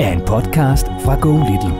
er 0.00 0.12
en 0.16 0.22
podcast 0.32 0.86
fra 1.04 1.14
Go 1.24 1.32
Little. 1.48 1.76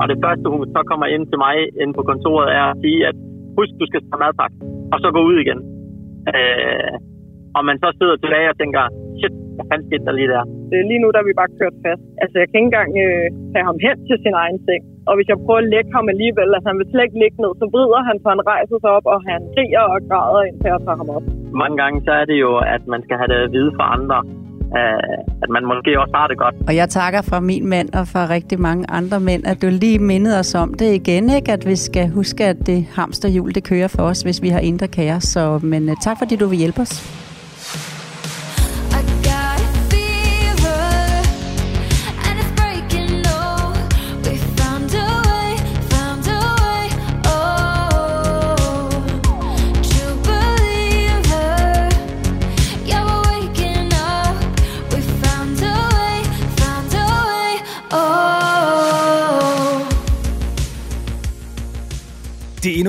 Og 0.00 0.06
det 0.10 0.18
første, 0.24 0.46
hun 0.52 0.60
så 0.76 0.82
kommer 0.90 1.06
ind 1.06 1.24
til 1.30 1.38
mig 1.38 1.56
ind 1.82 1.94
på 1.94 2.02
kontoret, 2.10 2.48
er 2.60 2.66
at 2.72 2.76
sige, 2.82 3.06
at 3.06 3.16
husk, 3.58 3.72
du 3.80 3.86
skal 3.86 4.00
tage 4.00 4.20
madpakke, 4.22 4.56
og 4.92 4.98
så 5.02 5.08
gå 5.16 5.20
ud 5.30 5.36
igen. 5.44 5.60
Øh, 6.36 6.94
og 7.56 7.62
man 7.68 7.76
så 7.82 7.88
sidder 7.98 8.16
tilbage 8.16 8.50
og 8.52 8.56
tænker, 8.58 8.82
shit, 9.18 9.34
hvad 9.54 9.64
fanden 9.68 9.86
skete 9.88 10.04
der 10.04 10.12
lige 10.12 10.32
der? 10.34 10.44
Øh, 10.72 10.82
lige 10.90 11.00
nu 11.02 11.08
der 11.14 11.20
er 11.20 11.28
vi 11.30 11.40
bare 11.40 11.56
kørt 11.60 11.76
fast. 11.84 12.04
Altså, 12.22 12.34
jeg 12.40 12.46
kan 12.48 12.58
ikke 12.58 12.70
engang 12.70 12.90
øh, 13.04 13.26
tage 13.52 13.66
ham 13.68 13.78
hen 13.86 13.96
til 14.08 14.16
sin 14.24 14.34
egen 14.42 14.58
seng. 14.66 14.82
Og 15.08 15.12
hvis 15.16 15.28
jeg 15.32 15.38
prøver 15.44 15.60
at 15.64 15.70
lægge 15.74 15.90
ham 15.96 16.06
alligevel, 16.14 16.48
altså 16.56 16.68
han 16.70 16.78
vil 16.80 16.88
slet 16.90 17.06
ikke 17.06 17.20
ligge 17.22 17.38
ned, 17.44 17.52
så 17.60 17.66
vrider 17.74 18.00
han, 18.08 18.16
så 18.22 18.26
han 18.34 18.42
rejser 18.52 18.76
sig 18.82 18.90
op, 18.98 19.06
og 19.14 19.18
han 19.30 19.40
skriger 19.52 19.84
og 19.94 19.98
græder, 20.08 20.42
indtil 20.48 20.68
jeg 20.72 20.80
tager 20.86 21.00
ham 21.02 21.10
op. 21.16 21.24
Mange 21.62 21.76
gange 21.82 21.98
så 22.06 22.12
er 22.20 22.24
det 22.30 22.38
jo, 22.44 22.52
at 22.74 22.82
man 22.92 23.00
skal 23.04 23.16
have 23.20 23.30
det 23.32 23.38
at 23.46 23.50
vide 23.56 23.70
fra 23.76 23.86
andre, 23.96 24.18
øh, 24.78 25.18
at 25.44 25.50
man 25.56 25.64
måske 25.72 25.90
også 26.02 26.14
har 26.20 26.26
det 26.30 26.38
godt. 26.44 26.54
Og 26.68 26.74
jeg 26.80 26.88
takker 26.98 27.22
fra 27.30 27.38
min 27.50 27.64
mand 27.74 27.88
og 28.00 28.04
fra 28.12 28.22
rigtig 28.36 28.58
mange 28.68 28.84
andre 28.98 29.18
mænd, 29.28 29.42
at 29.50 29.56
du 29.62 29.68
lige 29.84 29.98
mindede 30.12 30.36
os 30.42 30.54
om 30.64 30.68
det 30.80 30.90
igen, 31.00 31.24
ikke? 31.38 31.52
at 31.56 31.62
vi 31.70 31.76
skal 31.76 32.06
huske, 32.18 32.42
at 32.52 32.58
det 32.68 32.80
hamsterhjul, 32.98 33.50
det 33.56 33.62
kører 33.70 33.90
for 33.96 34.02
os, 34.10 34.20
hvis 34.26 34.38
vi 34.42 34.48
har 34.48 34.60
indre 34.70 34.88
kaos. 34.96 35.22
Så, 35.22 35.42
men 35.72 35.82
uh, 35.88 35.94
tak 36.06 36.16
fordi 36.20 36.34
du 36.36 36.46
vil 36.46 36.58
hjælpe 36.58 36.80
os. 36.80 37.25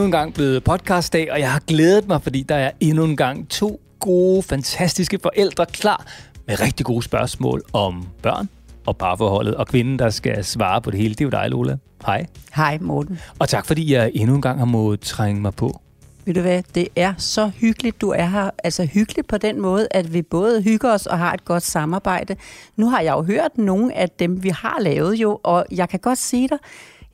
En 0.07 0.11
gang 0.11 0.33
blevet 0.33 0.63
podcastdag, 0.63 1.31
og 1.31 1.39
jeg 1.39 1.51
har 1.51 1.59
glædet 1.59 2.07
mig, 2.07 2.21
fordi 2.21 2.43
der 2.43 2.55
er 2.55 2.71
endnu 2.79 3.03
en 3.03 3.17
gang 3.17 3.49
to 3.49 3.79
gode, 3.99 4.43
fantastiske 4.43 5.19
forældre 5.21 5.65
klar 5.65 6.05
med 6.47 6.59
rigtig 6.59 6.85
gode 6.85 7.03
spørgsmål 7.03 7.61
om 7.73 8.07
børn 8.21 8.49
og 8.85 8.97
parforholdet, 8.97 9.55
og 9.55 9.67
kvinden, 9.67 9.99
der 9.99 10.09
skal 10.09 10.45
svare 10.45 10.81
på 10.81 10.91
det 10.91 10.99
hele. 10.99 11.13
Det 11.13 11.21
er 11.21 11.25
jo 11.25 11.29
dig, 11.29 11.49
Lola. 11.49 11.77
Hej. 12.05 12.25
Hej 12.55 12.77
Morten. 12.81 13.19
Og 13.39 13.49
tak, 13.49 13.65
fordi 13.65 13.93
jeg 13.93 14.11
endnu 14.13 14.35
en 14.35 14.41
gang 14.41 14.59
har 14.59 14.65
måttet 14.65 15.07
trænge 15.07 15.41
mig 15.41 15.55
på. 15.55 15.81
Ved 16.25 16.33
du 16.33 16.41
hvad, 16.41 16.63
det 16.75 16.87
er 16.95 17.13
så 17.17 17.47
hyggeligt, 17.47 18.01
du 18.01 18.09
er 18.09 18.25
her. 18.25 18.49
Altså 18.63 18.85
hyggeligt 18.85 19.27
på 19.27 19.37
den 19.37 19.61
måde, 19.61 19.87
at 19.91 20.13
vi 20.13 20.21
både 20.21 20.61
hygger 20.61 20.93
os 20.93 21.05
og 21.05 21.17
har 21.17 21.33
et 21.33 21.45
godt 21.45 21.63
samarbejde. 21.63 22.35
Nu 22.75 22.89
har 22.89 23.01
jeg 23.01 23.11
jo 23.11 23.21
hørt 23.21 23.57
nogle 23.57 23.93
af 23.93 24.09
dem, 24.09 24.43
vi 24.43 24.49
har 24.49 24.77
lavet 24.81 25.15
jo, 25.15 25.39
og 25.43 25.65
jeg 25.71 25.89
kan 25.89 25.99
godt 25.99 26.17
sige 26.17 26.47
dig, 26.47 26.57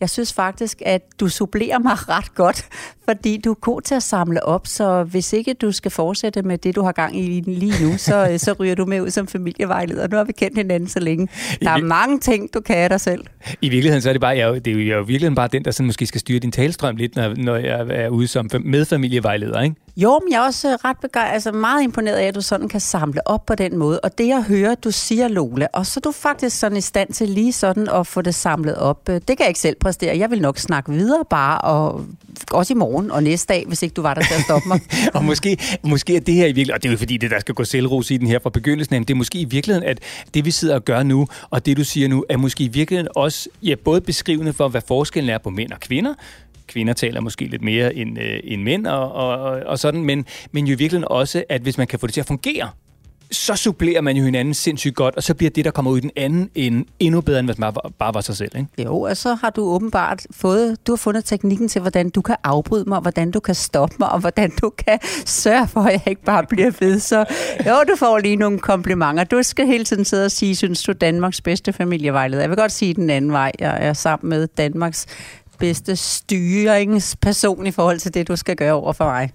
jeg 0.03 0.09
synes 0.09 0.33
faktisk, 0.33 0.81
at 0.85 1.01
du 1.19 1.27
supplerer 1.27 1.79
mig 1.79 1.93
ret 2.17 2.35
godt, 2.35 2.65
fordi 3.05 3.37
du 3.37 3.49
er 3.51 3.55
god 3.55 3.81
til 3.81 3.95
at 3.95 4.03
samle 4.03 4.45
op, 4.45 4.67
så 4.67 5.03
hvis 5.03 5.33
ikke 5.33 5.53
du 5.53 5.71
skal 5.71 5.91
fortsætte 5.91 6.41
med 6.41 6.57
det, 6.57 6.75
du 6.75 6.81
har 6.81 6.91
gang 6.91 7.19
i 7.19 7.41
lige 7.47 7.85
nu, 7.85 7.97
så, 7.97 8.33
så 8.45 8.53
ryger 8.59 8.75
du 8.75 8.85
med 8.85 9.01
ud 9.01 9.09
som 9.09 9.27
familievejleder. 9.27 10.07
Nu 10.07 10.17
har 10.17 10.23
vi 10.23 10.31
kendt 10.31 10.57
hinanden 10.57 10.89
så 10.89 10.99
længe. 10.99 11.27
Der 11.61 11.69
er 11.71 11.77
mange 11.77 12.19
ting, 12.19 12.53
du 12.53 12.59
kan 12.61 12.75
af 12.75 12.89
dig 12.89 13.01
selv. 13.01 13.25
I 13.61 13.69
virkeligheden 13.69 14.01
så 14.01 14.09
er 14.09 14.13
det 14.13 14.21
bare, 14.21 14.37
jeg, 14.37 14.65
det 14.65 14.71
er 14.71 14.75
jo, 14.75 14.79
jeg 14.79 14.93
er 14.93 14.97
jo 14.97 15.03
virkelig 15.03 15.35
bare 15.35 15.47
den, 15.47 15.65
der 15.65 15.71
sådan 15.71 15.85
måske 15.85 16.05
skal 16.05 16.19
styre 16.19 16.39
din 16.39 16.51
talstrøm 16.51 16.95
lidt, 16.95 17.15
når, 17.15 17.33
når 17.37 17.55
jeg 17.55 17.87
er 17.89 18.09
ude 18.09 18.27
som 18.27 18.49
fam- 18.53 18.63
medfamilievejleder, 18.63 19.61
ikke? 19.61 19.75
Jo, 19.97 20.19
men 20.23 20.31
jeg 20.31 20.37
er 20.37 20.45
også 20.45 20.67
øh, 20.67 20.73
ret 20.73 20.97
begejstret, 21.01 21.33
altså 21.33 21.51
meget 21.51 21.83
imponeret 21.83 22.15
af, 22.15 22.25
at 22.25 22.35
du 22.35 22.41
sådan 22.41 22.69
kan 22.69 22.79
samle 22.79 23.27
op 23.27 23.45
på 23.45 23.55
den 23.55 23.77
måde. 23.77 23.99
Og 23.99 24.17
det 24.17 24.27
jeg 24.27 24.43
hører, 24.43 24.75
du 24.75 24.91
siger, 24.91 25.27
Lola, 25.27 25.67
og 25.73 25.85
så 25.85 25.99
er 25.99 26.01
du 26.01 26.11
faktisk 26.11 26.59
sådan 26.59 26.77
i 26.77 26.81
stand 26.81 27.13
til 27.13 27.29
lige 27.29 27.53
sådan 27.53 27.89
at 27.89 28.07
få 28.07 28.21
det 28.21 28.35
samlet 28.35 28.75
op. 28.75 29.09
Øh, 29.09 29.15
det 29.15 29.27
kan 29.27 29.39
jeg 29.39 29.47
ikke 29.47 29.59
selv 29.59 29.75
præstere. 29.79 30.17
Jeg 30.17 30.31
vil 30.31 30.41
nok 30.41 30.57
snakke 30.57 30.91
videre 30.91 31.23
bare, 31.29 31.57
og 31.57 32.05
også 32.51 32.73
i 32.73 32.75
morgen 32.75 33.11
og 33.11 33.23
næste 33.23 33.53
dag, 33.53 33.63
hvis 33.67 33.83
ikke 33.83 33.93
du 33.93 34.01
var 34.01 34.13
der 34.13 34.21
til 34.21 34.33
at 34.33 34.41
stoppe 34.41 34.67
mig. 34.67 34.81
og 35.15 35.23
måske, 35.23 35.57
måske 35.83 36.15
er 36.15 36.19
det 36.19 36.33
her 36.33 36.45
i 36.45 36.47
virkeligheden, 36.47 36.73
og 36.73 36.83
det 36.83 36.89
er 36.89 36.93
jo 36.93 36.97
fordi, 36.97 37.17
det 37.17 37.31
der 37.31 37.39
skal 37.39 37.55
gå 37.55 37.63
selvros 37.63 38.11
i 38.11 38.17
den 38.17 38.27
her 38.27 38.39
fra 38.39 38.49
begyndelsen, 38.49 38.95
men 38.95 39.03
det 39.03 39.13
er 39.13 39.17
måske 39.17 39.39
i 39.39 39.45
virkeligheden, 39.45 39.89
at 39.89 39.99
det 40.33 40.45
vi 40.45 40.51
sidder 40.51 40.75
og 40.75 40.85
gør 40.85 41.03
nu, 41.03 41.27
og 41.49 41.65
det 41.65 41.77
du 41.77 41.83
siger 41.83 42.07
nu, 42.07 42.25
er 42.29 42.37
måske 42.37 42.63
i 42.63 42.67
virkeligheden 42.67 43.11
også 43.15 43.49
ja, 43.63 43.75
både 43.75 44.01
beskrivende 44.01 44.53
for, 44.53 44.67
hvad 44.67 44.81
forskellen 44.87 45.29
er 45.29 45.37
på 45.37 45.49
mænd 45.49 45.71
og 45.71 45.79
kvinder, 45.79 46.13
kvinder 46.73 46.93
taler 46.93 47.21
måske 47.21 47.45
lidt 47.45 47.61
mere 47.61 47.95
end, 47.95 48.19
øh, 48.19 48.39
end 48.43 48.63
mænd 48.63 48.87
og, 48.87 49.11
og, 49.11 49.39
og, 49.65 49.79
sådan, 49.79 50.03
men, 50.03 50.25
men 50.51 50.67
jo 50.67 50.73
i 50.73 50.77
virkeligheden 50.77 51.07
også, 51.09 51.43
at 51.49 51.61
hvis 51.61 51.77
man 51.77 51.87
kan 51.87 51.99
få 51.99 52.07
det 52.07 52.13
til 52.13 52.21
at 52.21 52.27
fungere, 52.27 52.69
så 53.33 53.55
supplerer 53.55 54.01
man 54.01 54.17
jo 54.17 54.23
hinanden 54.23 54.53
sindssygt 54.53 54.95
godt, 54.95 55.15
og 55.15 55.23
så 55.23 55.33
bliver 55.33 55.49
det, 55.49 55.65
der 55.65 55.71
kommer 55.71 55.91
ud 55.91 55.97
i 55.97 56.01
den 56.01 56.11
anden 56.15 56.49
ende, 56.55 56.85
endnu 56.99 57.21
bedre, 57.21 57.39
end 57.39 57.47
hvis 57.47 57.57
man 57.57 57.73
bare, 57.99 58.13
var 58.13 58.21
sig 58.21 58.37
selv. 58.37 58.51
Ikke? 58.55 58.83
Jo, 58.83 59.01
og 59.01 59.17
så 59.17 59.33
har 59.33 59.49
du 59.49 59.61
åbenbart 59.61 60.25
fået, 60.31 60.87
du 60.87 60.91
har 60.91 60.97
fundet 60.97 61.25
teknikken 61.25 61.67
til, 61.67 61.81
hvordan 61.81 62.09
du 62.09 62.21
kan 62.21 62.35
afbryde 62.43 62.85
mig, 62.87 62.99
hvordan 62.99 63.31
du 63.31 63.39
kan 63.39 63.55
stoppe 63.55 63.95
mig, 63.99 64.11
og 64.11 64.19
hvordan 64.19 64.51
du 64.61 64.69
kan 64.69 64.99
sørge 65.25 65.67
for, 65.67 65.81
at 65.81 65.91
jeg 65.91 66.07
ikke 66.07 66.23
bare 66.23 66.45
bliver 66.49 66.71
ved. 66.79 66.99
Så 66.99 67.25
jo, 67.67 67.73
du 67.87 67.95
får 67.97 68.19
lige 68.19 68.35
nogle 68.35 68.59
komplimenter. 68.59 69.23
Du 69.23 69.43
skal 69.43 69.67
hele 69.67 69.83
tiden 69.83 70.05
sidde 70.05 70.25
og 70.25 70.31
sige, 70.31 70.55
synes 70.55 70.83
du 70.83 70.91
Danmarks 70.91 71.41
bedste 71.41 71.73
familievejleder? 71.73 72.41
Jeg 72.41 72.49
vil 72.49 72.57
godt 72.57 72.71
sige 72.71 72.93
den 72.93 73.09
anden 73.09 73.31
vej. 73.31 73.51
Jeg 73.59 73.77
er 73.81 73.93
sammen 73.93 74.29
med 74.29 74.47
Danmarks 74.47 75.07
bedste 75.63 75.95
styringsperson 75.95 77.67
i 77.67 77.71
forhold 77.71 77.99
til 77.99 78.13
det, 78.13 78.27
du 78.27 78.35
skal 78.35 78.55
gøre 78.55 78.73
over 78.73 78.93
for 78.93 79.05
mig. 79.05 79.29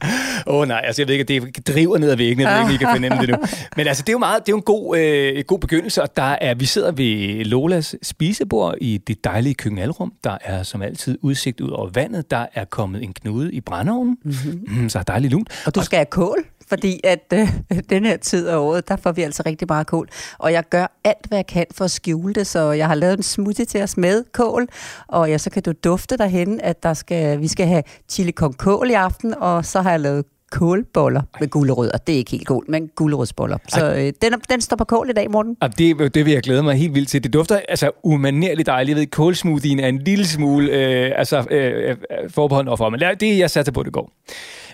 Åh 0.47 0.55
oh, 0.55 0.69
nej, 0.69 0.81
altså 0.85 1.03
jeg 1.03 1.09
ved 1.09 1.15
ikke, 1.15 1.47
at 1.47 1.57
det 1.57 1.67
driver 1.67 1.99
ned 1.99 2.11
ad 2.11 2.17
væggen, 2.17 2.41
jeg 2.41 2.55
ved 2.55 2.61
ikke, 2.61 2.75
I 2.75 2.77
kan 2.77 2.89
fornemme 2.95 3.19
det 3.21 3.29
nu. 3.29 3.37
Men 3.77 3.87
altså, 3.87 4.03
det 4.03 4.09
er 4.09 4.13
jo 4.13 4.19
meget, 4.19 4.47
det 4.47 4.49
er 4.49 4.53
jo 4.53 4.57
en 4.57 4.63
god, 4.63 4.99
øh, 4.99 5.45
god 5.47 5.59
begyndelse, 5.59 6.03
og 6.03 6.17
der 6.17 6.37
er, 6.41 6.55
vi 6.55 6.67
sidder 6.67 6.93
ved 6.93 7.45
Lolas 7.45 7.95
spisebord 8.03 8.75
i 8.81 8.99
det 8.99 9.25
dejlige 9.25 9.55
køkkenalrum. 9.55 10.13
Der 10.25 10.39
er 10.45 10.63
som 10.63 10.83
altid 10.83 11.19
udsigt 11.23 11.61
ud 11.61 11.71
over 11.71 11.91
vandet. 11.91 12.31
Der 12.31 12.47
er 12.55 12.65
kommet 12.65 13.03
en 13.03 13.13
knude 13.13 13.53
i 13.53 13.61
brændeovnen, 13.61 14.19
mm-hmm. 14.25 14.83
mm, 14.83 14.89
så 14.89 14.99
er 14.99 15.03
dejligt 15.03 15.33
lunt. 15.33 15.63
Og 15.67 15.75
du 15.75 15.83
skal 15.83 15.97
have 15.97 16.07
kål, 16.07 16.45
fordi 16.69 17.01
at 17.05 17.33
øh, 17.33 17.53
den 17.91 18.05
her 18.05 18.17
tid 18.17 18.49
af 18.49 18.57
året, 18.57 18.89
der 18.89 18.97
får 18.97 19.13
vi 19.13 19.23
altså 19.23 19.43
rigtig 19.47 19.69
meget 19.71 19.87
kål. 19.87 20.09
Og 20.39 20.53
jeg 20.53 20.65
gør 20.71 20.99
alt, 21.05 21.27
hvad 21.29 21.39
jeg 21.39 21.47
kan 21.47 21.67
for 21.73 21.85
at 21.85 21.91
skjule 21.91 22.35
det, 22.35 22.47
så 22.47 22.73
jeg 22.73 22.87
har 22.87 22.95
lavet 22.95 23.17
en 23.17 23.23
smoothie 23.23 23.65
til 23.65 23.83
os 23.83 23.97
med 23.97 24.25
kål, 24.33 24.69
og 25.07 25.31
ja, 25.31 25.39
så 25.39 25.51
kan 25.51 25.63
du 25.63 25.73
dufte 25.85 26.17
derhen, 26.19 26.61
at 26.61 26.83
der 26.83 26.95
skal, 26.95 27.41
vi 27.41 27.49
skal 27.49 27.67
have 27.67 27.83
chili 28.09 28.33
con 28.33 28.53
kål 28.53 28.91
i 28.91 28.95
aften, 28.95 29.35
og 29.35 29.65
så 29.65 29.81
har 29.81 29.91
jeg 29.91 30.01
lavet 30.01 30.25
kålboller 30.51 31.23
med 31.41 31.49
gulerødder. 31.49 31.97
Det 31.99 32.13
er 32.13 32.17
ikke 32.17 32.31
helt 32.31 32.47
kål, 32.47 32.65
men 32.69 32.89
gulerodsboller. 32.97 33.59
Så 33.69 33.93
øh, 33.93 34.13
den, 34.23 34.41
den 34.51 34.61
står 34.61 34.77
på 34.77 34.85
kål 34.85 35.11
i 35.11 35.13
dag, 35.13 35.31
Morten. 35.31 35.57
Og 35.61 35.79
det, 35.79 36.15
det 36.15 36.25
vil 36.25 36.33
jeg 36.33 36.43
glæde 36.43 36.63
mig 36.63 36.75
helt 36.75 36.95
vildt 36.95 37.09
til. 37.09 37.25
Det 37.25 37.33
dufter 37.33 37.61
altså 37.69 37.91
umanerligt 38.05 38.67
dejligt. 38.67 38.97
Jeg 38.97 39.01
ved, 39.01 39.07
kålsmoothien 39.07 39.81
er 39.81 39.89
en 39.89 39.99
lille 39.99 40.27
smule 40.27 40.73
øh, 40.73 41.13
altså, 41.17 41.45
øh, 41.51 41.91
øh, 41.91 41.97
forbeholden 42.31 42.69
overfor. 42.69 42.89
Men 42.89 43.01
det, 43.21 43.39
jeg 43.39 43.51
satte 43.51 43.73
på, 43.73 43.83
det 43.83 43.93
går. 43.93 44.11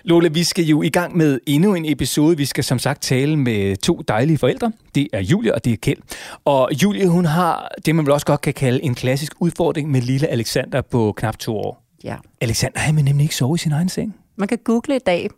Lola, 0.07 0.27
vi 0.27 0.43
skal 0.43 0.63
jo 0.65 0.81
i 0.81 0.89
gang 0.89 1.17
med 1.17 1.39
endnu 1.47 1.75
en 1.75 1.85
episode. 1.85 2.37
Vi 2.37 2.45
skal 2.45 2.63
som 2.63 2.79
sagt 2.79 3.01
tale 3.01 3.37
med 3.37 3.75
to 3.77 4.01
dejlige 4.07 4.37
forældre. 4.37 4.71
Det 4.95 5.07
er 5.13 5.21
Julie 5.21 5.55
og 5.55 5.65
det 5.65 5.73
er 5.73 5.77
Kjeld. 5.77 5.97
Og 6.45 6.69
Julie, 6.83 7.07
hun 7.07 7.25
har 7.25 7.71
det, 7.85 7.95
man 7.95 8.05
vel 8.05 8.13
også 8.13 8.25
godt 8.25 8.41
kan 8.41 8.53
kalde 8.53 8.83
en 8.83 8.95
klassisk 8.95 9.33
udfordring 9.39 9.91
med 9.91 10.01
lille 10.01 10.27
Alexander 10.27 10.81
på 10.81 11.13
knap 11.17 11.37
to 11.37 11.57
år. 11.57 11.83
Ja. 12.03 12.15
Alexander, 12.41 12.79
han 12.79 12.95
vil 12.95 13.03
nemlig 13.03 13.23
ikke 13.23 13.35
sove 13.35 13.55
i 13.55 13.57
sin 13.57 13.71
egen 13.71 13.89
seng. 13.89 14.15
Man 14.37 14.47
kan 14.47 14.57
google 14.63 14.95
i 14.95 14.99
dag 15.05 15.29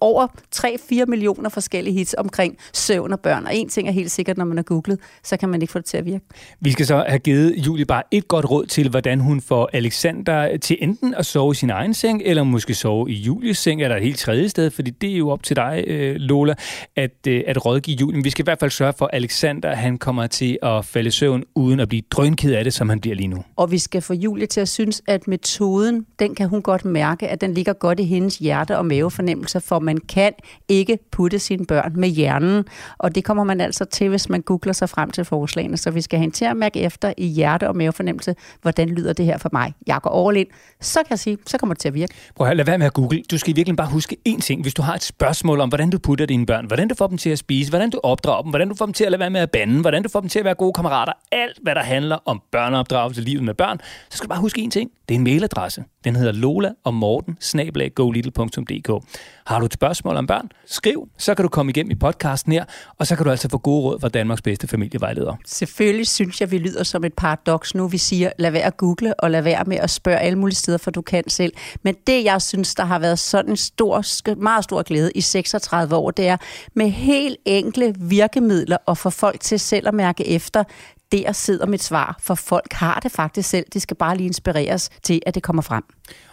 over 0.00 0.26
3-4 0.56 1.04
millioner 1.06 1.48
forskellige 1.48 1.94
hits 1.94 2.14
omkring 2.18 2.56
søvn 2.72 3.12
og 3.12 3.20
børn. 3.20 3.46
Og 3.46 3.56
en 3.56 3.68
ting 3.68 3.88
er 3.88 3.92
helt 3.92 4.10
sikkert, 4.10 4.38
når 4.38 4.44
man 4.44 4.56
har 4.56 4.62
googlet, 4.62 4.98
så 5.22 5.36
kan 5.36 5.48
man 5.48 5.62
ikke 5.62 5.72
få 5.72 5.78
det 5.78 5.86
til 5.86 5.96
at 5.96 6.04
virke. 6.04 6.24
Vi 6.60 6.72
skal 6.72 6.86
så 6.86 7.04
have 7.08 7.18
givet 7.18 7.54
Julie 7.66 7.84
bare 7.84 8.02
et 8.10 8.28
godt 8.28 8.50
råd 8.50 8.66
til, 8.66 8.88
hvordan 8.88 9.20
hun 9.20 9.40
får 9.40 9.70
Alexander 9.72 10.56
til 10.56 10.76
enten 10.80 11.14
at 11.14 11.26
sove 11.26 11.52
i 11.52 11.54
sin 11.54 11.70
egen 11.70 11.94
seng, 11.94 12.22
eller 12.24 12.42
måske 12.42 12.74
sove 12.74 13.10
i 13.10 13.14
Julies 13.14 13.58
seng, 13.58 13.82
eller 13.82 13.96
et 13.96 14.02
helt 14.02 14.18
tredje 14.18 14.48
sted, 14.48 14.70
fordi 14.70 14.90
det 14.90 15.12
er 15.12 15.16
jo 15.16 15.30
op 15.30 15.42
til 15.42 15.56
dig, 15.56 15.84
øh, 15.86 16.16
Lola, 16.16 16.54
at, 16.96 17.26
øh, 17.28 17.42
at 17.46 17.66
rådgive 17.66 17.96
Julie. 18.00 18.22
Vi 18.22 18.30
skal 18.30 18.42
i 18.42 18.46
hvert 18.46 18.60
fald 18.60 18.70
sørge 18.70 18.92
for, 18.98 19.04
at 19.04 19.14
Alexander 19.14 19.74
han 19.74 19.98
kommer 19.98 20.26
til 20.26 20.58
at 20.62 20.84
falde 20.84 21.08
i 21.08 21.10
søvn, 21.10 21.44
uden 21.54 21.80
at 21.80 21.88
blive 21.88 22.02
drønked 22.10 22.54
af 22.54 22.64
det, 22.64 22.72
som 22.74 22.88
han 22.88 23.00
bliver 23.00 23.16
lige 23.16 23.28
nu. 23.28 23.44
Og 23.56 23.70
vi 23.70 23.78
skal 23.78 24.02
få 24.02 24.14
Julie 24.14 24.46
til 24.46 24.60
at 24.60 24.68
synes, 24.68 25.02
at 25.06 25.28
metoden, 25.28 26.06
den 26.18 26.34
kan 26.34 26.48
hun 26.48 26.62
godt 26.62 26.84
mærke, 26.84 27.28
at 27.28 27.40
den 27.40 27.54
ligger 27.54 27.72
godt 27.72 28.00
i 28.00 28.04
hendes 28.04 28.38
hjerte- 28.38 28.78
og 28.78 28.86
mavefornemmelser, 28.86 29.60
for 29.72 29.78
man 29.78 29.98
kan 29.98 30.32
ikke 30.68 30.98
putte 31.12 31.38
sine 31.38 31.66
børn 31.66 31.92
med 31.96 32.08
hjernen. 32.08 32.64
Og 32.98 33.14
det 33.14 33.24
kommer 33.24 33.44
man 33.44 33.60
altså 33.60 33.84
til, 33.84 34.08
hvis 34.08 34.28
man 34.28 34.42
googler 34.42 34.72
sig 34.72 34.88
frem 34.88 35.10
til 35.10 35.24
forslagene. 35.24 35.76
Så 35.76 35.90
vi 35.90 36.00
skal 36.00 36.18
have 36.18 36.30
til 36.30 36.44
at 36.44 36.56
mærke 36.56 36.80
efter 36.80 37.12
i 37.16 37.26
hjerte- 37.26 37.68
og 37.68 37.76
mavefornemmelse, 37.76 38.34
hvordan 38.62 38.88
lyder 38.88 39.12
det 39.12 39.24
her 39.24 39.38
for 39.38 39.48
mig. 39.52 39.72
Jeg 39.86 39.98
går 40.02 40.28
all 40.28 40.36
in. 40.36 40.46
Så 40.80 40.98
kan 40.98 41.10
jeg 41.10 41.18
sige, 41.18 41.38
så 41.46 41.58
kommer 41.58 41.74
det 41.74 41.80
til 41.80 41.88
at 41.88 41.94
virke. 41.94 42.14
Prøv 42.36 42.46
at 42.46 42.56
lade 42.56 42.66
være 42.66 42.78
med 42.78 42.86
at 42.86 42.92
google. 42.92 43.22
Du 43.30 43.38
skal 43.38 43.56
virkelig 43.56 43.76
bare 43.76 43.88
huske 43.88 44.16
én 44.28 44.40
ting. 44.40 44.62
Hvis 44.62 44.74
du 44.74 44.82
har 44.82 44.94
et 44.94 45.02
spørgsmål 45.02 45.60
om, 45.60 45.68
hvordan 45.68 45.90
du 45.90 45.98
putter 45.98 46.26
dine 46.26 46.46
børn, 46.46 46.66
hvordan 46.66 46.88
du 46.88 46.94
får 46.94 47.06
dem 47.06 47.18
til 47.18 47.30
at 47.30 47.38
spise, 47.38 47.70
hvordan 47.70 47.90
du 47.90 48.00
opdrager 48.02 48.42
dem, 48.42 48.50
hvordan 48.50 48.68
du 48.68 48.74
får 48.74 48.86
dem 48.86 48.92
til 48.92 49.04
at 49.04 49.10
lade 49.10 49.20
være 49.20 49.30
med 49.30 49.40
at 49.40 49.50
bande, 49.50 49.80
hvordan 49.80 50.02
du 50.02 50.08
får 50.08 50.20
dem 50.20 50.28
til 50.28 50.38
at 50.38 50.44
være 50.44 50.54
gode 50.54 50.72
kammerater, 50.72 51.12
alt 51.32 51.58
hvad 51.62 51.74
der 51.74 51.82
handler 51.82 52.18
om 52.24 52.42
børneopdragelse, 52.52 53.20
livet 53.20 53.44
med 53.44 53.54
børn, 53.54 53.80
så 54.10 54.16
skal 54.16 54.26
du 54.26 54.28
bare 54.28 54.40
huske 54.40 54.60
én 54.60 54.70
ting. 54.70 54.90
Det 55.08 55.14
er 55.14 55.18
en 55.18 55.24
mailadresse. 55.24 55.84
Den 56.04 56.16
hedder 56.16 56.32
lola 56.32 56.70
og 56.84 56.94
morten 56.94 57.36
har 59.46 59.58
du 59.58 59.66
et 59.66 59.72
spørgsmål 59.72 60.16
om 60.16 60.26
børn, 60.26 60.48
skriv, 60.66 61.08
så 61.18 61.34
kan 61.34 61.42
du 61.42 61.48
komme 61.48 61.70
igennem 61.70 61.90
i 61.90 61.94
podcasten 61.94 62.52
her, 62.52 62.64
og 62.98 63.06
så 63.06 63.16
kan 63.16 63.24
du 63.24 63.30
altså 63.30 63.48
få 63.48 63.58
gode 63.58 63.82
råd 63.82 64.00
fra 64.00 64.08
Danmarks 64.08 64.42
bedste 64.42 64.68
familievejleder. 64.68 65.36
Selvfølgelig 65.46 66.06
synes 66.06 66.40
jeg, 66.40 66.50
vi 66.50 66.58
lyder 66.58 66.82
som 66.82 67.04
et 67.04 67.14
paradoks 67.14 67.74
nu. 67.74 67.88
Vi 67.88 67.98
siger, 67.98 68.30
lad 68.38 68.50
være 68.50 68.62
at 68.62 68.76
google, 68.76 69.20
og 69.20 69.30
lad 69.30 69.42
være 69.42 69.64
med 69.66 69.76
at 69.76 69.90
spørge 69.90 70.18
alle 70.18 70.38
mulige 70.38 70.56
steder, 70.56 70.78
for 70.78 70.90
du 70.90 71.02
kan 71.02 71.28
selv. 71.28 71.52
Men 71.82 71.96
det, 72.06 72.24
jeg 72.24 72.42
synes, 72.42 72.74
der 72.74 72.84
har 72.84 72.98
været 72.98 73.18
sådan 73.18 73.50
en 73.50 73.56
stor, 73.56 74.34
meget 74.34 74.64
stor 74.64 74.82
glæde 74.82 75.12
i 75.14 75.20
36 75.20 75.96
år, 75.96 76.10
det 76.10 76.28
er 76.28 76.36
med 76.74 76.90
helt 76.90 77.36
enkle 77.44 77.94
virkemidler 77.98 78.76
at 78.88 78.98
få 78.98 79.10
folk 79.10 79.40
til 79.40 79.60
selv 79.60 79.88
at 79.88 79.94
mærke 79.94 80.28
efter, 80.28 80.64
der 81.12 81.32
sidder 81.32 81.66
mit 81.66 81.82
svar, 81.82 82.16
for 82.20 82.34
folk 82.34 82.72
har 82.72 83.00
det 83.02 83.12
faktisk 83.12 83.48
selv. 83.48 83.66
De 83.74 83.80
skal 83.80 83.96
bare 83.96 84.16
lige 84.16 84.26
inspireres 84.26 84.90
til, 85.02 85.22
at 85.26 85.34
det 85.34 85.42
kommer 85.42 85.62
frem. 85.62 85.84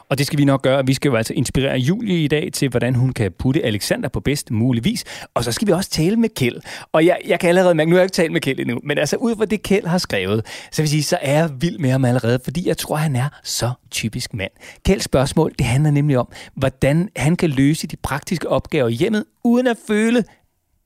Og 0.10 0.18
det 0.18 0.28
skal 0.28 0.40
vi 0.40 0.46
nok 0.46 0.62
gøre. 0.62 0.86
Vi 0.86 0.94
skal 0.94 1.10
jo 1.10 1.16
altså 1.16 1.34
inspirere 1.34 1.78
Julie 1.78 2.24
i 2.24 2.28
dag 2.28 2.50
til, 2.54 2.70
hvordan 2.70 2.96
hun 2.96 3.14
kan 3.14 3.32
putte 3.40 3.66
Alexander 3.66 4.10
på 4.10 4.20
bedst 4.20 4.52
mulig 4.52 4.84
vis. 4.84 5.06
Og 5.34 5.44
så 5.44 5.52
skal 5.52 5.68
vi 5.68 5.72
også 5.72 5.90
tale 5.90 6.16
med 6.16 6.30
Kjeld. 6.30 6.62
Og 6.92 7.06
jeg, 7.06 7.18
jeg 7.28 7.40
kan 7.40 7.50
allerede 7.50 7.76
mærke, 7.76 7.90
nu 7.90 7.96
har 7.96 8.00
jeg 8.00 8.06
ikke 8.06 8.14
talt 8.14 8.32
med 8.32 8.42
Kjeld 8.42 8.60
endnu, 8.60 8.80
men 8.84 8.98
altså 8.98 9.16
ud 9.16 9.36
fra 9.36 9.46
det 9.46 9.64
Kjeld 9.64 9.86
har 9.86 9.98
skrevet, 9.98 10.46
så 10.72 10.82
vil 10.82 10.90
sige, 10.90 11.04
så 11.04 11.18
er 11.22 11.34
jeg 11.34 11.50
vild 11.60 11.80
med 11.80 11.90
ham 11.90 12.06
allerede, 12.06 12.40
fordi 12.44 12.68
jeg 12.68 12.78
tror, 12.78 12.96
han 12.96 13.16
er 13.16 13.30
så 13.44 13.72
typisk 13.92 14.34
mand. 14.34 14.52
Kjelds 14.86 15.04
spørgsmål, 15.04 15.54
det 15.60 15.66
handler 15.66 15.92
nemlig 15.92 16.18
om, 16.18 16.32
hvordan 16.56 17.10
han 17.16 17.36
kan 17.36 17.50
løse 17.50 17.88
de 17.88 17.96
praktiske 17.96 18.50
opgaver 18.50 18.88
i 18.88 18.94
hjemmet, 18.94 19.26
uden 19.44 19.68
at 19.68 19.78
føle, 19.88 20.24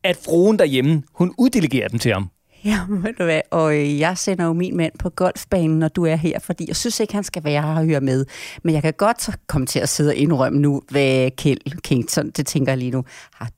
at 0.03 0.17
fruen 0.25 0.59
derhjemme, 0.59 1.03
hun 1.13 1.33
uddelegerer 1.37 1.87
dem 1.87 1.99
til 1.99 2.13
ham. 2.13 2.29
Ja, 2.69 2.79
ved 2.89 3.13
du 3.13 3.23
hvad, 3.23 3.41
og 3.51 3.75
øh, 3.75 3.99
jeg 3.99 4.17
sender 4.17 4.45
jo 4.45 4.53
min 4.53 4.77
mand 4.77 4.93
på 4.99 5.09
golfbanen, 5.09 5.79
når 5.79 5.87
du 5.87 6.05
er 6.05 6.15
her, 6.15 6.39
fordi 6.39 6.65
jeg 6.67 6.75
synes 6.75 6.99
ikke, 6.99 7.13
han 7.13 7.23
skal 7.23 7.43
være 7.43 7.61
her 7.61 7.75
og 7.75 7.85
høre 7.85 8.01
med. 8.01 8.25
Men 8.63 8.73
jeg 8.73 8.81
kan 8.81 8.93
godt 8.93 9.29
komme 9.47 9.67
til 9.67 9.79
at 9.79 9.89
sidde 9.89 10.09
og 10.09 10.15
indrømme 10.15 10.59
nu, 10.59 10.81
hvad 10.89 11.31
Kjeld 11.31 11.81
Kingston, 11.81 12.29
det 12.29 12.47
tænker 12.47 12.71
jeg 12.71 12.77
lige 12.77 12.91
nu, 12.91 13.03
har 13.33 13.49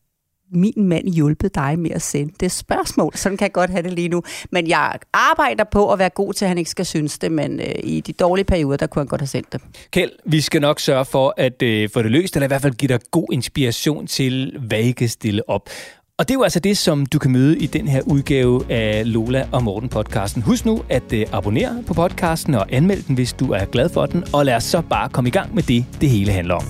min 0.52 0.74
mand 0.78 1.13
hjulpet 1.13 1.56
dig 1.56 1.80
med 1.80 1.92
at 1.92 2.02
sende 2.02 2.34
det 2.40 2.52
spørgsmål? 2.52 3.12
Sådan 3.16 3.38
kan 3.38 3.46
jeg 3.46 3.52
godt 3.52 3.69
have 3.69 3.84
det 3.84 3.94
lige 3.94 4.10
nu. 4.10 4.24
Men 4.52 4.68
jeg 4.68 4.94
arbejder 5.13 5.63
på 5.63 5.94
at 5.94 6.00
være 6.00 6.10
god 6.10 6.34
til, 6.34 6.46
at 6.46 6.50
han 6.50 6.57
ikke 6.57 6.69
skal 6.69 6.86
synes 6.86 7.19
det, 7.19 7.31
men 7.31 7.60
øh, 7.60 7.75
i 7.84 8.02
de 8.02 8.13
dårlige 8.13 8.46
perioder, 8.46 8.78
der 8.78 8.88
kunne 8.88 9.00
han 9.00 9.07
godt 9.07 9.22
have 9.22 9.28
sendt 9.28 9.54
det. 9.54 9.62
Kjeld, 9.92 10.12
vi 10.25 10.42
skal 10.42 10.62
nok 10.62 10.80
sørge 10.80 11.06
for 11.06 11.34
at 11.38 11.62
øh, 11.62 11.90
få 11.90 12.02
det 12.02 12.12
løst, 12.12 12.36
eller 12.36 12.48
i 12.48 12.48
hvert 12.48 12.62
fald 12.62 12.74
give 12.74 12.90
dig 12.90 13.00
god 13.12 13.28
inspiration 13.31 14.07
til, 14.07 14.57
hvad 14.68 14.80
I 14.80 14.92
kan 14.92 15.10
stille 15.10 15.50
op. 15.50 15.69
Og 16.20 16.28
det 16.28 16.34
er 16.34 16.38
jo 16.38 16.44
altså 16.44 16.60
det, 16.60 16.78
som 16.78 17.06
du 17.06 17.20
kan 17.20 17.32
møde 17.32 17.58
i 17.58 17.66
den 17.66 17.88
her 17.88 18.02
udgave 18.02 18.72
af 18.72 19.14
Lola 19.14 19.48
og 19.52 19.64
Morten 19.64 19.90
podcasten. 19.90 20.42
Husk 20.42 20.66
nu 20.66 20.84
at 20.90 21.14
øh, 21.14 21.26
abonnere 21.32 21.84
på 21.88 21.94
podcasten 21.94 22.56
og 22.56 22.66
anmelde 22.70 23.04
den, 23.08 23.16
hvis 23.16 23.34
du 23.34 23.52
er 23.52 23.66
glad 23.66 23.90
for 23.90 24.06
den. 24.06 24.24
Og 24.34 24.46
lad 24.46 24.56
os 24.56 24.64
så 24.64 24.82
bare 24.82 25.10
komme 25.10 25.28
i 25.28 25.32
gang 25.32 25.56
med 25.56 25.64
det, 25.64 25.86
det 26.02 26.10
hele 26.10 26.32
handler 26.32 26.56
om. 26.56 26.64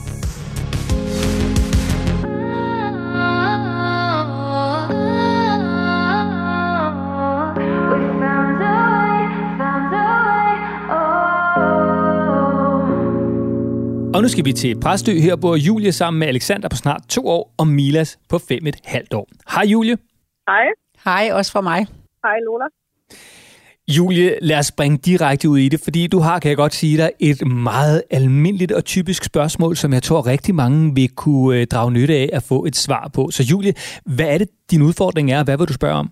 Og 14.16 14.22
nu 14.22 14.28
skal 14.28 14.46
vi 14.46 14.54
til 14.54 14.80
Præstø. 14.84 15.12
Her 15.28 15.36
bor 15.44 15.56
Julie 15.68 15.92
sammen 15.92 16.20
med 16.20 16.28
Alexander 16.28 16.68
på 16.70 16.78
snart 16.84 17.02
to 17.16 17.22
år 17.38 17.44
og 17.62 17.68
Milas 17.68 18.12
på 18.32 18.38
fem 18.50 18.64
et 18.72 18.78
halvt 18.94 19.14
år. 19.14 19.28
Hej 19.54 19.66
Julie. 19.74 19.96
Hej. 20.50 20.66
Hej, 21.08 21.24
også 21.38 21.52
fra 21.52 21.62
mig. 21.62 21.80
Hej, 22.26 22.38
Lola. 22.48 22.68
Julie, 23.98 24.30
lad 24.50 24.58
os 24.62 24.66
springe 24.74 24.98
direkte 24.98 25.50
ud 25.50 25.60
i 25.66 25.70
det, 25.74 25.80
fordi 25.84 26.08
du 26.08 26.20
har, 26.20 26.40
kan 26.40 26.50
jeg 26.50 26.58
godt 26.58 26.74
sige 26.74 26.98
dig, 27.02 27.10
et 27.20 27.48
meget 27.48 28.00
almindeligt 28.18 28.72
og 28.72 28.84
typisk 28.86 29.22
spørgsmål, 29.32 29.76
som 29.76 29.94
jeg 29.94 30.04
tror 30.04 30.28
rigtig 30.34 30.56
mange 30.56 30.80
vil 30.98 31.10
kunne 31.24 31.60
øh, 31.60 31.68
drage 31.74 31.92
nytte 31.98 32.14
af 32.14 32.30
at 32.38 32.44
få 32.52 32.58
et 32.70 32.76
svar 32.86 33.06
på. 33.16 33.24
Så 33.36 33.42
Julie, 33.52 33.74
hvad 34.16 34.30
er 34.34 34.38
det, 34.38 34.50
din 34.72 34.82
udfordring 34.88 35.28
er, 35.34 35.40
og 35.40 35.46
hvad 35.46 35.58
vil 35.58 35.68
du 35.72 35.78
spørge 35.82 35.98
om? 36.04 36.08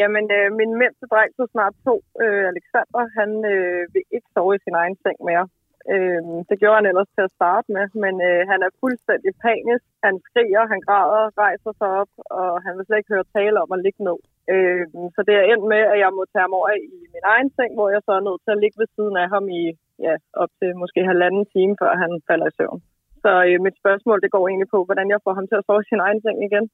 Jamen, 0.00 0.24
øh, 0.38 0.46
min 0.60 0.72
mindste 0.82 1.04
dreng 1.12 1.30
på 1.38 1.44
snart 1.52 1.74
to, 1.86 1.94
øh, 2.22 2.44
Alexander, 2.52 3.02
han 3.18 3.30
øh, 3.54 3.80
vil 3.94 4.04
ikke 4.16 4.28
sove 4.34 4.52
i 4.56 4.60
sin 4.66 4.74
egen 4.82 4.96
seng 5.04 5.18
mere. 5.30 5.46
Øh, 5.94 6.22
det 6.48 6.56
gjorde 6.60 6.78
han 6.80 6.90
ellers 6.90 7.10
til 7.16 7.24
at 7.26 7.34
starte 7.38 7.68
med, 7.76 7.86
men 8.04 8.14
øh, 8.28 8.40
han 8.50 8.60
er 8.66 8.78
fuldstændig 8.82 9.32
panisk. 9.46 9.84
Han 10.06 10.14
skriger, 10.28 10.62
han 10.72 10.80
græder, 10.88 11.24
rejser 11.44 11.72
sig 11.80 11.90
op, 12.02 12.12
og 12.40 12.50
han 12.64 12.72
vil 12.76 12.84
slet 12.86 13.00
ikke 13.00 13.14
høre 13.14 13.32
tale 13.38 13.56
om 13.64 13.70
at 13.76 13.82
ligge 13.84 14.02
ned. 14.08 14.18
Øh, 14.52 14.82
så 15.14 15.20
det 15.28 15.34
er 15.36 15.44
endt 15.52 15.66
med, 15.74 15.82
at 15.92 15.98
jeg 16.04 16.10
må 16.16 16.22
tage 16.24 16.44
ham 16.46 16.56
over 16.58 16.70
i 16.94 16.98
min 17.14 17.24
egen 17.34 17.50
seng, 17.56 17.70
hvor 17.76 17.88
jeg 17.94 18.02
så 18.06 18.12
er 18.18 18.26
nødt 18.28 18.42
til 18.42 18.54
at 18.54 18.62
ligge 18.62 18.78
ved 18.82 18.88
siden 18.96 19.16
af 19.22 19.28
ham 19.34 19.44
i 19.60 19.62
ja, 20.06 20.14
op 20.42 20.52
til 20.60 20.70
måske 20.82 21.00
halvanden 21.12 21.44
time, 21.54 21.74
før 21.80 21.92
han 22.02 22.10
falder 22.28 22.46
i 22.50 22.56
søvn. 22.58 22.80
Så 23.24 23.30
øh, 23.48 23.56
mit 23.66 23.76
spørgsmål 23.82 24.18
det 24.24 24.30
går 24.34 24.44
egentlig 24.48 24.70
på, 24.74 24.80
hvordan 24.88 25.08
jeg 25.14 25.20
får 25.24 25.34
ham 25.38 25.46
til 25.48 25.60
at 25.60 25.66
sove 25.66 25.82
i 25.84 25.88
sin 25.90 26.04
egen 26.06 26.20
seng 26.24 26.38
igen. 26.48 26.64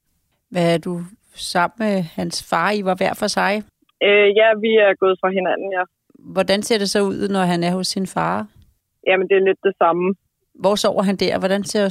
Hvad 0.52 0.66
er 0.74 0.80
du 0.86 0.94
sammen 1.52 1.76
med 1.84 1.96
hans 2.18 2.36
far? 2.50 2.70
I 2.78 2.82
var 2.88 2.96
hver 3.00 3.14
for 3.22 3.28
sig. 3.38 3.52
Øh, 4.06 4.28
ja, 4.40 4.48
vi 4.64 4.72
er 4.86 4.92
gået 5.02 5.16
fra 5.20 5.30
hinanden, 5.38 5.70
ja. 5.78 5.84
Hvordan 6.36 6.62
ser 6.62 6.78
det 6.78 6.90
så 6.90 7.00
ud, 7.12 7.28
når 7.34 7.44
han 7.52 7.60
er 7.68 7.72
hos 7.78 7.86
sin 7.86 8.06
far? 8.06 8.36
Jamen, 9.08 9.26
det 9.30 9.36
er 9.38 9.44
lidt 9.48 9.62
det 9.68 9.74
samme. 9.82 10.06
Hvor 10.64 10.74
sover 10.82 11.02
han 11.08 11.16
der? 11.24 11.34
Hvordan 11.42 11.62
ser 11.72 11.86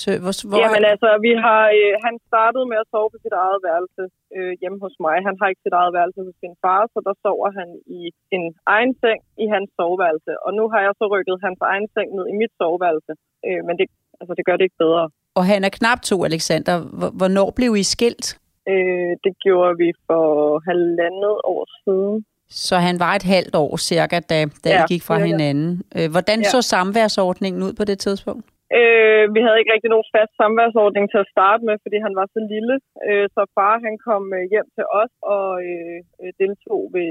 sø- 0.00 0.20
hvor, 0.24 0.34
hvor 0.48 0.58
Jamen 0.62 0.84
altså, 0.92 1.08
vi 1.26 1.32
har, 1.46 1.62
øh, 1.78 1.92
han 2.06 2.14
startede 2.30 2.64
med 2.70 2.78
at 2.84 2.88
sove 2.92 3.08
på 3.14 3.18
sit 3.24 3.34
eget 3.44 3.60
værelse 3.68 4.02
øh, 4.36 4.52
hjemme 4.60 4.78
hos 4.84 4.94
mig. 5.06 5.16
Han 5.28 5.34
har 5.40 5.46
ikke 5.52 5.64
sit 5.66 5.76
eget 5.80 5.92
værelse 5.98 6.20
hos 6.26 6.36
sin 6.44 6.54
far, 6.64 6.82
så 6.92 6.98
der 7.08 7.14
sover 7.24 7.48
han 7.58 7.68
i 7.98 8.00
sin 8.28 8.44
egen 8.74 8.92
seng 9.02 9.20
i 9.44 9.46
hans 9.54 9.68
soveværelse. 9.78 10.32
Og 10.44 10.50
nu 10.58 10.64
har 10.72 10.80
jeg 10.86 10.92
så 11.00 11.04
rykket 11.14 11.36
hans 11.46 11.60
egen 11.72 11.86
seng 11.94 12.08
ned 12.16 12.26
i 12.32 12.34
mit 12.40 12.52
soveværelse. 12.60 13.12
Øh, 13.46 13.60
men 13.66 13.74
det, 13.80 13.86
altså, 14.20 14.32
det 14.38 14.44
gør 14.48 14.56
det 14.58 14.64
ikke 14.68 14.82
bedre. 14.86 15.04
Og 15.38 15.44
han 15.52 15.60
er 15.68 15.72
knap 15.78 16.00
to, 16.10 16.16
Alexander. 16.30 16.74
Hvor- 16.98 17.14
Hvornår 17.18 17.48
blev 17.58 17.70
I 17.82 17.84
skilt? 17.94 18.26
Øh, 18.72 19.12
det 19.24 19.32
gjorde 19.44 19.74
vi 19.82 19.88
for 20.08 20.24
halvandet 20.68 21.36
år 21.54 21.62
siden. 21.84 22.14
Så 22.50 22.74
han 22.86 22.96
var 23.04 23.12
et 23.20 23.26
halvt 23.34 23.54
år 23.64 23.72
cirka, 23.90 24.16
da, 24.30 24.38
da 24.64 24.68
Ja, 24.74 24.82
I 24.84 24.88
gik 24.92 25.02
fra 25.08 25.16
cirka. 25.18 25.26
hinanden. 25.30 25.70
Øh, 25.96 26.08
Hvordan 26.14 26.38
Ja. 26.40 26.50
så 26.54 26.58
samværsordningen 26.74 27.60
ud 27.66 27.72
på 27.80 27.84
det 27.90 27.98
tidspunkt? 28.06 28.44
Øh, 28.78 29.24
vi 29.34 29.40
havde 29.44 29.58
ikke 29.60 29.72
rigtig 29.74 29.90
nogen 29.94 30.10
fast 30.16 30.32
samværsordning 30.42 31.04
til 31.12 31.18
at 31.24 31.30
starte 31.34 31.62
med, 31.68 31.76
fordi 31.84 31.96
han 32.06 32.14
var 32.20 32.26
så 32.34 32.40
lille. 32.54 32.74
Øh, 33.08 33.26
så 33.36 33.42
far 33.56 33.74
han 33.86 33.94
kom 34.08 34.24
øh, 34.38 34.44
hjem 34.52 34.68
til 34.76 34.84
os 35.02 35.12
og 35.36 35.46
øh, 35.70 35.98
øh, 36.22 36.30
deltog 36.42 36.80
ved 36.96 37.10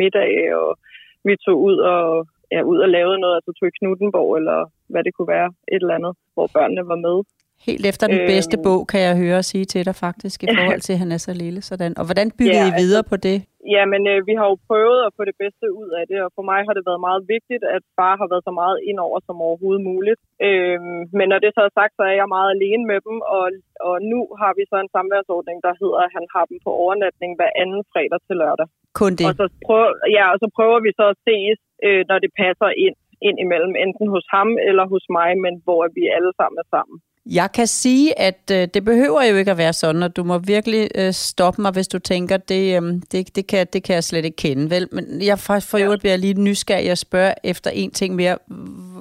middag, 0.00 0.32
og 0.60 0.70
vi 1.26 1.32
tog 1.46 1.56
ud 1.68 1.76
og, 1.92 2.02
ja, 2.54 2.60
ud 2.72 2.78
og 2.84 2.88
lavede 2.96 3.18
noget, 3.22 3.34
altså 3.38 3.50
tog 3.58 3.68
i 3.70 3.76
Knuttenborg, 3.78 4.30
eller 4.40 4.58
hvad 4.92 5.02
det 5.04 5.12
kunne 5.14 5.32
være, 5.38 5.50
et 5.74 5.80
eller 5.82 5.98
andet, 5.98 6.14
hvor 6.34 6.46
børnene 6.56 6.82
var 6.92 6.98
med. 7.06 7.16
Helt 7.66 7.84
efter 7.90 8.06
den 8.14 8.20
Øhm. 8.22 8.30
bedste 8.32 8.56
bog, 8.66 8.80
kan 8.92 9.00
jeg 9.08 9.14
høre 9.24 9.40
sige 9.50 9.66
til 9.72 9.82
dig 9.88 9.96
faktisk, 10.06 10.36
i 10.44 10.46
forhold 10.58 10.80
til, 10.86 10.92
at 10.96 11.00
han 11.04 11.10
er 11.16 11.20
så 11.28 11.32
lille. 11.44 11.60
Sådan. 11.70 11.92
Og 12.00 12.04
hvordan 12.08 12.28
byggede 12.38 12.68
Ja, 12.68 12.74
I 12.74 12.78
videre 12.82 13.04
på 13.12 13.16
det? 13.28 13.38
Ja, 13.74 13.82
men 13.92 14.02
øh, 14.12 14.18
vi 14.28 14.34
har 14.38 14.46
jo 14.52 14.56
prøvet 14.68 14.98
at 15.06 15.10
få 15.16 15.22
det 15.30 15.36
bedste 15.42 15.66
ud 15.80 15.90
af 16.00 16.04
det, 16.10 16.18
og 16.26 16.30
for 16.36 16.44
mig 16.50 16.60
har 16.66 16.74
det 16.76 16.84
været 16.90 17.02
meget 17.08 17.22
vigtigt, 17.34 17.62
at 17.76 17.82
far 17.98 18.14
har 18.20 18.28
været 18.32 18.44
så 18.48 18.54
meget 18.62 18.76
indover 18.90 19.18
som 19.28 19.36
overhovedet 19.46 19.82
muligt. 19.90 20.20
Øhm, 20.48 21.00
men 21.18 21.26
når 21.32 21.38
det 21.44 21.50
så 21.56 21.62
er 21.68 21.72
sagt, 21.78 21.92
så 21.98 22.02
er 22.10 22.16
jeg 22.20 22.28
meget 22.36 22.50
alene 22.56 22.84
med 22.92 22.98
dem, 23.08 23.16
og, 23.36 23.44
og 23.88 23.94
nu 24.12 24.18
har 24.40 24.52
vi 24.58 24.62
så 24.70 24.76
en 24.84 24.94
samværsordning, 24.96 25.56
der 25.66 25.72
hedder, 25.80 26.00
at 26.06 26.14
han 26.16 26.24
har 26.34 26.44
dem 26.50 26.58
på 26.66 26.70
overnatning 26.82 27.30
hver 27.38 27.52
anden 27.62 27.82
fredag 27.92 28.20
til 28.28 28.36
lørdag. 28.42 28.68
Kun 29.00 29.12
det. 29.18 29.26
Og 29.28 29.34
så, 29.40 29.44
prøver, 29.66 29.90
ja, 30.16 30.24
og 30.32 30.38
så 30.42 30.48
prøver 30.56 30.78
vi 30.86 30.90
så 31.00 31.04
at 31.14 31.20
ses, 31.28 31.58
øh, 31.86 32.02
når 32.10 32.18
det 32.24 32.30
passer 32.42 32.70
ind, 32.86 32.96
ind 33.28 33.36
imellem, 33.44 33.74
enten 33.84 34.06
hos 34.14 34.26
ham 34.36 34.48
eller 34.68 34.84
hos 34.92 35.04
mig, 35.18 35.30
men 35.44 35.54
hvor 35.66 35.82
vi 35.96 36.02
alle 36.16 36.32
sammen 36.38 36.58
er 36.64 36.68
sammen. 36.76 36.96
Jeg 37.34 37.48
kan 37.54 37.66
sige, 37.66 38.18
at 38.28 38.42
øh, 38.52 38.68
det 38.74 38.84
behøver 38.84 39.22
jo 39.30 39.36
ikke 39.36 39.50
at 39.50 39.58
være 39.58 39.72
sådan, 39.72 40.02
og 40.02 40.16
du 40.16 40.24
må 40.24 40.38
virkelig 40.38 40.88
øh, 40.98 41.12
stoppe 41.12 41.62
mig, 41.62 41.72
hvis 41.72 41.88
du 41.88 41.98
tænker, 41.98 42.36
det, 42.36 42.62
øh, 42.76 42.82
det, 43.12 43.36
det, 43.36 43.46
kan, 43.46 43.66
det 43.72 43.84
kan 43.84 43.94
jeg 43.94 44.04
slet 44.04 44.24
ikke 44.24 44.36
kende. 44.36 44.70
Vel? 44.70 44.88
Men 44.92 45.04
jeg 45.30 45.38
for, 45.38 45.58
for 45.70 45.78
øvrigt 45.84 46.02
bliver 46.02 46.16
lige 46.16 46.42
nysgerrig 46.48 46.90
at 46.90 46.98
spørge 46.98 47.34
efter 47.44 47.70
en 47.70 47.90
ting 47.90 48.14
mere. 48.14 48.36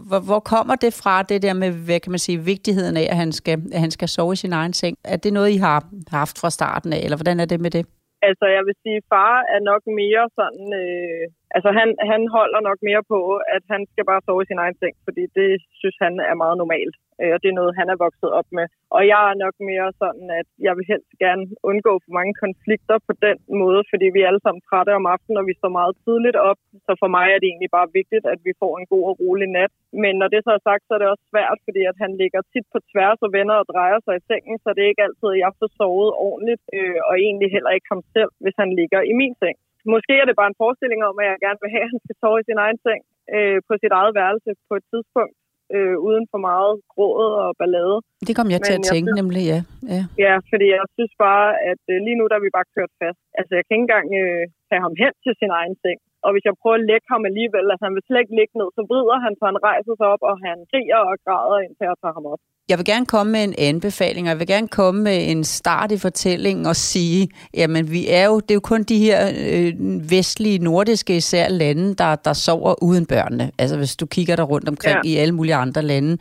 Hvor, 0.07 0.19
hvor 0.19 0.39
kommer 0.39 0.75
det 0.75 0.93
fra, 0.93 1.23
det 1.23 1.41
der 1.41 1.53
med, 1.53 1.69
hvad 1.85 1.99
kan 1.99 2.11
man 2.11 2.19
sige, 2.19 2.37
vigtigheden 2.39 2.97
af, 2.97 3.07
at 3.11 3.17
han, 3.17 3.31
skal, 3.31 3.57
at 3.73 3.79
han 3.79 3.91
skal 3.91 4.07
sove 4.07 4.33
i 4.33 4.35
sin 4.35 4.53
egen 4.53 4.73
seng? 4.73 4.97
Er 5.03 5.17
det 5.17 5.33
noget, 5.33 5.49
I 5.49 5.57
har 5.57 5.85
haft 6.11 6.39
fra 6.41 6.49
starten 6.49 6.93
af, 6.93 6.99
eller 7.03 7.17
hvordan 7.17 7.39
er 7.39 7.45
det 7.45 7.59
med 7.61 7.71
det? 7.71 7.85
Altså, 8.21 8.45
jeg 8.55 8.63
vil 8.67 8.75
sige, 8.83 9.01
far 9.13 9.35
er 9.55 9.59
nok 9.71 9.81
mere 10.01 10.23
sådan... 10.37 10.67
Øh, 10.83 11.36
altså, 11.55 11.69
han, 11.79 11.89
han 12.11 12.21
holder 12.37 12.61
nok 12.69 12.79
mere 12.89 13.03
på, 13.13 13.19
at 13.55 13.63
han 13.73 13.81
skal 13.91 14.05
bare 14.11 14.21
sove 14.25 14.43
i 14.43 14.49
sin 14.49 14.61
egen 14.63 14.77
seng, 14.81 14.95
fordi 15.07 15.23
det 15.39 15.49
synes 15.79 15.97
han 16.05 16.13
er 16.29 16.35
meget 16.43 16.57
normalt. 16.63 16.95
Øh, 17.21 17.31
og 17.35 17.39
det 17.41 17.49
er 17.49 17.59
noget, 17.59 17.77
han 17.79 17.87
er 17.93 18.01
vokset 18.05 18.31
op 18.39 18.49
med. 18.57 18.65
Og 18.95 19.01
jeg 19.11 19.21
er 19.31 19.41
nok 19.45 19.55
mere 19.71 19.87
sådan, 20.01 20.27
at 20.39 20.47
jeg 20.65 20.73
vil 20.77 20.89
helst 20.91 21.11
gerne 21.25 21.43
undgå 21.69 21.93
for 22.03 22.11
mange 22.19 22.33
konflikter 22.45 22.97
på 23.07 23.13
den 23.25 23.37
måde, 23.63 23.81
fordi 23.91 24.05
vi 24.13 24.19
er 24.21 24.29
alle 24.29 24.43
sammen 24.43 24.61
trætte 24.69 24.91
om 24.99 25.09
aftenen, 25.15 25.41
og 25.41 25.45
vi 25.49 25.55
står 25.59 25.77
meget 25.79 25.95
tidligt 26.05 26.37
op. 26.49 26.59
Så 26.85 26.91
for 27.01 27.09
mig 27.15 27.27
er 27.31 27.39
det 27.39 27.47
egentlig 27.49 27.71
bare 27.77 27.95
vigtigt, 27.99 28.25
at 28.33 28.39
vi 28.47 28.53
får 28.61 28.73
en 28.75 28.89
god 28.93 29.03
og 29.09 29.15
rolig 29.21 29.49
nat. 29.57 29.73
Men 30.03 30.13
når 30.21 30.27
det 30.33 30.41
så 30.43 30.51
er 30.57 30.67
sagt, 30.69 30.83
så 30.85 30.91
er 30.95 31.01
det 31.01 31.13
også 31.13 31.25
svært, 31.31 31.59
fordi 31.67 31.81
at 31.91 31.97
han 32.03 32.11
ligger 32.21 32.41
tit 32.53 32.67
på 32.73 32.79
tværs 32.91 33.19
og 33.25 33.29
vender 33.37 33.55
og 33.61 33.69
drejer 33.73 33.99
sig 34.05 34.15
i 34.17 34.25
sengen, 34.29 34.57
så 34.63 34.69
det 34.73 34.81
er 34.83 34.91
ikke 34.91 35.07
altid, 35.07 35.29
at 35.33 35.41
jeg 35.43 35.51
får 35.59 35.69
sovet 35.79 36.11
ordentligt, 36.27 36.63
øh, 36.77 36.99
og 37.07 37.13
egentlig 37.25 37.49
heller 37.55 37.71
ikke 37.75 37.91
ham 37.93 38.03
selv, 38.15 38.31
hvis 38.43 38.57
han 38.61 38.69
ligger 38.79 39.01
i 39.11 39.13
min 39.21 39.35
seng. 39.41 39.57
Måske 39.93 40.13
er 40.21 40.25
det 40.27 40.39
bare 40.39 40.51
en 40.53 40.61
forestilling 40.63 41.01
om, 41.09 41.15
at 41.21 41.25
jeg 41.31 41.37
gerne 41.45 41.59
vil 41.63 41.73
have, 41.75 41.85
at 41.87 41.91
han 41.93 42.01
skal 42.05 42.15
sove 42.21 42.37
i 42.41 42.47
sin 42.49 42.59
egen 42.65 42.79
seng 42.85 43.01
øh, 43.35 43.57
på 43.67 43.73
sit 43.81 43.93
eget 43.99 44.13
værelse 44.19 44.49
på 44.69 44.73
et 44.79 44.85
tidspunkt, 44.91 45.35
øh, 45.75 45.95
uden 46.07 46.25
for 46.31 46.39
meget 46.49 46.73
gråd 46.93 47.29
og 47.43 47.49
ballade. 47.59 47.97
Det 48.27 48.33
kom 48.39 48.49
jeg 48.53 48.61
til 48.67 48.75
Men 48.77 48.81
at 48.83 48.87
tænke, 48.93 49.09
synes- 49.09 49.19
nemlig, 49.21 49.43
ja. 49.53 49.59
ja. 49.95 50.01
Ja, 50.25 50.33
fordi 50.51 50.67
jeg 50.77 50.85
synes 50.97 51.13
bare, 51.27 51.47
at 51.71 51.83
øh, 51.93 51.97
lige 52.05 52.17
nu 52.19 52.23
der 52.29 52.35
er 52.37 52.45
vi 52.47 52.57
bare 52.57 52.71
kørt 52.75 52.91
fast. 53.01 53.21
Altså, 53.39 53.51
jeg 53.57 53.63
kan 53.63 53.73
ikke 53.75 53.85
engang 53.87 54.07
øh, 54.21 54.43
have 54.71 54.81
ham 54.85 54.93
hen 55.01 55.13
til 55.25 55.33
sin 55.41 55.51
egen 55.59 55.75
seng. 55.83 55.99
Og 56.25 56.29
hvis 56.33 56.45
jeg 56.47 56.59
prøver 56.61 56.77
at 56.79 56.87
lægge 56.91 57.07
ham 57.13 57.23
alligevel, 57.29 57.65
altså 57.71 57.83
han 57.87 57.95
vil 57.97 58.05
slet 58.07 58.21
ikke 58.23 58.37
ligge 58.39 58.55
ned, 58.59 58.69
så 58.77 58.81
vrider 58.89 59.17
han, 59.25 59.33
så 59.39 59.43
han 59.51 59.59
rejser 59.69 59.93
sig 59.99 60.07
op, 60.13 60.23
og 60.29 60.35
han 60.45 60.57
skriger 60.69 60.99
og 61.09 61.15
græder, 61.25 61.59
indtil 61.65 61.87
jeg 61.89 61.97
tager 62.01 62.17
ham 62.19 62.27
op. 62.33 62.41
Jeg 62.69 62.77
vil 62.77 62.85
gerne 62.85 63.05
komme 63.05 63.31
med 63.31 63.43
en 63.43 63.53
anbefaling, 63.57 64.27
og 64.27 64.29
jeg 64.29 64.39
vil 64.39 64.47
gerne 64.47 64.67
komme 64.67 65.03
med 65.03 65.31
en 65.31 65.43
start 65.43 65.91
i 65.91 65.97
fortællingen 65.97 66.65
og 66.65 66.75
sige, 66.75 67.29
jamen 67.53 67.91
vi 67.91 68.07
er 68.09 68.25
jo, 68.25 68.39
det 68.39 68.51
er 68.51 68.53
jo 68.53 68.59
kun 68.59 68.83
de 68.83 68.99
her 68.99 69.31
øh, 69.37 69.73
vestlige, 70.11 70.59
nordiske 70.59 71.17
især 71.17 71.49
lande, 71.49 71.95
der, 71.95 72.15
der 72.15 72.33
sover 72.33 72.83
uden 72.83 73.05
børnene. 73.05 73.51
Altså 73.57 73.77
hvis 73.77 73.95
du 73.95 74.05
kigger 74.05 74.35
der 74.35 74.43
rundt 74.43 74.69
omkring 74.69 74.97
ja. 75.03 75.09
I 75.09 75.15
alle 75.15 75.35
mulige 75.35 75.55
andre 75.55 75.81
lande, 75.81 76.17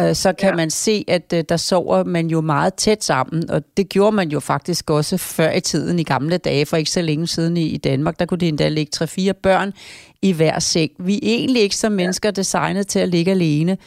øh, 0.00 0.14
så 0.14 0.32
kan 0.32 0.48
ja. 0.48 0.56
Man 0.56 0.70
se, 0.70 1.04
at 1.08 1.32
øh, 1.34 1.44
der 1.48 1.56
sover 1.56 2.04
man 2.04 2.26
jo 2.26 2.40
meget 2.40 2.74
tæt 2.74 3.04
sammen, 3.04 3.50
og 3.50 3.62
det 3.76 3.88
gjorde 3.88 4.16
man 4.16 4.28
jo 4.28 4.40
faktisk 4.40 4.90
også 4.90 5.16
før 5.16 5.52
i 5.52 5.60
tiden, 5.60 5.98
i 5.98 6.02
gamle 6.02 6.36
dage, 6.36 6.66
for 6.66 6.76
ikke 6.76 6.90
så 6.90 7.02
længe 7.02 7.26
siden 7.26 7.56
i, 7.56 7.66
i 7.66 7.76
Danmark, 7.76 8.18
der 8.18 8.26
kunne 8.26 8.38
de 8.38 8.48
endda 8.48 8.68
ligge 8.68 9.04
3-4 9.04 9.32
børn 9.32 9.72
i 10.22 10.32
hver 10.32 10.58
seng. 10.58 10.90
Vi 10.98 11.14
er 11.14 11.20
egentlig 11.22 11.62
ikke 11.62 11.76
som 11.76 11.92
mennesker 11.92 12.30
designet 12.30 12.86
til 12.86 12.98
at 12.98 13.08
ligge 13.08 13.30
alene. 13.30 13.78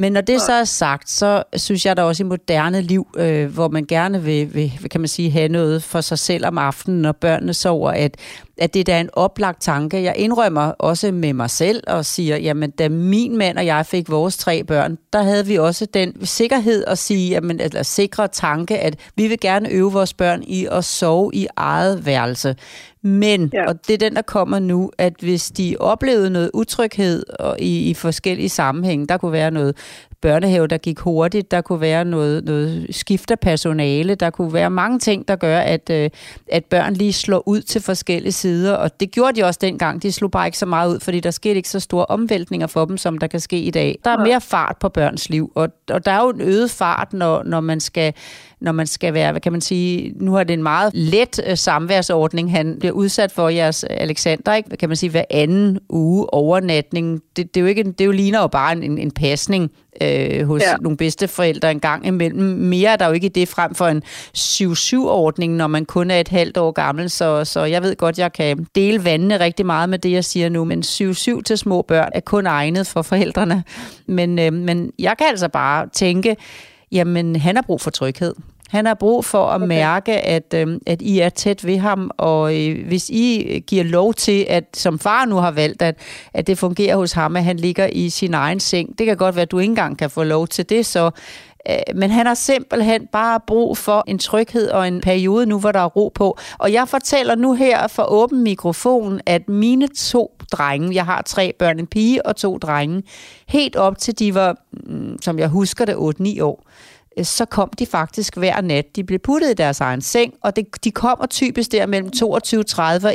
Men 0.00 0.12
når 0.12 0.20
det 0.20 0.40
så 0.40 0.52
er 0.52 0.64
sagt, 0.64 1.10
så 1.10 1.42
synes 1.56 1.86
jeg 1.86 1.96
da 1.96 2.02
også 2.02 2.22
i 2.22 2.26
moderne 2.26 2.80
liv, 2.80 3.06
øh, 3.16 3.54
hvor 3.54 3.68
man 3.68 3.84
gerne 3.84 4.22
vil, 4.22 4.54
vil, 4.54 4.72
kan 4.90 5.00
man 5.00 5.08
sige, 5.08 5.30
have 5.30 5.48
noget 5.48 5.82
for 5.82 6.00
sig 6.00 6.18
selv 6.18 6.46
om 6.46 6.58
aftenen, 6.58 7.02
når 7.02 7.12
børnene 7.12 7.54
sover, 7.54 7.90
at, 7.90 8.16
at 8.58 8.74
det 8.74 8.80
er 8.80 8.84
da 8.84 9.00
en 9.00 9.10
oplagt 9.12 9.62
tanke. 9.62 10.02
Jeg 10.02 10.14
indrømmer 10.16 10.62
også 10.62 11.12
med 11.12 11.32
mig 11.32 11.50
selv 11.50 11.82
og 11.86 12.04
siger, 12.04 12.36
jamen 12.36 12.70
da 12.70 12.88
min 12.88 13.36
mand 13.36 13.58
og 13.58 13.66
jeg 13.66 13.86
fik 13.86 14.10
vores 14.10 14.36
tre 14.36 14.64
børn, 14.64 14.98
der 15.12 15.22
havde 15.22 15.46
vi 15.46 15.58
også 15.58 15.86
den 15.94 16.26
sikkerhed 16.26 16.84
at 16.86 16.98
sige, 16.98 17.30
jamen, 17.30 17.60
eller 17.60 17.82
sikre 17.82 18.28
tanke, 18.28 18.78
at 18.78 18.96
vi 19.16 19.26
vil 19.26 19.40
gerne 19.40 19.70
øve 19.70 19.92
vores 19.92 20.14
børn 20.14 20.42
i 20.42 20.66
at 20.70 20.84
sove 20.84 21.30
i 21.34 21.46
eget 21.56 22.06
værelse. 22.06 22.56
Men, 23.02 23.50
ja. 23.52 23.60
Ja. 23.60 23.68
og 23.68 23.86
det 23.86 23.94
er 23.94 23.98
den, 23.98 24.16
der 24.16 24.22
kommer 24.22 24.58
nu, 24.58 24.90
at 24.98 25.12
hvis 25.20 25.50
de 25.50 25.76
oplevede 25.80 26.30
noget 26.30 26.50
utryghed 26.54 27.22
og 27.38 27.56
i, 27.60 27.90
i 27.90 27.94
forskellige 27.94 28.48
sammenhænge, 28.48 29.06
der 29.06 29.16
kunne 29.16 29.32
være 29.32 29.50
noget 29.50 29.76
børnehave, 30.20 30.66
der 30.66 30.78
gik 30.78 30.98
hurtigt, 30.98 31.50
der 31.50 31.60
kunne 31.60 31.80
være 31.80 32.04
noget, 32.04 32.44
noget 32.44 32.86
skift 32.90 33.30
af 33.30 33.40
personale, 33.40 34.14
der 34.14 34.30
kunne 34.30 34.52
være 34.52 34.70
mange 34.70 34.98
ting, 34.98 35.28
der 35.28 35.36
gør, 35.36 35.58
at, 35.58 35.90
øh, 35.90 36.10
at 36.52 36.64
børn 36.64 36.94
lige 36.94 37.12
slår 37.12 37.48
ud 37.48 37.60
til 37.60 37.82
forskellige 37.82 38.32
sider, 38.32 38.74
og 38.74 39.00
det 39.00 39.10
gjorde 39.10 39.40
de 39.40 39.44
også 39.44 39.58
dengang. 39.62 40.02
De 40.02 40.12
slog 40.12 40.30
bare 40.30 40.46
ikke 40.46 40.58
så 40.58 40.66
meget 40.66 40.94
ud, 40.94 41.00
fordi 41.00 41.20
der 41.20 41.30
skete 41.30 41.54
ikke 41.54 41.68
så 41.68 41.80
store 41.80 42.06
omvæltninger 42.06 42.66
for 42.66 42.84
dem, 42.84 42.96
som 42.96 43.18
der 43.18 43.26
kan 43.26 43.40
ske 43.40 43.60
i 43.60 43.70
dag. 43.70 43.98
Der 44.04 44.10
er 44.10 44.24
mere 44.24 44.40
fart 44.40 44.76
på 44.80 44.88
børns 44.88 45.28
liv, 45.28 45.52
og, 45.54 45.68
og 45.90 46.04
der 46.04 46.12
er 46.12 46.22
jo 46.22 46.30
en 46.30 46.40
øget 46.40 46.70
fart, 46.70 47.12
når, 47.12 47.42
når 47.42 47.60
man 47.60 47.80
skal 47.80 48.14
når 48.60 48.72
man 48.72 48.86
skal 48.86 49.14
være, 49.14 49.30
hvad 49.32 49.40
kan 49.40 49.52
man 49.52 49.60
sige, 49.60 50.12
nu 50.16 50.32
har 50.32 50.44
det 50.44 50.54
en 50.54 50.62
meget 50.62 50.90
let 50.94 51.40
øh, 51.46 51.56
samværsordning, 51.56 52.52
han 52.52 52.76
bliver 52.78 52.92
udsat 52.92 53.32
for 53.32 53.48
jeres 53.48 53.84
Alexander, 53.84 54.54
ikke? 54.54 54.68
Hvad 54.68 54.78
kan 54.78 54.88
man 54.88 54.96
sige, 54.96 55.10
hver 55.10 55.24
anden 55.30 55.78
uge 55.88 56.34
overnatning. 56.34 57.22
Det, 57.36 57.54
det, 57.54 57.60
er 57.60 57.62
jo 57.62 57.66
ikke, 57.66 57.82
det 57.82 58.00
er 58.00 58.04
jo 58.04 58.12
ligner 58.12 58.40
jo 58.40 58.46
bare 58.46 58.72
en, 58.72 58.98
en, 58.98 59.10
pasning 59.10 59.70
øh, 60.02 60.46
hos 60.46 60.62
ja. 60.62 60.70
Ja. 60.70 60.76
nogle 60.76 60.96
bedsteforældre 60.96 61.70
en 61.70 61.80
gang 61.80 62.06
imellem. 62.06 62.44
Mere 62.44 62.90
er 62.90 62.96
der 62.96 63.06
jo 63.06 63.12
ikke 63.12 63.26
i 63.26 63.28
det 63.28 63.48
frem 63.48 63.74
for 63.74 63.86
en 63.86 64.02
7-7-ordning, 64.38 65.56
når 65.56 65.66
man 65.66 65.84
kun 65.84 66.10
er 66.10 66.20
et 66.20 66.28
halvt 66.28 66.56
år 66.56 66.70
gammel, 66.70 67.10
så, 67.10 67.44
så 67.44 67.64
jeg 67.64 67.82
ved 67.82 67.96
godt, 67.96 68.18
jeg 68.18 68.32
kan 68.32 68.66
dele 68.74 69.04
vandene 69.04 69.40
rigtig 69.40 69.66
meget 69.66 69.88
med 69.88 69.98
det, 69.98 70.12
jeg 70.12 70.24
siger 70.24 70.48
nu, 70.48 70.64
men 70.64 70.80
7-7 70.80 71.42
til 71.42 71.58
små 71.58 71.82
børn 71.82 72.10
er 72.14 72.20
kun 72.20 72.46
egnet 72.46 72.86
for 72.86 73.02
forældrene. 73.02 73.64
Men, 74.06 74.38
øh, 74.38 74.52
men 74.52 74.92
jeg 74.98 75.14
kan 75.18 75.26
altså 75.30 75.48
bare 75.48 75.88
tænke, 75.92 76.36
jamen 76.92 77.36
han 77.36 77.56
har 77.56 77.62
brug 77.62 77.80
for 77.80 77.90
tryghed. 77.90 78.34
Han 78.68 78.86
har 78.86 78.94
brug 78.94 79.24
for 79.24 79.46
at 79.46 79.56
okay. 79.56 79.66
mærke, 79.66 80.12
at, 80.12 80.54
øh, 80.54 80.80
at 80.86 81.02
I 81.02 81.18
er 81.18 81.28
tæt 81.28 81.66
ved 81.66 81.78
ham, 81.78 82.10
og 82.18 82.56
øh, 82.56 82.86
hvis 82.86 83.10
I 83.10 83.62
giver 83.66 83.84
lov 83.84 84.14
til, 84.14 84.46
at 84.48 84.64
som 84.74 84.98
far 84.98 85.24
nu 85.24 85.36
har 85.36 85.50
valgt, 85.50 85.82
at, 85.82 85.98
at 86.34 86.46
det 86.46 86.58
fungerer 86.58 86.96
hos 86.96 87.12
ham, 87.12 87.36
at 87.36 87.44
han 87.44 87.56
ligger 87.56 87.86
i 87.86 88.08
sin 88.08 88.34
egen 88.34 88.60
seng, 88.60 88.98
det 88.98 89.06
kan 89.06 89.16
godt 89.16 89.34
være, 89.34 89.42
at 89.42 89.50
du 89.50 89.58
ikke 89.58 89.70
engang 89.70 89.98
kan 89.98 90.10
få 90.10 90.22
lov 90.22 90.46
til 90.46 90.68
det, 90.68 90.86
så 90.86 91.10
øh, 91.70 91.76
men 91.94 92.10
han 92.10 92.26
har 92.26 92.34
simpelthen 92.34 93.06
bare 93.12 93.40
brug 93.46 93.78
for 93.78 94.04
en 94.06 94.18
tryghed 94.18 94.70
og 94.70 94.88
en 94.88 95.00
periode 95.00 95.46
nu, 95.46 95.58
hvor 95.58 95.72
der 95.72 95.80
er 95.80 95.88
ro 95.88 96.12
på. 96.14 96.38
Og 96.58 96.72
jeg 96.72 96.88
fortæller 96.88 97.34
nu 97.34 97.54
her 97.54 97.86
for 97.86 98.02
åben 98.02 98.42
mikrofon, 98.42 99.20
at 99.26 99.48
mine 99.48 99.88
to 99.88 100.37
drenge, 100.52 100.94
jeg 100.94 101.04
har 101.04 101.22
tre 101.22 101.52
børn, 101.58 101.78
en 101.78 101.86
pige 101.86 102.26
og 102.26 102.36
to 102.36 102.58
drenge, 102.58 103.02
helt 103.48 103.76
op 103.76 103.98
til 103.98 104.18
de 104.18 104.34
var, 104.34 104.56
mm, 104.72 105.22
som 105.22 105.38
jeg 105.38 105.48
husker 105.48 105.84
det, 105.84 105.94
8-9 105.94 106.42
år, 106.42 106.66
øh, 107.18 107.24
så 107.24 107.44
kom 107.44 107.70
de 107.78 107.86
faktisk 107.86 108.36
hver 108.36 108.60
nat. 108.60 108.96
De 108.96 109.04
blev 109.04 109.18
puttet 109.18 109.50
i 109.50 109.54
deres 109.54 109.80
egen 109.80 110.00
seng, 110.00 110.34
og 110.42 110.56
det, 110.56 110.84
de 110.84 110.90
kommer 110.90 111.26
typisk 111.26 111.72
der 111.72 111.86
mellem 111.86 112.10
22.30 112.16 113.06
og 113.06 113.14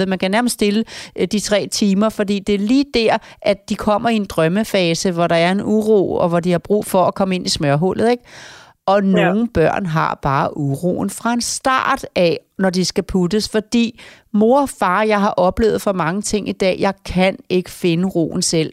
1.30. 0.00 0.06
Man 0.06 0.18
kan 0.18 0.30
nærmest 0.30 0.52
stille 0.52 0.84
øh, 1.16 1.28
de 1.32 1.40
tre 1.40 1.68
timer, 1.72 2.08
fordi 2.08 2.38
det 2.38 2.54
er 2.54 2.58
lige 2.58 2.84
der, 2.94 3.18
at 3.42 3.68
de 3.68 3.74
kommer 3.74 4.08
i 4.08 4.16
en 4.16 4.24
drømmefase, 4.24 5.10
hvor 5.10 5.26
der 5.26 5.36
er 5.36 5.52
en 5.52 5.62
uro, 5.62 6.14
og 6.14 6.28
hvor 6.28 6.40
de 6.40 6.50
har 6.50 6.58
brug 6.58 6.86
for 6.86 7.04
at 7.04 7.14
komme 7.14 7.34
ind 7.34 7.46
i 7.46 7.48
smørhullet. 7.48 8.10
Ikke? 8.10 8.22
Og 8.88 9.04
nogle 9.04 9.40
ja. 9.40 9.46
børn 9.54 9.86
har 9.86 10.18
bare 10.22 10.56
uroen 10.56 11.10
fra 11.10 11.32
en 11.32 11.40
start 11.40 12.06
af, 12.14 12.40
når 12.58 12.70
de 12.70 12.84
skal 12.84 13.04
puttes, 13.04 13.48
fordi 13.48 14.00
mor 14.32 14.60
og 14.60 14.68
far, 14.68 15.02
jeg 15.02 15.20
har 15.20 15.30
oplevet 15.30 15.82
for 15.82 15.92
mange 15.92 16.22
ting 16.22 16.48
i 16.48 16.52
dag, 16.52 16.76
jeg 16.78 16.94
kan 17.04 17.36
ikke 17.48 17.70
finde 17.70 18.08
roen 18.08 18.42
selv. 18.42 18.72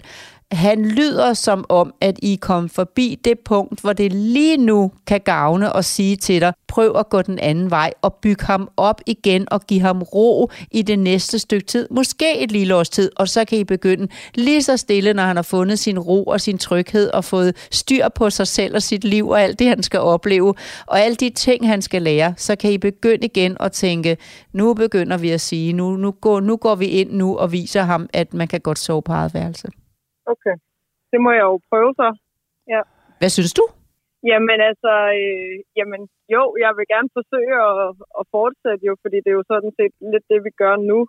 Han 0.52 0.86
lyder 0.86 1.34
som 1.34 1.66
om, 1.70 1.94
at 2.02 2.20
I 2.22 2.36
kom 2.42 2.70
forbi 2.70 3.20
det 3.24 3.40
punkt, 3.40 3.82
hvor 3.82 3.94
det 3.94 4.14
lige 4.14 4.58
nu 4.58 4.92
kan 5.08 5.22
gavne 5.22 5.74
og 5.74 5.86
sige 5.86 6.16
til 6.16 6.42
dig, 6.42 6.54
prøv 6.68 6.96
at 6.98 7.10
gå 7.10 7.22
den 7.22 7.40
anden 7.40 7.70
vej 7.70 7.94
og 8.02 8.14
bygge 8.14 8.46
ham 8.46 8.70
op 8.78 9.02
igen 9.06 9.48
og 9.52 9.62
give 9.62 9.80
ham 9.80 10.02
ro 10.02 10.50
i 10.72 10.82
det 10.82 11.00
næste 11.00 11.40
stykke 11.40 11.68
tid. 11.68 11.88
Måske 11.92 12.40
et 12.40 12.52
lille 12.52 12.76
års 12.76 12.90
tid, 12.90 13.12
og 13.16 13.30
så 13.30 13.46
kan 13.46 13.58
I 13.58 13.64
begynde 13.64 14.08
lige 14.36 14.64
så 14.64 14.78
stille, 14.78 15.14
når 15.14 15.24
han 15.24 15.36
har 15.36 15.44
fundet 15.44 15.80
sin 15.80 16.00
ro 16.00 16.24
og 16.24 16.42
sin 16.42 16.58
tryghed 16.58 17.10
og 17.10 17.24
fået 17.24 17.56
styr 17.72 18.10
på 18.10 18.30
sig 18.30 18.48
selv 18.48 18.76
og 18.76 18.82
sit 18.82 19.04
liv 19.04 19.30
og 19.30 19.42
alt 19.42 19.60
det, 19.60 19.68
han 19.68 19.84
skal 19.84 20.00
opleve, 20.00 20.54
og 20.86 21.02
alle 21.02 21.16
de 21.16 21.30
ting, 21.30 21.68
han 21.68 21.82
skal 21.82 22.02
lære, 22.02 22.34
så 22.38 22.56
kan 22.56 22.72
I 22.72 22.78
begynde 22.78 23.26
igen 23.26 23.58
at 23.60 23.72
tænke, 23.72 24.18
nu 24.54 24.74
begynder 24.74 25.18
vi 25.18 25.30
at 25.30 25.42
sige, 25.42 25.74
nu, 25.74 25.96
nu, 25.96 26.12
går, 26.12 26.40
nu 26.40 26.58
går 26.58 26.76
vi 26.76 26.86
ind 26.86 27.12
nu 27.12 27.38
og 27.38 27.52
viser 27.52 27.82
ham, 27.82 28.10
at 28.14 28.34
man 28.34 28.48
kan 28.48 28.62
godt 28.62 28.80
sove 28.80 29.02
på 29.02 29.12
eget 29.12 29.34
værelse. 29.34 29.68
Okay. 30.34 30.56
Det 31.12 31.20
må 31.26 31.30
jeg 31.38 31.46
jo 31.52 31.58
prøve 31.70 31.92
så. 32.02 32.08
Ja. 32.74 32.82
Hvad 33.20 33.32
synes 33.38 33.54
du? 33.60 33.66
Jamen 34.32 34.60
altså, 34.70 34.94
øh, 35.22 35.54
jamen 35.80 36.02
jo, 36.36 36.44
jeg 36.64 36.72
vil 36.78 36.92
gerne 36.94 37.10
forsøge 37.18 37.56
at, 37.70 37.80
at 38.20 38.24
fortsætte 38.36 38.84
jo, 38.90 38.94
fordi 39.04 39.18
det 39.24 39.30
er 39.32 39.40
jo 39.42 39.52
sådan 39.54 39.74
set 39.80 39.94
lidt 40.14 40.26
det, 40.32 40.40
vi 40.48 40.52
gør 40.64 40.76
nu. 40.92 41.00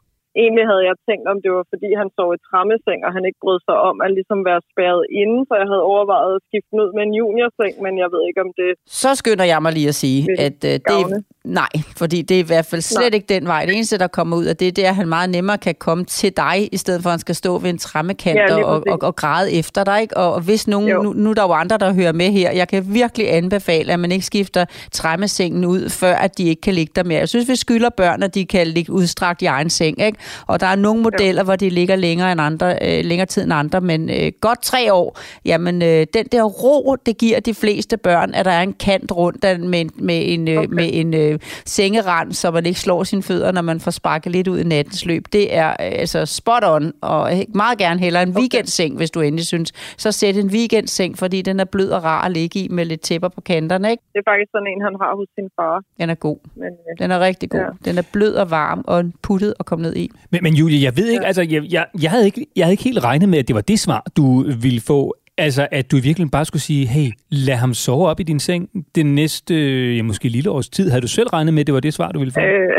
Egentlig 0.43 0.65
havde 0.71 0.85
jeg 0.91 0.97
tænkt, 1.09 1.27
om 1.33 1.39
det 1.45 1.51
var 1.57 1.65
fordi, 1.73 1.89
han 2.01 2.09
sov 2.17 2.29
i 2.37 2.45
trammeseng, 2.49 3.01
og 3.07 3.11
han 3.17 3.25
ikke 3.29 3.43
brød 3.45 3.59
sig 3.69 3.77
om 3.89 3.97
at 4.05 4.11
ligesom 4.19 4.41
være 4.51 4.61
spærret 4.71 5.05
inde, 5.23 5.39
så 5.49 5.55
jeg 5.61 5.69
havde 5.73 5.85
overvejet 5.93 6.33
at 6.37 6.45
skifte 6.49 6.73
ud 6.81 6.89
med 6.97 7.03
en 7.09 7.15
juniorseng, 7.21 7.75
men 7.85 7.95
jeg 8.03 8.09
ved 8.15 8.23
ikke, 8.29 8.41
om 8.47 8.51
det... 8.61 8.71
Så 9.03 9.11
skynder 9.21 9.47
jeg 9.53 9.61
mig 9.65 9.73
lige 9.79 9.91
at 9.95 9.99
sige, 10.05 10.21
at 10.47 10.59
øh, 10.71 10.75
det. 10.91 11.03
Nej, 11.47 11.69
fordi 11.97 12.23
det 12.23 12.35
er 12.35 12.39
i 12.39 12.47
hvert 12.47 12.67
fald 12.67 12.81
slet 12.83 13.01
Nej. 13.01 13.11
ikke 13.15 13.27
den 13.29 13.47
vej. 13.47 13.67
Det 13.67 13.75
eneste, 13.75 13.99
der 13.99 14.07
kommer 14.07 14.37
ud 14.37 14.45
af 14.45 14.57
det, 14.57 14.77
det 14.77 14.85
er, 14.85 14.89
at 14.89 14.97
han 14.97 15.09
meget 15.09 15.31
nemmere 15.31 15.59
kan 15.59 15.75
komme 15.79 16.05
til 16.05 16.33
dig, 16.37 16.69
i 16.73 16.77
stedet 16.77 17.03
for 17.03 17.11
at 17.11 17.13
han 17.13 17.19
skal 17.19 17.35
stå 17.35 17.59
ved 17.59 17.71
en 17.71 17.79
trammekant 17.79 18.39
Ja, 18.39 18.65
og, 18.65 18.83
og, 18.89 18.99
og, 19.03 19.17
græde 19.17 19.53
efter 19.53 19.85
dig. 19.85 20.03
Ikke? 20.03 20.17
Og, 20.17 20.35
og 20.35 20.41
hvis 20.41 20.69
nogen, 20.69 20.89
Jo. 20.89 21.03
nu, 21.03 21.13
nu 21.13 21.31
er 21.31 21.35
der 21.35 21.43
jo 21.43 21.53
andre, 21.53 21.79
der 21.79 21.93
hører 21.93 22.13
med 22.13 22.31
her, 22.31 22.51
jeg 22.53 22.69
kan 22.69 22.85
virkelig 22.95 23.33
anbefale, 23.35 23.93
at 23.93 24.01
man 24.01 24.13
ikke 24.13 24.27
skifter 24.27 24.65
træmmesengen 24.93 25.65
ud, 25.65 25.89
før 25.89 26.15
at 26.15 26.39
de 26.39 26.49
ikke 26.49 26.61
kan 26.63 26.75
ligge 26.75 26.93
der 26.97 27.05
mere. 27.05 27.19
Jeg 27.19 27.29
synes, 27.29 27.49
vi 27.49 27.57
skylder 27.57 27.91
børn, 27.97 28.23
at 28.23 28.35
de 28.35 28.47
kan 28.47 28.67
ligge 28.67 28.93
udstrakt 28.93 29.43
i 29.43 29.45
egen 29.45 29.71
seng. 29.71 30.03
Ikke? 30.03 30.19
Og 30.47 30.61
der 30.61 30.67
er 30.67 30.77
nogle 30.77 31.03
modeller, 31.03 31.43
hvor 31.43 31.57
de 31.57 31.71
ligger 31.71 31.97
længere, 31.97 32.33
end 32.33 32.41
andre, 32.41 32.79
øh, 32.83 33.05
længere 33.05 33.27
tid 33.27 33.43
end 33.43 33.53
andre, 33.53 33.81
men 33.81 34.11
øh, 34.11 34.33
godt 34.41 34.63
tre 34.63 34.93
år, 34.93 35.19
jamen 35.45 35.83
øh, 35.83 36.07
den 36.15 36.27
der 36.33 36.43
ro, 36.43 36.97
det 37.07 37.19
giver 37.19 37.41
de 37.41 37.55
fleste 37.55 37.97
børn, 37.97 38.35
at 38.35 38.45
der 38.45 38.51
er 38.51 38.63
en 38.63 38.73
kant 38.73 39.13
rundt 39.13 39.61
med, 39.61 39.85
med 39.95 40.23
en, 40.27 40.49
øh, 40.49 40.57
Okay. 40.57 40.69
med 40.75 40.91
en 40.93 41.15
øh, 41.15 41.36
sengerand, 41.67 42.33
så 42.33 42.51
man 42.51 42.67
ikke 42.67 42.81
slår 42.81 43.05
sine 43.05 43.23
fødder, 43.23 43.53
når 43.53 43.63
man 43.63 43.81
får 43.81 43.91
sparket 43.91 44.33
lidt 44.33 44.49
ud 44.49 44.59
i 44.59 44.65
nattens 44.65 45.05
løb. 45.07 45.25
Det 45.33 45.57
er 45.57 45.69
øh, 45.69 45.77
altså 45.81 46.27
spot 46.27 46.65
on, 46.65 46.93
og 47.01 47.31
meget 47.55 47.79
gerne 47.79 48.01
heller 48.01 48.21
en 48.21 48.37
weekendseng, 48.37 48.97
hvis 48.97 49.11
du 49.11 49.21
endelig 49.21 49.47
synes. 49.47 49.73
Så 49.97 50.13
sæt 50.13 50.37
en 50.37 50.47
weekendseng, 50.47 51.19
fordi 51.19 51.43
den 51.43 51.61
er 51.61 51.65
blød 51.65 51.91
og 51.91 52.05
rar 52.05 52.25
at 52.25 52.33
ligge 52.33 52.61
i 52.61 52.69
med 52.69 52.85
lidt 52.85 53.01
tæpper 53.01 53.29
på 53.29 53.41
kanterne. 53.41 53.91
Ikke? 53.91 54.03
Det 54.13 54.19
er 54.19 54.31
faktisk 54.31 54.51
sådan 54.55 54.67
en, 54.67 54.81
han 54.83 54.95
har 55.01 55.17
hos 55.17 55.29
sin 55.35 55.49
far. 55.57 55.83
Den 56.01 56.11
er 56.11 56.15
god. 56.15 56.39
Men, 56.55 56.65
øh, 56.65 56.99
Den 56.99 57.11
er 57.11 57.21
rigtig 57.21 57.51
god. 57.51 57.61
Ja. 57.61 57.91
Den 57.91 57.99
er 57.99 58.03
blød 58.13 58.35
og 58.35 58.51
varm 58.51 58.85
og 58.87 59.05
puttet 59.23 59.55
at 59.61 59.67
komme 59.67 59.83
ned 59.83 59.97
i. 59.97 60.11
Men, 60.31 60.41
men 60.43 60.55
Julie, 60.55 60.83
jeg 60.83 60.97
ved 60.97 61.09
ikke, 61.09 61.27
altså, 61.27 61.43
jeg, 61.43 61.63
jeg, 61.71 61.87
jeg, 62.03 62.11
havde 62.11 62.25
ikke, 62.27 62.47
jeg 62.57 62.65
havde 62.65 62.73
ikke 62.73 62.85
helt 62.85 63.05
regnet 63.05 63.29
med, 63.29 63.39
at 63.39 63.49
det 63.49 63.55
var 63.55 63.61
det 63.61 63.81
svar, 63.81 64.07
du 64.17 64.45
ville 64.63 64.81
få. 64.81 65.15
Altså, 65.45 65.63
at 65.79 65.87
du 65.91 65.97
virkelig 66.09 66.27
bare 66.37 66.49
skulle 66.51 66.67
sige, 66.71 66.85
hey, 66.95 67.09
lad 67.47 67.59
ham 67.65 67.73
sove 67.85 68.05
op 68.11 68.21
i 68.21 68.29
din 68.31 68.41
seng 68.49 68.63
det 68.97 69.07
næste, 69.21 69.55
ja, 69.97 70.03
måske 70.03 70.29
lille 70.37 70.51
års 70.57 70.69
tid. 70.77 70.87
Havde 70.91 71.07
du 71.07 71.13
selv 71.19 71.29
regnet 71.37 71.53
med, 71.55 71.63
at 71.63 71.67
det 71.67 71.75
var 71.75 71.87
det 71.87 71.95
svar, 71.99 72.09
du 72.13 72.19
ville 72.23 72.35
få? 72.37 72.41
øh, 72.41 72.71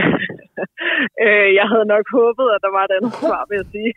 øh, 1.26 1.50
jeg 1.60 1.68
havde 1.72 1.88
nok 1.96 2.06
håbet, 2.18 2.48
at 2.56 2.62
der 2.66 2.72
var 2.78 2.84
et 2.86 2.96
andet 2.98 3.14
svar, 3.22 3.42
vil 3.50 3.60
jeg 3.62 3.70
sige. 3.76 3.92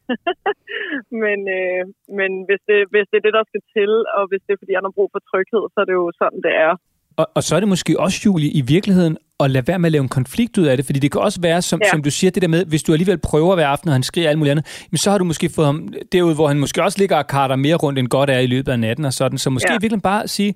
men 1.25 1.39
øh, 1.59 1.83
men 2.19 2.31
hvis, 2.47 2.63
det, 2.69 2.79
hvis 2.93 3.07
det 3.11 3.17
er 3.19 3.27
det, 3.27 3.35
der 3.39 3.45
skal 3.51 3.63
til, 3.77 3.93
og 4.17 4.23
hvis 4.31 4.43
det 4.45 4.53
er, 4.53 4.61
fordi 4.63 4.73
han 4.79 4.87
har 4.87 4.97
brug 4.97 5.09
for 5.15 5.23
tryghed, 5.31 5.65
så 5.73 5.77
er 5.83 5.87
det 5.89 5.97
jo 6.01 6.07
sådan, 6.21 6.41
det 6.47 6.55
er. 6.67 6.73
Og, 7.21 7.29
og 7.35 7.43
så 7.45 7.57
er 7.57 7.61
det 7.61 7.69
måske 7.69 8.01
også, 8.01 8.21
Julie, 8.25 8.51
i 8.51 8.61
virkeligheden 8.61 9.17
at 9.41 9.51
lade 9.51 9.67
være 9.67 9.79
med 9.79 9.89
at 9.89 9.93
lave 9.93 10.03
en 10.03 10.09
konflikt 10.09 10.59
ud 10.59 10.65
af 10.65 10.77
det, 10.77 10.87
fordi 10.87 10.99
det 10.99 11.13
kan 11.13 11.21
også 11.21 11.41
være, 11.41 11.63
som, 11.63 11.81
ja. 11.85 11.91
Som 11.91 12.03
du 12.03 12.11
siger, 12.11 12.31
det 12.31 12.43
der 12.43 12.49
med, 12.49 12.65
hvis 12.65 12.83
du 12.83 12.93
alligevel 12.93 13.19
prøver 13.19 13.55
hver 13.55 13.67
aften, 13.67 13.89
og 13.89 13.95
han 13.95 14.03
skriger 14.03 14.29
alt 14.29 14.39
muligt 14.39 14.51
andet, 14.51 14.67
jamen, 14.93 14.99
så 14.99 15.11
har 15.11 15.19
du 15.19 15.25
måske 15.25 15.49
fået 15.49 15.67
ham 15.67 15.89
derud, 16.13 16.35
hvor 16.35 16.49
han 16.49 16.59
måske 16.59 16.83
også 16.83 16.99
ligger 16.99 17.17
og 17.17 17.27
karter 17.27 17.57
mere 17.57 17.75
rundt, 17.75 17.99
end 17.99 18.09
godt 18.09 18.31
er 18.31 18.39
i 18.39 18.47
løbet 18.47 18.73
af 18.73 18.81
natten 18.81 19.05
og 19.05 19.13
sådan. 19.13 19.39
Så 19.39 19.51
måske 19.51 19.69
ja. 19.71 19.75
Virkeligheden 19.75 20.01
bare 20.01 20.29
sige, 20.29 20.55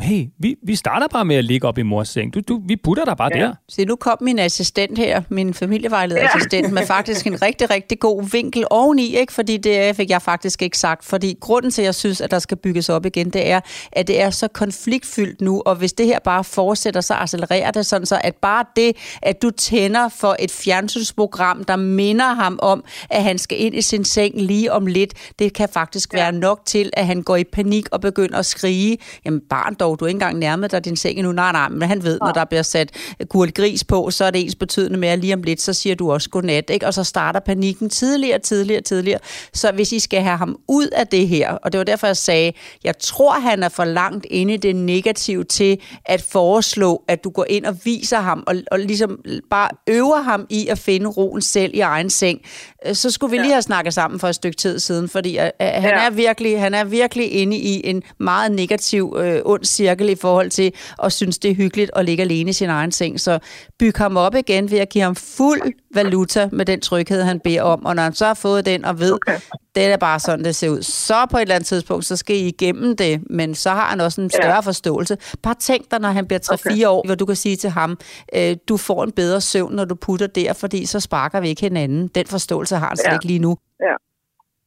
hey, 0.00 0.26
vi, 0.38 0.56
vi 0.62 0.76
starter 0.76 1.08
bare 1.08 1.24
med 1.24 1.36
at 1.36 1.44
ligge 1.44 1.68
op 1.68 1.78
i 1.78 1.82
mors 1.82 2.08
seng. 2.08 2.34
Du, 2.34 2.40
du, 2.40 2.62
vi 2.66 2.76
putter 2.76 3.04
dig 3.04 3.16
bare 3.16 3.30
ja. 3.34 3.40
Der. 3.40 3.54
Se, 3.68 3.84
nu 3.84 3.96
kom 3.96 4.18
min 4.20 4.38
assistent 4.38 4.98
her, 4.98 5.22
min 5.28 5.54
familievejlederassistent, 5.54 6.66
ja. 6.66 6.72
med 6.72 6.86
faktisk 6.86 7.26
en 7.26 7.42
rigtig, 7.42 7.70
rigtig 7.70 8.00
god 8.00 8.30
vinkel 8.30 8.64
oveni, 8.70 9.16
ikke? 9.16 9.32
fordi 9.32 9.56
det 9.56 9.96
fik 9.96 10.10
jeg 10.10 10.22
faktisk 10.22 10.62
ikke 10.62 10.78
sagt. 10.78 11.04
Fordi 11.04 11.36
grunden 11.40 11.70
til, 11.70 11.82
at 11.82 11.86
jeg 11.86 11.94
synes, 11.94 12.20
at 12.20 12.30
der 12.30 12.38
skal 12.38 12.56
bygges 12.56 12.88
op 12.88 13.06
igen, 13.06 13.30
det 13.30 13.50
er, 13.50 13.60
at 13.92 14.08
det 14.08 14.20
er 14.20 14.30
så 14.30 14.48
konfliktfyldt 14.48 15.40
nu, 15.40 15.62
og 15.66 15.74
hvis 15.74 15.92
det 15.92 16.06
her 16.06 16.18
bare 16.18 16.44
fortsætter, 16.44 17.00
så 17.00 17.14
accelererer 17.14 17.70
det 17.70 17.86
sådan, 17.86 18.06
så 18.06 18.20
at 18.24 18.34
bare 18.36 18.64
det, 18.76 18.96
at 19.22 19.42
du 19.42 19.50
tænder 19.50 20.08
for 20.08 20.36
et 20.38 20.50
fjernsynsprogram, 20.50 21.64
der 21.64 21.76
minder 21.76 22.34
ham 22.34 22.58
om, 22.62 22.84
at 23.10 23.22
han 23.22 23.38
skal 23.38 23.60
ind 23.60 23.74
i 23.74 23.82
sin 23.82 24.04
seng 24.04 24.40
lige 24.40 24.72
om 24.72 24.86
lidt, 24.86 25.14
det 25.38 25.52
kan 25.52 25.68
faktisk 25.68 26.12
ja. 26.12 26.18
være 26.18 26.32
nok 26.32 26.60
til, 26.66 26.90
at 26.92 27.06
han 27.06 27.22
går 27.22 27.36
i 27.36 27.44
panik 27.44 27.86
og 27.92 28.00
begynder 28.00 28.38
at 28.38 28.46
skrige, 28.46 28.98
jamen 29.24 29.40
barn 29.50 29.74
dog, 29.82 30.00
du 30.00 30.04
er 30.04 30.08
ikke 30.08 30.16
engang 30.16 30.38
nærmet 30.38 30.70
dig 30.72 30.84
din 30.84 30.96
seng 30.96 31.18
endnu. 31.18 31.32
Nej, 31.32 31.52
nej, 31.52 31.68
men 31.68 31.88
han 31.88 32.04
ved, 32.04 32.18
når 32.20 32.32
der 32.32 32.44
bliver 32.44 32.62
sat 32.62 32.90
gurl 33.28 33.52
gris 33.52 33.84
på, 33.84 34.10
så 34.10 34.24
er 34.24 34.30
det 34.30 34.40
ens 34.44 34.54
betydende 34.54 34.98
med, 34.98 35.08
at 35.08 35.18
lige 35.18 35.34
om 35.34 35.42
lidt, 35.42 35.60
så 35.60 35.72
siger 35.72 35.94
du 35.94 36.12
også 36.12 36.30
godnat, 36.30 36.70
ikke? 36.70 36.86
Og 36.86 36.94
så 36.94 37.04
starter 37.04 37.40
panikken 37.40 37.90
tidligere, 37.90 38.38
tidligere, 38.38 38.80
tidligere. 38.80 39.18
Så 39.52 39.72
hvis 39.72 39.92
I 39.92 39.98
skal 39.98 40.22
have 40.22 40.36
ham 40.36 40.56
ud 40.68 40.86
af 40.86 41.06
det 41.06 41.28
her, 41.28 41.50
og 41.52 41.72
det 41.72 41.78
var 41.78 41.84
derfor, 41.84 42.06
jeg 42.06 42.16
sagde, 42.16 42.52
jeg 42.84 42.98
tror, 42.98 43.32
han 43.32 43.62
er 43.62 43.68
for 43.68 43.84
langt 43.84 44.26
inde 44.30 44.54
i 44.54 44.56
det 44.56 44.76
negative 44.76 45.44
til 45.44 45.78
at 46.04 46.22
foreslå, 46.22 47.02
at 47.08 47.24
du 47.24 47.30
går 47.30 47.46
ind 47.48 47.64
og 47.66 47.76
viser 47.84 48.20
ham, 48.20 48.44
og, 48.46 48.54
og 48.70 48.78
ligesom 48.78 49.18
bare 49.50 49.68
øver 49.86 50.22
ham 50.22 50.46
i 50.50 50.68
at 50.68 50.78
finde 50.78 51.06
roen 51.06 51.42
selv 51.42 51.74
i 51.74 51.80
egen 51.80 52.10
seng, 52.10 52.40
øh, 52.86 52.94
så 52.94 53.10
skulle 53.10 53.30
vi 53.30 53.36
lige 53.38 53.52
have 53.52 53.62
snakket 53.62 53.94
sammen 53.94 54.20
for 54.20 54.28
et 54.28 54.34
stykke 54.34 54.56
tid 54.56 54.78
siden, 54.78 55.08
fordi 55.08 55.38
øh, 55.38 55.44
øh, 55.44 55.50
han, 55.60 55.82
Ja. 55.84 56.06
er 56.06 56.10
virkelig, 56.10 56.60
han 56.60 56.74
er 56.74 56.84
virkelig 56.84 57.32
inde 57.32 57.56
i 57.56 57.86
en 57.90 58.02
meget 58.18 58.52
negativ, 58.52 59.16
øh, 59.18 59.40
ond 59.44 59.64
cirkel 59.72 60.08
i 60.08 60.14
forhold 60.14 60.50
til 60.50 60.68
at 61.04 61.12
synes, 61.12 61.38
det 61.38 61.50
er 61.50 61.54
hyggeligt 61.54 61.90
at 61.96 62.04
ligge 62.04 62.22
alene 62.22 62.50
i 62.50 62.52
sin 62.52 62.68
egen 62.68 62.92
seng. 62.92 63.20
Så 63.20 63.38
byg 63.78 63.92
ham 63.96 64.16
op 64.16 64.34
igen 64.34 64.70
ved 64.70 64.78
at 64.78 64.88
give 64.88 65.04
ham 65.04 65.16
fuld 65.36 65.62
valuta 65.94 66.48
med 66.52 66.64
den 66.64 66.80
tryghed, 66.80 67.22
han 67.22 67.40
beder 67.40 67.62
om. 67.62 67.86
Og 67.86 67.94
når 67.96 68.02
han 68.02 68.12
så 68.12 68.26
har 68.26 68.38
fået 68.46 68.66
den 68.66 68.84
og 68.84 68.94
ved, 69.00 69.12
okay. 69.12 69.38
det 69.74 69.84
er 69.84 69.96
bare 69.96 70.20
sådan, 70.20 70.44
det 70.44 70.54
ser 70.54 70.68
ud, 70.70 70.82
så 70.82 71.26
på 71.30 71.36
et 71.36 71.42
eller 71.42 71.54
andet 71.54 71.66
tidspunkt, 71.66 72.04
så 72.04 72.16
skal 72.16 72.36
I 72.36 72.48
igennem 72.54 72.96
det. 72.96 73.30
Men 73.30 73.54
så 73.54 73.70
har 73.70 73.86
han 73.92 74.00
også 74.00 74.20
en 74.20 74.30
større 74.30 74.54
ja. 74.54 74.60
forståelse. 74.70 75.14
Bare 75.42 75.54
tænk 75.54 75.90
dig, 75.90 76.00
når 76.00 76.08
han 76.08 76.26
bliver 76.26 76.40
3-4 76.40 76.54
okay. 76.54 76.86
år, 76.86 77.02
hvor 77.06 77.14
du 77.14 77.26
kan 77.26 77.36
sige 77.36 77.56
til 77.56 77.70
ham, 77.70 77.90
øh, 78.36 78.56
du 78.68 78.76
får 78.76 79.04
en 79.04 79.12
bedre 79.12 79.40
søvn, 79.40 79.72
når 79.78 79.84
du 79.84 79.94
putter 79.94 80.26
der, 80.26 80.52
fordi 80.62 80.86
så 80.86 81.00
sparker 81.00 81.40
vi 81.40 81.48
ikke 81.48 81.62
hinanden. 81.62 82.08
Den 82.18 82.26
forståelse 82.26 82.76
har 82.76 82.88
han 82.88 82.96
slet 82.96 83.12
Ja. 83.12 83.16
ikke 83.18 83.26
lige 83.32 83.44
nu. 83.48 83.52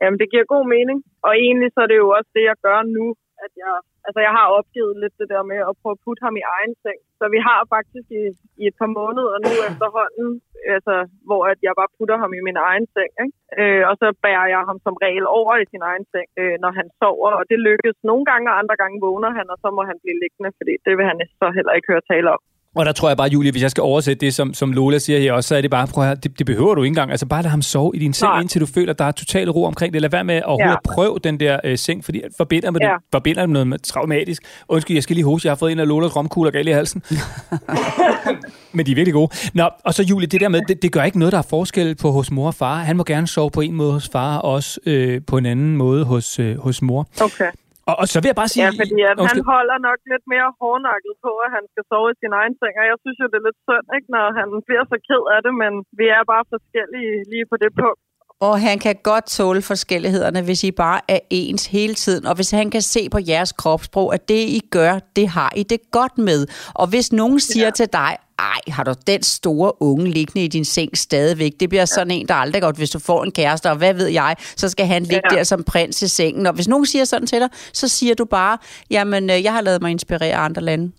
Jamen, 0.02 0.18
det 0.22 0.28
giver 0.32 0.46
god 0.56 0.66
mening. 0.76 0.98
Og 1.28 1.32
egentlig 1.46 1.70
så 1.76 1.80
er 1.86 1.90
det 1.92 1.98
jo 2.04 2.08
også 2.18 2.30
det, 2.38 2.44
jeg 2.52 2.58
gør 2.68 2.80
nu, 2.98 3.06
at 3.44 3.52
jeg, 3.64 3.74
altså 4.08 4.20
jeg 4.28 4.34
har 4.38 4.48
opgivet 4.58 4.94
lidt 5.04 5.16
det 5.22 5.28
der 5.34 5.44
med 5.52 5.60
at 5.70 5.78
prøve 5.82 5.96
at 5.98 6.04
putte 6.06 6.22
ham 6.28 6.36
i 6.42 6.48
egen 6.56 6.74
seng. 6.84 7.00
Så 7.20 7.26
vi 7.36 7.40
har 7.48 7.60
faktisk 7.76 8.08
i, 8.22 8.24
i 8.62 8.64
et 8.72 8.78
par 8.82 8.92
måneder 9.00 9.36
nu 9.46 9.52
efterhånden, 9.70 10.30
altså, 10.76 10.96
hvor 11.28 11.42
at 11.52 11.60
jeg 11.68 11.74
bare 11.80 11.94
putter 11.98 12.18
ham 12.24 12.32
i 12.40 12.46
min 12.48 12.60
egen 12.70 12.88
seng. 12.96 13.12
Ikke? 13.24 13.36
Øh, 13.62 13.84
og 13.90 13.96
så 14.02 14.08
bærer 14.26 14.48
jeg 14.54 14.62
ham 14.70 14.80
som 14.86 14.96
regel 15.06 15.26
over 15.40 15.54
i 15.64 15.70
sin 15.74 15.84
egen 15.90 16.06
seng, 16.14 16.28
øh, 16.42 16.56
når 16.64 16.72
han 16.80 16.88
sover. 17.00 17.32
Og 17.40 17.44
det 17.52 17.66
lykkes 17.70 17.98
nogle 18.10 18.26
gange, 18.32 18.48
og 18.52 18.58
andre 18.62 18.76
gange 18.82 19.04
vågner 19.08 19.32
han, 19.38 19.48
og 19.54 19.58
så 19.64 19.68
må 19.78 19.82
han 19.90 19.98
blive 20.04 20.20
liggende, 20.24 20.52
fordi 20.60 20.74
det 20.86 20.94
vil 20.98 21.06
han 21.12 21.20
så 21.42 21.48
heller 21.58 21.74
ikke 21.78 21.92
høre 21.92 22.10
tale 22.12 22.30
om. 22.36 22.42
Og 22.76 22.86
der 22.86 22.92
tror 22.92 23.08
jeg 23.10 23.18
bare, 23.18 23.30
Julie, 23.30 23.52
hvis 23.52 23.62
jeg 23.64 23.72
skal 23.72 23.82
oversætte 23.82 24.26
det, 24.26 24.34
som, 24.34 24.54
som 24.54 24.72
Lola 24.72 24.98
siger 25.00 25.20
her 25.20 25.34
også, 25.34 25.48
så 25.48 25.56
er 25.56 25.62
det 25.62 25.72
bare, 25.72 25.88
prøv 25.88 26.04
at 26.04 26.08
høre, 26.08 26.16
det, 26.24 26.40
det 26.40 26.46
behøver 26.46 26.76
du 26.76 26.84
ikke 26.84 26.92
engang. 26.92 27.12
Altså 27.12 27.26
bare 27.26 27.42
lad 27.44 27.50
ham 27.52 27.62
sove 27.62 27.92
i 27.96 28.00
din 28.00 28.14
seng, 28.14 28.30
Nej. 28.30 28.42
indtil 28.42 28.62
du 28.62 28.66
føler, 28.66 28.94
at 28.94 29.00
der 29.00 29.06
er 29.06 29.12
total 29.12 29.50
ro 29.50 29.64
omkring 29.64 29.94
det. 29.94 30.02
Lad 30.02 30.10
være 30.10 30.24
med 30.24 30.36
at 30.36 30.44
overhovedet 30.44 30.80
Ja. 30.90 30.94
prøve 30.94 31.20
den 31.24 31.40
der 31.40 31.60
øh, 31.64 31.78
seng, 31.78 32.06
fordi 32.06 32.22
forbinder 32.38 32.72
med. 32.72 32.80
Ja. 32.82 32.88
det, 32.88 32.94
forbinder 33.12 33.46
med 33.46 33.54
noget 33.54 33.68
med 33.68 33.80
traumatisk. 33.80 34.44
Undskyld, 34.70 34.96
jeg 34.96 35.04
skal 35.04 35.16
lige 35.16 35.26
hoste, 35.26 35.46
jeg 35.46 35.52
har 35.52 35.56
fået 35.56 35.72
en 35.72 35.80
af 35.80 35.88
Lolas 35.88 36.16
romkugler 36.16 36.52
galt 36.52 36.68
i 36.70 36.72
halsen. 36.72 37.02
Men 38.74 38.86
de 38.86 38.92
er 38.92 38.96
virkelig 38.96 39.14
gode. 39.14 39.32
Nå, 39.54 39.70
og 39.86 39.94
så 39.94 40.04
Julie, 40.04 40.28
det 40.28 40.42
der 40.42 40.50
med, 40.50 40.62
det, 40.68 40.82
det 40.82 40.92
gør 40.92 41.04
ikke 41.04 41.20
noget, 41.20 41.32
der 41.32 41.38
er 41.38 41.42
forskel 41.50 41.96
på 41.96 42.12
hos 42.12 42.32
mor 42.32 42.48
og 42.48 42.56
far. 42.56 42.76
Han 42.76 42.98
må 42.98 43.04
gerne 43.04 43.28
sove 43.28 43.52
på 43.52 43.62
en 43.62 43.74
måde 43.74 43.92
hos 43.94 44.10
far, 44.12 44.38
og 44.38 44.52
også 44.52 44.80
øh, 44.86 45.22
på 45.28 45.38
en 45.38 45.46
anden 45.46 45.78
måde 45.78 46.04
hos, 46.06 46.40
øh, 46.40 46.60
hos 46.60 46.82
mor. 46.82 47.08
Okay. 47.22 47.46
Og, 47.90 47.96
og 48.02 48.06
så 48.12 48.18
vil 48.20 48.30
jeg 48.32 48.40
bare 48.42 48.52
sige... 48.52 48.64
Ja, 48.66 48.72
fordi 48.82 48.98
at 49.10 49.18
han 49.32 49.40
holder 49.54 49.78
nok 49.88 50.00
lidt 50.12 50.26
mere 50.34 50.50
hårdnakket 50.60 51.14
på, 51.26 51.32
at 51.46 51.50
han 51.56 51.64
skal 51.72 51.84
sove 51.92 52.08
i 52.14 52.20
sin 52.22 52.34
egen 52.40 52.54
seng. 52.60 52.74
Og 52.82 52.86
jeg 52.92 52.98
synes 53.04 53.18
jo, 53.22 53.26
det 53.32 53.38
er 53.40 53.48
lidt 53.48 53.60
synd, 53.68 53.88
ikke, 53.98 54.10
når 54.16 54.26
han 54.40 54.48
bliver 54.68 54.84
så 54.92 54.98
ked 55.08 55.24
af 55.36 55.40
det, 55.46 55.54
men 55.64 55.74
vi 56.00 56.06
er 56.18 56.24
bare 56.34 56.46
forskellige 56.54 57.14
lige 57.32 57.48
på 57.52 57.56
det 57.64 57.72
punkt. 57.82 58.05
Og 58.42 58.62
han 58.62 58.80
kan 58.80 58.96
godt 59.04 59.26
tåle 59.28 59.62
forskellighederne, 59.62 60.42
hvis 60.42 60.64
I 60.64 60.72
bare 60.72 61.02
er 61.08 61.20
ens 61.30 61.66
hele 61.66 61.94
tiden. 61.96 62.26
Og 62.26 62.36
hvis 62.36 62.52
han 62.52 62.70
kan 62.72 62.82
se 62.82 63.10
på 63.10 63.20
jeres 63.28 63.52
kropssprog, 63.52 64.14
at 64.14 64.30
det 64.30 64.36
I 64.36 64.62
gør, 64.72 65.00
det 65.16 65.28
har 65.30 65.54
I 65.56 65.64
det 65.64 65.80
godt 65.92 66.18
med. 66.18 66.48
Og 66.74 66.88
hvis 66.88 67.12
nogen 67.12 67.40
siger 67.40 67.66
ja. 67.66 67.72
til 67.72 67.88
dig, 67.94 68.18
ej, 68.40 68.60
har 68.68 68.84
du 68.84 68.94
den 69.08 69.24
store 69.24 69.82
unge 69.82 70.10
liggende 70.10 70.46
i 70.46 70.48
din 70.48 70.66
seng 70.66 70.98
stadigvæk? 70.98 71.52
Det 71.60 71.70
bliver 71.70 71.86
sådan 71.86 72.12
en, 72.12 72.28
der 72.28 72.34
aldrig 72.34 72.62
godt, 72.62 72.76
hvis 72.78 72.90
du 72.90 73.00
får 73.00 73.24
en 73.24 73.32
kæreste, 73.32 73.70
og 73.70 73.76
hvad 73.78 73.94
ved 73.94 74.08
jeg, 74.08 74.36
så 74.56 74.70
skal 74.70 74.86
han 74.86 75.04
ligge 75.04 75.22
Ja. 75.32 75.38
der 75.38 75.44
som 75.44 75.64
prins 75.64 76.02
i 76.02 76.08
sengen. 76.08 76.46
Og 76.46 76.54
hvis 76.54 76.68
nogen 76.68 76.86
siger 76.86 77.06
sådan 77.06 77.28
til 77.28 77.40
dig, 77.40 77.50
så 77.74 77.88
siger 77.88 78.16
du 78.16 78.26
bare, 78.26 78.58
jamen, 78.90 79.30
øh, 79.30 79.44
jeg 79.44 79.54
har 79.54 79.62
lavet 79.62 79.82
mig 79.82 79.92
inspirere 79.92 80.32
af 80.34 80.40
andre 80.40 80.62
lande. 80.62 80.92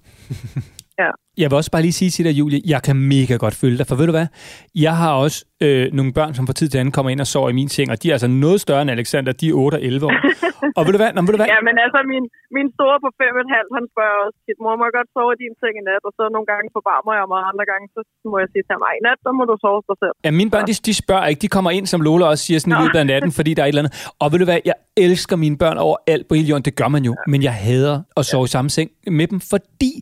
Jeg 1.42 1.46
vil 1.50 1.56
også 1.60 1.70
bare 1.74 1.82
lige 1.86 1.96
sige 2.00 2.10
til 2.16 2.22
dig, 2.26 2.34
Julie, 2.40 2.60
jeg 2.72 2.80
kan 2.86 2.96
mega 3.14 3.34
godt 3.44 3.54
følge 3.62 3.76
dig, 3.80 3.86
for 3.90 3.96
ved 4.00 4.06
du 4.10 4.14
hvad? 4.18 4.26
Jeg 4.86 4.94
har 5.02 5.12
også 5.24 5.38
øh, 5.64 5.84
nogle 5.98 6.10
børn, 6.18 6.32
som 6.36 6.42
fra 6.48 6.56
tid 6.60 6.68
til 6.72 6.78
anden 6.80 6.94
kommer 6.96 7.10
ind 7.14 7.20
og 7.24 7.28
sover 7.34 7.48
i 7.54 7.56
min 7.60 7.68
seng, 7.74 7.88
og 7.94 7.98
de 8.02 8.06
er 8.10 8.14
altså 8.16 8.28
noget 8.44 8.58
større 8.66 8.82
end 8.84 8.90
Alexander, 8.96 9.32
de 9.40 9.46
er 9.52 9.54
8 9.64 9.76
og 9.78 9.82
11 9.82 10.06
år. 10.08 10.16
og 10.78 10.82
ved 10.86 10.92
du 10.96 11.00
hvad? 11.02 11.10
Nå, 11.16 11.20
ved 11.26 11.32
du 11.34 11.38
hvad? 11.40 11.48
Ja, 11.54 11.58
men 11.68 11.74
altså, 11.84 11.98
min, 12.12 12.24
min 12.56 12.66
store 12.76 12.96
på 13.04 13.08
fem 13.20 13.32
og 13.38 13.42
et 13.46 13.50
halvt, 13.56 13.70
han 13.78 13.84
spørger 13.92 14.16
også 14.26 14.38
tit, 14.46 14.58
mor, 14.64 14.72
må 14.80 14.84
jeg 14.88 14.94
godt 14.98 15.08
sove 15.16 15.30
i 15.36 15.38
din 15.44 15.54
seng 15.60 15.74
i 15.80 15.82
nat? 15.90 16.02
Og 16.08 16.12
så 16.18 16.22
nogle 16.34 16.46
gange 16.52 16.66
forbarmer 16.76 17.12
jeg 17.18 17.26
mig, 17.32 17.38
og 17.44 17.48
andre 17.52 17.64
gange, 17.72 17.84
så 17.94 18.00
må 18.32 18.36
jeg 18.42 18.48
sige 18.52 18.64
til 18.68 18.74
"Ej, 18.88 18.94
i 19.00 19.02
nat, 19.06 19.18
så 19.26 19.30
må 19.38 19.42
du 19.50 19.54
sove 19.64 19.80
dig 19.90 19.96
selv. 20.02 20.14
Ja, 20.26 20.30
mine 20.40 20.50
børn, 20.54 20.64
de, 20.70 20.74
de 20.88 20.94
spørger 21.04 21.26
ikke. 21.30 21.40
De 21.46 21.50
kommer 21.56 21.70
ind, 21.78 21.86
som 21.92 22.00
Lola 22.06 22.24
også 22.32 22.42
siger, 22.46 22.58
sådan 22.62 22.74
i 22.76 22.78
løbet 22.82 22.98
af 23.02 23.06
natten, 23.12 23.30
fordi 23.38 23.50
der 23.56 23.62
er 23.62 23.66
et 23.68 23.72
eller 23.74 23.82
andet. 23.84 23.94
Og 24.22 24.26
ved 24.32 24.38
du 24.42 24.46
hvad? 24.50 24.60
Jeg 24.70 24.76
elsker 25.06 25.34
mine 25.44 25.56
børn 25.62 25.76
overalt 25.86 26.24
på 26.28 26.32
hele 26.38 26.48
jorden. 26.50 26.64
Det 26.68 26.74
gør 26.80 26.88
man 26.96 27.02
jo. 27.08 27.12
Men 27.32 27.38
jeg 27.48 27.54
hader 27.66 27.96
at 28.18 28.24
sove 28.30 28.44
i 28.48 28.52
samme 28.56 28.70
seng 28.76 28.88
med 29.20 29.26
dem, 29.32 29.38
fordi 29.52 29.92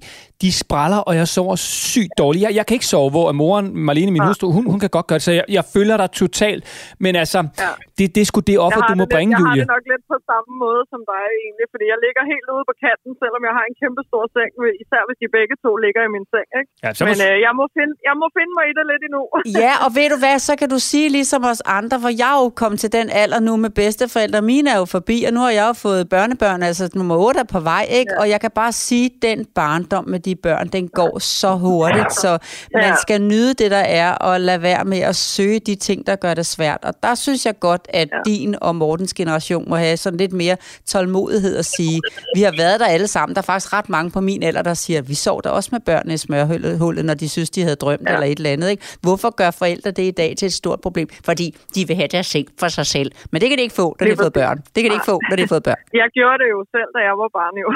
de 0.42 0.49
spraller, 0.62 1.01
og 1.09 1.12
jeg 1.20 1.23
jeg 1.24 1.30
sover 1.38 1.56
sygt 1.92 2.12
dårligt. 2.22 2.42
Jeg, 2.46 2.50
jeg 2.58 2.64
kan 2.66 2.74
ikke 2.78 2.90
sove, 2.94 3.10
hvor 3.16 3.26
moren, 3.42 3.66
Marlene, 3.87 4.10
min 4.16 4.24
hustru, 4.28 4.46
hun, 4.56 4.64
hun 4.72 4.78
kan 4.84 4.90
godt 4.96 5.06
gøre 5.10 5.18
det, 5.20 5.26
så 5.28 5.32
jeg, 5.40 5.46
jeg 5.58 5.64
følger 5.74 5.96
dig 6.02 6.08
totalt. 6.22 6.62
Men 7.04 7.12
altså, 7.22 7.38
Ja. 7.64 7.70
det, 7.98 8.04
det 8.14 8.20
er 8.24 8.28
sgu 8.30 8.38
det 8.50 8.56
offer, 8.66 8.80
jeg 8.82 8.88
du 8.90 8.94
har 8.94 9.00
må 9.02 9.06
det 9.08 9.12
bringe, 9.16 9.30
jeg 9.34 9.40
har 9.46 9.54
Julie. 9.54 9.62
det 9.64 9.70
nok 9.76 9.84
lidt 9.92 10.04
på 10.12 10.16
samme 10.30 10.50
måde 10.64 10.82
som 10.92 11.00
dig 11.12 11.24
egentlig, 11.42 11.66
fordi 11.72 11.84
jeg 11.92 11.98
ligger 12.06 12.22
helt 12.32 12.48
ude 12.56 12.64
på 12.70 12.74
kanten, 12.84 13.10
selvom 13.22 13.42
jeg 13.48 13.54
har 13.58 13.64
en 13.70 13.76
kæmpe 13.82 14.02
stor 14.10 14.24
seng, 14.34 14.50
især 14.84 15.00
hvis 15.08 15.18
de 15.22 15.26
begge 15.38 15.54
to 15.64 15.70
ligger 15.84 16.02
i 16.08 16.10
min 16.16 16.24
seng. 16.32 16.48
Ikke? 16.60 16.68
Ja, 16.84 16.88
så 16.96 17.00
må, 17.04 17.08
Men 17.10 17.18
øh, 17.28 17.37
jeg, 17.46 17.52
må 17.60 17.64
finde, 17.76 17.94
jeg 18.08 18.14
må 18.22 18.26
finde 18.38 18.52
mig 18.58 18.64
i 18.70 18.72
det 18.78 18.84
lidt 18.92 19.02
endnu. 19.08 19.22
Ja, 19.64 19.72
og 19.84 19.90
ved 19.98 20.06
du 20.12 20.18
hvad, 20.24 20.37
så 20.48 20.52
kan 20.60 20.68
du 20.74 20.78
sige 20.90 21.08
ligesom 21.18 21.40
os 21.52 21.60
andre, 21.78 21.96
for 22.04 22.10
jeg 22.22 22.30
er 22.37 22.40
jo 22.44 22.48
kommet 22.62 22.78
til 22.84 22.90
den 22.98 23.06
alder 23.22 23.40
nu 23.48 23.52
med 23.64 23.70
bedsteforældre. 23.80 24.38
Mine 24.52 24.68
er 24.74 24.78
jo 24.82 24.87
forbi, 24.96 25.16
og 25.26 25.32
nu 25.37 25.40
har 25.46 25.52
jeg 25.60 25.66
jo 25.70 25.76
fået 25.87 26.02
børnebørn, 26.14 26.60
altså 26.70 26.84
nummer 26.98 27.16
8 27.28 27.40
er 27.44 27.48
på 27.56 27.60
vej, 27.72 27.84
ikke? 28.00 28.12
Ja. 28.14 28.20
Og 28.20 28.26
jeg 28.32 28.40
kan 28.44 28.52
bare 28.62 28.72
sige, 28.87 29.06
den 29.28 29.38
barndom 29.58 30.04
med 30.14 30.20
de 30.28 30.34
børn, 30.46 30.66
den 30.76 30.84
går 31.00 31.13
så 31.20 31.55
hurtigt, 31.57 32.12
så 32.12 32.38
man 32.74 32.92
skal 33.03 33.22
nyde 33.22 33.55
det, 33.55 33.70
der 33.70 33.77
er, 33.77 34.12
og 34.14 34.40
lade 34.40 34.62
være 34.62 34.85
med 34.85 34.98
at 34.98 35.16
søge 35.16 35.61
de 35.61 35.74
ting, 35.74 36.07
der 36.07 36.16
gør 36.16 36.35
det 36.35 36.46
svært. 36.46 36.79
Og 36.83 36.94
der 37.03 37.14
synes 37.14 37.46
jeg 37.46 37.55
godt, 37.61 37.87
at 37.88 38.09
din 38.27 38.55
og 38.61 38.77
Mortens 38.77 39.14
generation 39.14 39.68
må 39.68 39.77
have 39.77 39.96
sådan 39.96 40.16
lidt 40.16 40.33
mere 40.33 40.57
tålmodighed 40.87 41.57
at 41.57 41.64
sige, 41.64 42.00
vi 42.37 42.42
har 42.42 42.55
været 42.59 42.81
der 42.81 42.87
alle 42.87 43.07
sammen. 43.07 43.35
Der 43.35 43.42
er 43.42 43.46
faktisk 43.53 43.72
ret 43.72 43.88
mange 43.88 44.11
på 44.11 44.20
min 44.20 44.42
alder, 44.42 44.62
der 44.62 44.74
siger, 44.74 45.03
vi 45.03 45.14
sov 45.14 45.42
der 45.42 45.50
også 45.50 45.68
med 45.72 45.81
børnene 45.81 46.14
i 46.14 46.16
smørhullet, 46.16 47.05
når 47.05 47.14
de 47.14 47.29
synes, 47.29 47.50
de 47.50 47.62
havde 47.62 47.77
drømt 47.77 48.03
ja. 48.09 48.12
eller 48.14 48.27
et 48.27 48.38
eller 48.38 48.50
andet. 48.50 48.70
Ikke? 48.70 48.83
Hvorfor 49.03 49.31
gør 49.40 49.50
forældre 49.50 49.90
det 49.90 50.03
i 50.03 50.11
dag 50.11 50.35
til 50.38 50.46
et 50.46 50.53
stort 50.53 50.81
problem? 50.81 51.09
Fordi 51.24 51.57
de 51.74 51.87
vil 51.88 51.96
have 51.96 52.09
deres 52.09 52.27
seng 52.27 52.46
for 52.61 52.68
sig 52.68 52.87
selv. 52.87 53.11
Men 53.33 53.40
det 53.40 53.48
kan 53.48 53.59
de 53.59 53.62
ikke 53.62 53.74
få, 53.74 53.96
når 54.00 54.05
de 54.07 54.11
har 54.14 54.22
fået 54.24 54.33
børn. 54.33 54.57
Det 54.74 54.79
kan 54.83 54.88
de 54.90 54.94
ikke 54.98 55.11
få, 55.12 55.20
når 55.29 55.37
de 55.37 55.42
har 55.42 55.53
fået 55.57 55.62
børn. 55.62 55.81
Jeg 56.03 56.09
gjorde 56.18 56.38
det 56.42 56.48
jo 56.55 56.61
selv, 56.74 56.88
da 56.96 57.00
jeg 57.09 57.14
var 57.22 57.31
barn 57.38 57.55
jo. 57.64 57.68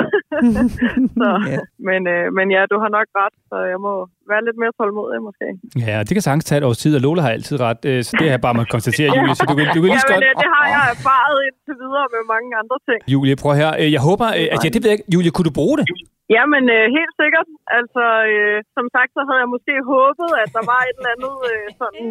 så, 1.19 1.29
Ja. 1.53 1.59
men, 1.89 2.01
øh, 2.15 2.25
men 2.39 2.47
ja, 2.57 2.63
du 2.73 2.77
har 2.83 2.91
nok 2.99 3.09
ret, 3.21 3.28
så 3.51 3.57
jeg 3.73 3.79
må 3.87 3.93
være 4.31 4.43
lidt 4.49 4.59
mere 4.63 4.73
tålmodig 4.79 5.19
måske. 5.29 5.47
ja, 5.89 5.97
det 6.07 6.13
kan 6.17 6.23
sagtens 6.29 6.45
tage 6.49 6.59
et 6.61 6.67
års 6.69 6.81
tid, 6.85 6.93
og 6.99 7.03
Lola 7.07 7.21
har 7.27 7.33
altid 7.39 7.57
ret, 7.67 7.83
øh, 7.91 7.99
så 8.07 8.11
det 8.19 8.25
har 8.29 8.35
jeg 8.37 8.45
bare 8.47 8.57
måtte 8.59 8.71
konstatere, 8.77 9.09
Julie. 9.19 9.35
Så 9.41 9.45
du 9.51 9.55
kan, 9.59 9.65
du 9.77 9.81
kan 9.83 9.89
lige 9.95 10.03
Jamen, 10.05 10.13
godt... 10.13 10.25
øh, 10.29 10.35
det 10.43 10.49
har 10.57 10.67
jeg 10.75 10.83
erfaret 10.97 11.39
indtil 11.49 11.75
videre 11.85 12.07
med 12.15 12.23
mange 12.35 12.49
andre 12.63 12.77
ting. 12.89 13.01
Julie, 13.15 13.35
prøv 13.43 13.53
her. 13.63 13.71
Øh, 13.81 13.89
Jeg 13.97 14.03
håber, 14.09 14.27
øh, 14.39 14.47
altså, 14.53 14.67
ja, 14.67 14.71
det 14.75 14.81
ved 14.83 14.89
jeg 14.91 14.97
ikke. 14.99 15.09
Julie, 15.15 15.31
kunne 15.35 15.49
du 15.51 15.55
bruge 15.61 15.77
det? 15.81 15.87
Jamen, 16.37 16.65
øh, 16.77 16.85
helt 16.99 17.15
sikkert. 17.23 17.49
Altså, 17.79 18.05
øh, 18.33 18.57
som 18.77 18.87
sagt, 18.97 19.11
så 19.17 19.21
havde 19.29 19.41
jeg 19.45 19.51
måske 19.57 19.75
håbet, 19.95 20.31
at 20.43 20.49
der 20.57 20.65
var 20.73 20.81
et 20.89 20.97
eller 20.99 21.11
andet 21.17 21.35
øh, 21.53 21.67
sådan 21.81 22.05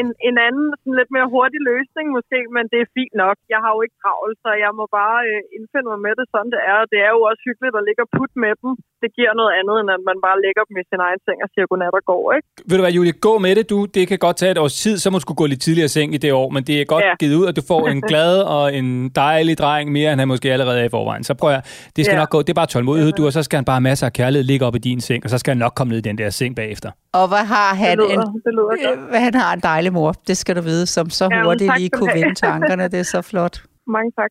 en, 0.00 0.08
en 0.28 0.36
anden, 0.48 0.68
sådan 0.80 0.96
lidt 1.00 1.10
mere 1.16 1.28
hurtig 1.34 1.60
løsning 1.70 2.06
måske, 2.16 2.38
men 2.56 2.64
det 2.72 2.78
er 2.84 2.88
fint 2.98 3.14
nok. 3.24 3.36
Jeg 3.54 3.60
har 3.64 3.70
jo 3.76 3.80
ikke 3.84 3.98
travlt, 4.02 4.36
så 4.44 4.50
jeg 4.64 4.72
må 4.78 4.84
bare 5.00 5.18
øh, 5.30 5.56
indfinde 5.56 5.88
mig 5.92 6.00
med 6.06 6.14
det, 6.18 6.24
sådan 6.34 6.50
det 6.54 6.62
er. 6.72 6.78
Det 6.92 7.00
er 7.06 7.12
jo 7.16 7.20
også 7.30 7.42
hyggeligt 7.48 7.74
at 7.80 7.84
ligge 7.88 8.02
og 8.06 8.10
putte 8.16 8.36
med 8.44 8.52
dem. 8.62 8.70
Det 9.02 9.10
giver 9.18 9.32
noget 9.40 9.52
andet, 9.58 9.76
end 9.82 9.90
at 9.96 10.02
man 10.10 10.18
bare 10.26 10.38
lægger 10.44 10.62
dem 10.68 10.74
i 10.82 10.84
sin 10.90 11.00
egen 11.06 11.20
seng 11.26 11.38
og 11.44 11.48
siger 11.52 11.66
godnat 11.70 11.94
og 11.98 12.04
går, 12.12 12.24
ikke? 12.36 12.46
Ved 12.68 12.76
du 12.78 12.82
hvad, 12.84 12.94
Julie, 12.98 13.14
gå 13.28 13.32
med 13.46 13.52
det, 13.58 13.66
du. 13.72 13.78
Det 13.96 14.04
kan 14.10 14.18
godt 14.26 14.36
tage 14.40 14.52
et 14.56 14.60
års 14.64 14.76
tid, 14.84 14.94
så 15.02 15.06
må 15.10 15.14
du 15.18 15.24
skulle 15.26 15.40
gå 15.42 15.46
lidt 15.52 15.62
tidligere 15.66 15.90
i 15.90 15.94
seng 15.96 16.10
i 16.18 16.20
det 16.24 16.32
år, 16.40 16.48
men 16.54 16.62
det 16.68 16.74
er 16.80 16.84
godt 16.94 17.04
ja. 17.08 17.14
Givet 17.22 17.36
ud, 17.40 17.46
at 17.50 17.54
du 17.58 17.64
får 17.72 17.82
en 17.94 18.00
glad 18.10 18.32
og 18.56 18.64
en 18.78 18.88
dejlig 19.24 19.54
dreng, 19.62 19.86
mere 19.98 20.08
end 20.12 20.18
han 20.22 20.28
måske 20.34 20.48
allerede 20.56 20.78
er 20.82 20.86
i 20.90 20.92
forvejen. 20.96 21.24
Så 21.28 21.32
prøv 21.40 21.50
at, 21.58 21.62
det 21.96 22.02
skal 22.04 22.16
ja. 22.16 22.22
Nok 22.22 22.30
gå. 22.34 22.38
Det 22.46 22.52
er 22.54 22.60
bare 22.62 22.72
tålmodighed, 22.74 23.12
du, 23.18 23.22
og 23.28 23.32
så 23.38 23.42
skal 23.46 23.56
han 23.60 23.66
bare 23.70 23.78
have 23.80 23.88
masser 23.90 24.06
af 24.10 24.14
kærlighed 24.20 24.44
ligge 24.50 24.64
op 24.68 24.76
i 24.80 24.82
din 24.88 25.00
seng, 25.06 25.20
og 25.24 25.30
så 25.32 25.38
skal 25.38 25.50
han 25.54 25.60
nok 25.64 25.72
komme 25.78 25.90
ned 25.92 25.98
i 26.04 26.06
den 26.08 26.18
der 26.18 26.30
seng 26.30 26.52
bagefter. 26.56 26.90
Og 27.20 27.26
hvad 27.32 27.44
har 27.54 27.70
Det 27.70 27.78
han 27.82 27.98
lyder, 27.98 28.10
en 28.12 28.20
det 28.46 28.52
lyder 28.58 28.74
godt. 28.86 29.14
Øh, 29.14 29.22
Han 29.26 29.34
har 29.42 29.50
en 29.56 29.60
dejlig 29.60 29.85
mor, 29.92 30.12
det 30.28 30.36
skal 30.36 30.56
du 30.56 30.60
vide, 30.60 30.86
som 30.86 31.10
så 31.10 31.24
Jamen, 31.24 31.44
hurtigt 31.44 31.70
tak 31.70 31.78
lige 31.78 31.90
kunne 31.90 32.14
vende 32.14 32.34
tankerne. 32.34 32.84
Det 32.88 32.98
er 32.98 33.08
så 33.16 33.22
flot. 33.22 33.62
Mange 33.96 34.12
tak. 34.18 34.30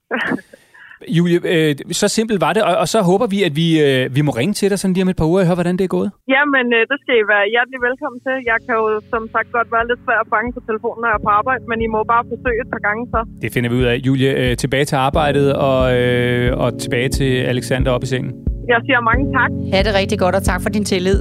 Julie, 1.17 1.39
øh, 1.53 1.75
så 2.01 2.07
simpelt 2.17 2.39
var 2.45 2.53
det, 2.55 2.61
og, 2.69 2.75
og 2.83 2.87
så 2.93 2.99
håber 3.09 3.27
vi, 3.33 3.39
at 3.47 3.53
vi, 3.61 3.67
øh, 3.85 4.15
vi 4.17 4.21
må 4.27 4.31
ringe 4.39 4.53
til 4.59 4.67
dig 4.71 4.77
sådan 4.79 4.93
lige 4.93 5.05
om 5.07 5.09
et 5.13 5.19
par 5.21 5.27
uger 5.31 5.41
og 5.43 5.47
høre, 5.49 5.59
hvordan 5.61 5.75
det 5.79 5.83
er 5.89 5.93
gået. 5.97 6.09
Jamen, 6.35 6.65
øh, 6.77 6.81
det 6.91 6.97
skal 7.03 7.13
I 7.21 7.23
være 7.33 7.45
hjertelig 7.53 7.79
velkommen 7.87 8.19
til. 8.25 8.35
Jeg 8.51 8.57
kan 8.65 8.73
jo 8.81 8.85
som 9.13 9.23
sagt 9.33 9.47
godt 9.57 9.69
være 9.75 9.85
lidt 9.89 10.01
svær 10.05 10.19
at 10.25 10.29
fange 10.33 10.49
på 10.57 10.61
telefonen, 10.69 10.99
når 11.01 11.09
jeg 11.11 11.17
er 11.19 11.23
på 11.27 11.31
arbejde, 11.39 11.63
men 11.71 11.77
I 11.85 11.87
må 11.95 11.99
bare 12.13 12.23
forsøge 12.33 12.59
et 12.65 12.69
par 12.75 12.81
gange 12.87 13.01
så. 13.13 13.19
Det 13.43 13.49
finder 13.55 13.69
vi 13.71 13.75
ud 13.81 13.87
af. 13.91 13.95
Julie, 14.07 14.29
øh, 14.41 14.51
tilbage 14.63 14.85
til 14.91 14.97
arbejdet 15.07 15.47
og, 15.69 15.81
øh, 15.99 16.63
og 16.63 16.69
tilbage 16.83 17.09
til 17.17 17.31
Alexander 17.53 17.89
op 17.95 18.03
i 18.07 18.09
sengen. 18.13 18.31
Jeg 18.71 18.79
siger 18.87 18.99
mange 19.09 19.23
tak. 19.37 19.51
Ha' 19.73 19.81
det 19.87 19.93
rigtig 20.01 20.17
godt, 20.23 20.35
og 20.39 20.43
tak 20.51 20.59
for 20.63 20.69
din 20.69 20.85
tillid. 20.91 21.19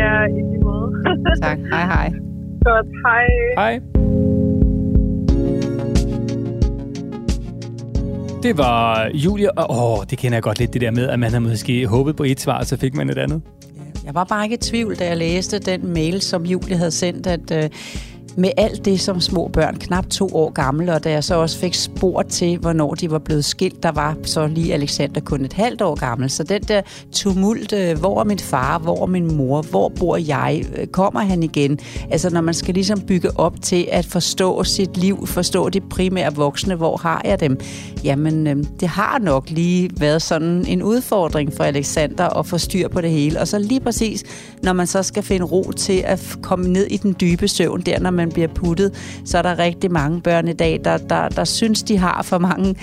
Ja, 0.00 0.12
i 0.38 0.40
lige 0.50 0.62
måde. 0.68 0.88
Tak. 1.46 1.58
Hej 1.74 1.84
hej. 1.94 2.29
Godt. 2.64 2.86
Hej. 3.06 3.26
Hej. 3.56 3.80
Det 8.42 8.58
var 8.58 9.10
Julie, 9.14 9.58
og 9.58 9.98
åh, 9.98 10.04
det 10.10 10.18
kender 10.18 10.36
jeg 10.36 10.42
godt 10.42 10.58
lidt, 10.58 10.72
det 10.72 10.80
der 10.80 10.90
med, 10.90 11.08
at 11.08 11.18
man 11.18 11.32
har 11.32 11.40
måske 11.40 11.86
håbet 11.86 12.16
på 12.16 12.24
et 12.24 12.40
svar, 12.40 12.64
så 12.64 12.76
fik 12.76 12.94
man 12.94 13.10
et 13.10 13.18
andet. 13.18 13.42
Jeg 14.04 14.14
var 14.14 14.24
bare 14.24 14.44
ikke 14.44 14.54
i 14.54 14.58
tvivl, 14.58 14.96
da 14.96 15.06
jeg 15.06 15.16
læste 15.16 15.58
den 15.58 15.92
mail, 15.92 16.20
som 16.20 16.42
Julie 16.42 16.76
havde 16.76 16.90
sendt, 16.90 17.26
at 17.26 17.64
øh, 17.64 17.70
med 18.36 18.50
alt 18.56 18.84
det 18.84 19.00
som 19.00 19.20
små 19.20 19.48
børn, 19.52 19.76
knap 19.76 20.06
to 20.06 20.28
år 20.32 20.50
gamle, 20.50 20.94
og 20.94 21.04
da 21.04 21.10
jeg 21.10 21.24
så 21.24 21.34
også 21.34 21.58
fik 21.58 21.74
spurgt 21.74 22.28
til, 22.28 22.58
hvornår 22.58 22.94
de 22.94 23.10
var 23.10 23.18
blevet 23.18 23.44
skilt, 23.44 23.82
der 23.82 23.92
var 23.92 24.16
så 24.24 24.46
lige 24.46 24.74
Alexander 24.74 25.20
kun 25.20 25.44
et 25.44 25.52
halvt 25.52 25.82
år 25.82 25.94
gammel. 25.94 26.30
Så 26.30 26.42
den 26.42 26.62
der 26.62 26.82
tumult, 27.12 27.72
øh, 27.72 27.98
hvor 27.98 28.20
er 28.20 28.24
min 28.24 28.38
far, 28.38 28.78
hvor 28.78 29.02
er 29.02 29.06
min 29.06 29.36
mor, 29.36 29.62
hvor 29.62 29.88
bor 29.88 30.16
jeg, 30.16 30.64
øh, 30.76 30.86
kommer 30.86 31.20
han 31.20 31.42
igen? 31.42 31.78
Altså 32.10 32.30
når 32.30 32.40
man 32.40 32.54
skal 32.54 32.74
ligesom 32.74 33.00
bygge 33.00 33.38
op 33.38 33.62
til 33.62 33.88
at 33.92 34.06
forstå 34.06 34.64
sit 34.64 34.96
liv, 34.96 35.26
forstå 35.26 35.68
de 35.68 35.80
primære 35.80 36.34
voksne, 36.34 36.74
hvor 36.74 36.96
har 36.96 37.22
jeg 37.24 37.40
dem? 37.40 37.60
Jamen, 38.04 38.46
øh, 38.46 38.56
det 38.80 38.88
har 38.88 39.18
nok 39.18 39.50
lige 39.50 39.90
været 39.98 40.22
sådan 40.22 40.64
en 40.66 40.82
udfordring 40.82 41.52
for 41.52 41.64
Alexander 41.64 42.38
at 42.38 42.46
få 42.46 42.58
styr 42.58 42.88
på 42.88 43.00
det 43.00 43.10
hele. 43.10 43.40
Og 43.40 43.48
så 43.48 43.58
lige 43.58 43.80
præcis, 43.80 44.24
når 44.62 44.72
man 44.72 44.86
så 44.86 45.02
skal 45.02 45.22
finde 45.22 45.44
ro 45.44 45.72
til 45.76 46.02
at 46.06 46.38
komme 46.42 46.68
ned 46.68 46.86
i 46.86 46.96
den 46.96 47.16
dybe 47.20 47.48
søvn, 47.48 47.80
der 47.80 48.00
når 48.00 48.10
man 48.10 48.19
man 48.20 48.32
bliver 48.32 48.48
puttet, 48.48 49.20
så 49.24 49.38
er 49.38 49.42
der 49.42 49.58
rigtig 49.58 49.92
mange 49.92 50.20
børn 50.20 50.48
i 50.48 50.52
dag, 50.52 50.80
der, 50.84 50.96
der, 50.96 51.28
der 51.28 51.44
synes, 51.44 51.82
de 51.82 51.98
har 51.98 52.22
for 52.22 52.38
mange 52.38 52.74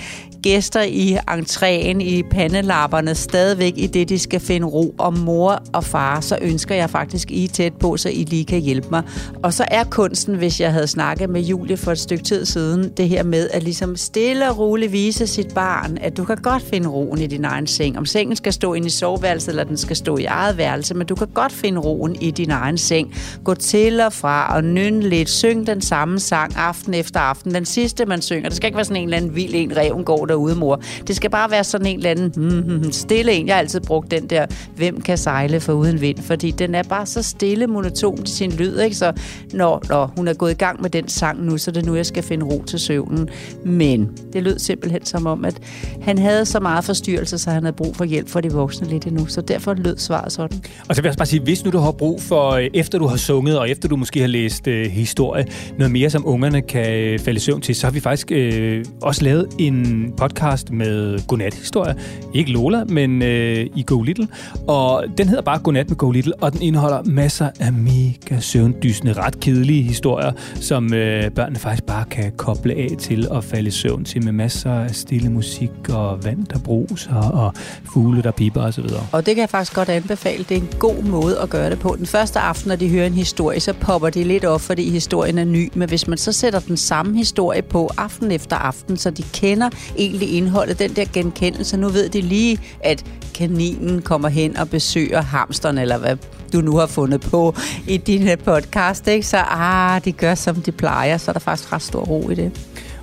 gæster 0.48 0.82
i 0.82 1.16
entréen, 1.30 2.02
i 2.02 2.22
pandelapperne, 2.30 3.14
stadigvæk 3.14 3.72
i 3.76 3.86
det, 3.86 4.08
de 4.08 4.18
skal 4.18 4.40
finde 4.40 4.66
ro. 4.66 4.94
Og 4.98 5.18
mor 5.18 5.62
og 5.72 5.84
far, 5.84 6.20
så 6.20 6.38
ønsker 6.42 6.74
jeg 6.74 6.90
faktisk, 6.90 7.30
I 7.30 7.44
er 7.44 7.48
tæt 7.48 7.72
på, 7.72 7.96
så 7.96 8.08
I 8.08 8.24
lige 8.24 8.44
kan 8.44 8.60
hjælpe 8.60 8.88
mig. 8.90 9.02
Og 9.42 9.52
så 9.52 9.64
er 9.70 9.84
kunsten, 9.84 10.34
hvis 10.34 10.60
jeg 10.60 10.72
havde 10.72 10.86
snakket 10.86 11.30
med 11.30 11.40
Julie 11.40 11.76
for 11.76 11.92
et 11.92 11.98
stykke 11.98 12.24
tid 12.24 12.44
siden, 12.44 12.92
det 12.96 13.08
her 13.08 13.22
med 13.22 13.48
at 13.52 13.62
ligesom 13.62 13.96
stille 13.96 14.50
og 14.50 14.58
roligt 14.58 14.92
vise 14.92 15.26
sit 15.26 15.54
barn, 15.54 15.98
at 16.00 16.16
du 16.16 16.24
kan 16.24 16.36
godt 16.36 16.62
finde 16.62 16.88
roen 16.88 17.20
i 17.20 17.26
din 17.26 17.44
egen 17.44 17.66
seng. 17.66 17.98
Om 17.98 18.06
sengen 18.06 18.36
skal 18.36 18.52
stå 18.52 18.74
inde 18.74 18.86
i 18.86 18.90
soveværelset, 18.90 19.48
eller 19.48 19.64
den 19.64 19.76
skal 19.76 19.96
stå 19.96 20.16
i 20.16 20.24
eget 20.24 20.56
værelse, 20.56 20.94
men 20.94 21.06
du 21.06 21.14
kan 21.14 21.28
godt 21.34 21.52
finde 21.52 21.80
roen 21.80 22.16
i 22.20 22.30
din 22.30 22.50
egen 22.50 22.78
seng. 22.78 23.14
Gå 23.44 23.54
til 23.54 24.00
og 24.00 24.12
fra 24.12 24.54
og 24.54 24.64
nynne 24.64 25.08
lidt. 25.08 25.28
Syng 25.28 25.66
den 25.66 25.80
samme 25.80 26.20
sang 26.20 26.56
aften 26.56 26.94
efter 26.94 27.20
aften. 27.20 27.54
Den 27.54 27.64
sidste, 27.64 28.06
man 28.06 28.22
synger. 28.22 28.48
Det 28.48 28.56
skal 28.56 28.66
ikke 28.66 28.76
være 28.76 28.84
sådan 28.84 29.02
en 29.02 29.08
eller 29.08 29.16
anden 29.16 29.34
vild 29.34 29.54
en, 29.54 29.76
reven 29.76 30.04
går 30.04 30.26
derude, 30.38 30.54
mor. 30.54 30.80
Det 31.06 31.16
skal 31.16 31.30
bare 31.30 31.50
være 31.50 31.64
sådan 31.64 31.86
en 31.86 31.96
eller 31.96 32.10
anden 32.10 32.32
mm, 32.36 32.62
hmm, 32.62 32.92
stille 32.92 33.32
en. 33.32 33.46
Jeg 33.46 33.54
har 33.54 33.60
altid 33.60 33.80
brugt 33.80 34.10
den 34.10 34.26
der, 34.26 34.46
hvem 34.76 35.00
kan 35.00 35.18
sejle 35.18 35.60
for 35.60 35.72
uden 35.72 36.00
vind, 36.00 36.18
fordi 36.18 36.50
den 36.50 36.74
er 36.74 36.82
bare 36.82 37.06
så 37.06 37.22
stille, 37.22 37.66
monoton 37.66 38.24
til 38.24 38.36
sin 38.36 38.52
lyd, 38.52 38.78
ikke? 38.80 38.96
Så 38.96 39.12
når, 39.52 39.82
når 39.88 40.12
hun 40.16 40.28
er 40.28 40.34
gået 40.34 40.50
i 40.50 40.54
gang 40.54 40.82
med 40.82 40.90
den 40.90 41.08
sang 41.08 41.44
nu, 41.44 41.58
så 41.58 41.70
er 41.70 41.72
det 41.72 41.86
nu, 41.86 41.94
jeg 41.94 42.06
skal 42.06 42.22
finde 42.22 42.46
ro 42.46 42.62
til 42.66 42.78
søvnen. 42.78 43.28
Men 43.64 44.10
det 44.32 44.42
lød 44.42 44.58
simpelthen 44.58 45.04
som 45.04 45.26
om, 45.26 45.44
at 45.44 45.60
han 46.02 46.18
havde 46.18 46.44
så 46.44 46.60
meget 46.60 46.84
forstyrrelse, 46.84 47.38
så 47.38 47.50
han 47.50 47.62
havde 47.62 47.76
brug 47.76 47.96
for 47.96 48.04
hjælp 48.04 48.28
for 48.28 48.40
de 48.40 48.52
voksne 48.52 48.88
lidt 48.88 49.06
endnu. 49.06 49.26
Så 49.26 49.40
derfor 49.40 49.74
lød 49.74 49.98
svaret 49.98 50.32
sådan. 50.32 50.58
Og 50.88 50.96
så 50.96 51.02
vil 51.02 51.06
jeg 51.06 51.10
også 51.10 51.18
bare 51.18 51.26
sige, 51.26 51.42
hvis 51.42 51.64
nu 51.64 51.70
du 51.70 51.78
har 51.78 51.92
brug 51.92 52.22
for, 52.22 52.50
øh, 52.50 52.70
efter 52.74 52.98
du 52.98 53.06
har 53.06 53.16
sunget, 53.16 53.58
og 53.58 53.70
efter 53.70 53.88
du 53.88 53.96
måske 53.96 54.20
har 54.20 54.26
læst 54.26 54.66
øh, 54.66 54.86
historie, 54.86 55.46
noget 55.78 55.92
mere, 55.92 56.10
som 56.10 56.26
ungerne 56.26 56.62
kan 56.62 56.90
øh, 56.92 57.18
falde 57.18 57.36
i 57.36 57.40
søvn 57.40 57.60
til, 57.60 57.74
så 57.74 57.86
har 57.86 57.92
vi 57.92 58.00
faktisk 58.00 58.32
øh, 58.32 58.84
også 59.02 59.24
lavet 59.24 59.46
en 59.58 60.12
podcast 60.18 60.70
med 60.70 61.26
godnat-historier. 61.26 61.94
Ikke 62.34 62.52
Lola, 62.52 62.84
men 62.84 63.22
øh, 63.22 63.66
i 63.76 63.84
Go 63.86 64.02
Little. 64.02 64.28
Og 64.68 65.04
den 65.18 65.28
hedder 65.28 65.42
bare 65.42 65.58
Godnat 65.58 65.88
med 65.88 65.96
Go 65.96 66.10
Little, 66.10 66.34
og 66.42 66.52
den 66.52 66.62
indeholder 66.62 67.02
masser 67.04 67.50
af 67.60 67.72
mega 67.72 68.40
søvndysende, 68.40 69.12
ret 69.12 69.40
kedelige 69.40 69.82
historier, 69.82 70.32
som 70.54 70.94
øh, 70.94 71.30
børnene 71.30 71.58
faktisk 71.58 71.84
bare 71.84 72.04
kan 72.04 72.32
koble 72.36 72.74
af 72.74 72.88
til 72.98 73.28
og 73.28 73.44
falde 73.44 73.68
i 73.68 73.70
søvn 73.70 74.04
til 74.04 74.24
med 74.24 74.32
masser 74.32 74.72
af 74.72 74.94
stille 74.94 75.28
musik 75.28 75.70
og 75.88 76.24
vand, 76.24 76.46
der 76.46 76.58
bruser 76.58 77.14
og 77.14 77.52
fugle, 77.84 78.22
der 78.22 78.30
piper 78.30 78.62
osv. 78.62 78.84
Og 79.12 79.26
det 79.26 79.34
kan 79.34 79.40
jeg 79.40 79.50
faktisk 79.50 79.74
godt 79.74 79.88
anbefale. 79.88 80.44
Det 80.48 80.56
er 80.56 80.60
en 80.60 80.68
god 80.78 81.02
måde 81.02 81.38
at 81.38 81.50
gøre 81.50 81.70
det 81.70 81.78
på. 81.78 81.94
Den 81.98 82.06
første 82.06 82.38
aften, 82.38 82.68
når 82.68 82.76
de 82.76 82.88
hører 82.88 83.06
en 83.06 83.12
historie, 83.12 83.60
så 83.60 83.72
popper 83.72 84.10
de 84.10 84.24
lidt 84.24 84.44
op, 84.44 84.60
fordi 84.60 84.90
historien 84.90 85.38
er 85.38 85.44
ny. 85.44 85.70
Men 85.74 85.88
hvis 85.88 86.08
man 86.08 86.18
så 86.18 86.32
sætter 86.32 86.60
den 86.60 86.76
samme 86.76 87.16
historie 87.16 87.62
på 87.62 87.90
aften 87.96 88.30
efter 88.30 88.56
aften, 88.56 88.96
så 88.96 89.10
de 89.10 89.22
kender 89.22 89.70
egentlig 90.08 90.34
indholdet, 90.34 90.78
den 90.78 90.96
der 90.96 91.04
genkendelse, 91.12 91.76
nu 91.76 91.88
ved 91.88 92.08
de 92.08 92.20
lige, 92.20 92.58
at 92.80 93.04
kaninen 93.34 94.02
kommer 94.02 94.28
hen 94.28 94.56
og 94.56 94.70
besøger 94.70 95.22
hamsteren, 95.22 95.78
eller 95.78 95.98
hvad 95.98 96.16
du 96.52 96.60
nu 96.60 96.76
har 96.76 96.86
fundet 96.86 97.20
på 97.20 97.54
i 97.88 97.96
din 97.96 98.28
øh, 98.28 98.38
podcast, 98.38 99.08
ikke? 99.08 99.26
Så 99.26 99.36
ah, 99.36 100.04
de 100.04 100.12
gør, 100.12 100.34
som 100.34 100.56
de 100.56 100.72
plejer, 100.72 101.16
så 101.18 101.30
er 101.30 101.32
der 101.32 101.40
faktisk 101.40 101.72
ret 101.72 101.82
stor 101.82 102.00
ro 102.00 102.30
i 102.30 102.34
det. 102.34 102.52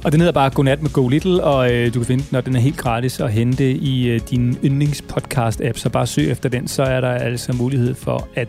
Og 0.03 0.11
den 0.11 0.19
hedder 0.19 0.33
bare 0.33 0.49
Godnat 0.49 0.81
med 0.81 0.89
Go 0.89 1.07
Little, 1.07 1.43
og 1.43 1.73
øh, 1.73 1.93
du 1.93 1.99
kan 1.99 2.05
finde 2.05 2.23
den, 2.29 2.37
og 2.37 2.45
den 2.45 2.55
er 2.55 2.59
helt 2.59 2.77
gratis 2.77 3.19
at 3.19 3.31
hente 3.31 3.71
i 3.71 4.07
øh, 4.07 4.19
din 4.29 4.57
yndlingspodcast-app. 4.63 5.77
Så 5.77 5.89
bare 5.89 6.07
søg 6.07 6.31
efter 6.31 6.49
den, 6.49 6.67
så 6.67 6.83
er 6.83 7.01
der 7.01 7.11
altså 7.11 7.53
mulighed 7.53 7.95
for 7.95 8.27
at 8.35 8.47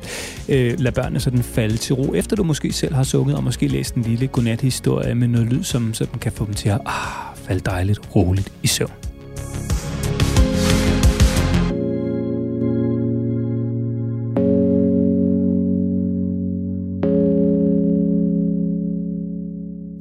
øh, 0.48 0.74
lade 0.78 0.94
børnene 0.94 1.20
sådan 1.20 1.42
falde 1.42 1.76
til 1.76 1.94
ro, 1.94 2.14
efter 2.14 2.36
du 2.36 2.42
måske 2.42 2.72
selv 2.72 2.94
har 2.94 3.02
sunget, 3.02 3.36
og 3.36 3.44
måske 3.44 3.68
læst 3.68 3.94
en 3.94 4.02
lille 4.02 4.26
godnat-historie 4.26 5.14
med 5.14 5.28
noget 5.28 5.46
lyd, 5.46 5.62
som 5.62 5.94
sådan 5.94 6.18
kan 6.18 6.32
få 6.32 6.46
dem 6.46 6.54
til 6.54 6.68
at 6.68 6.80
ah, 6.86 7.35
falde 7.46 7.60
dejligt 7.60 8.16
roligt 8.16 8.52
i 8.62 8.66
søvn. 8.66 8.92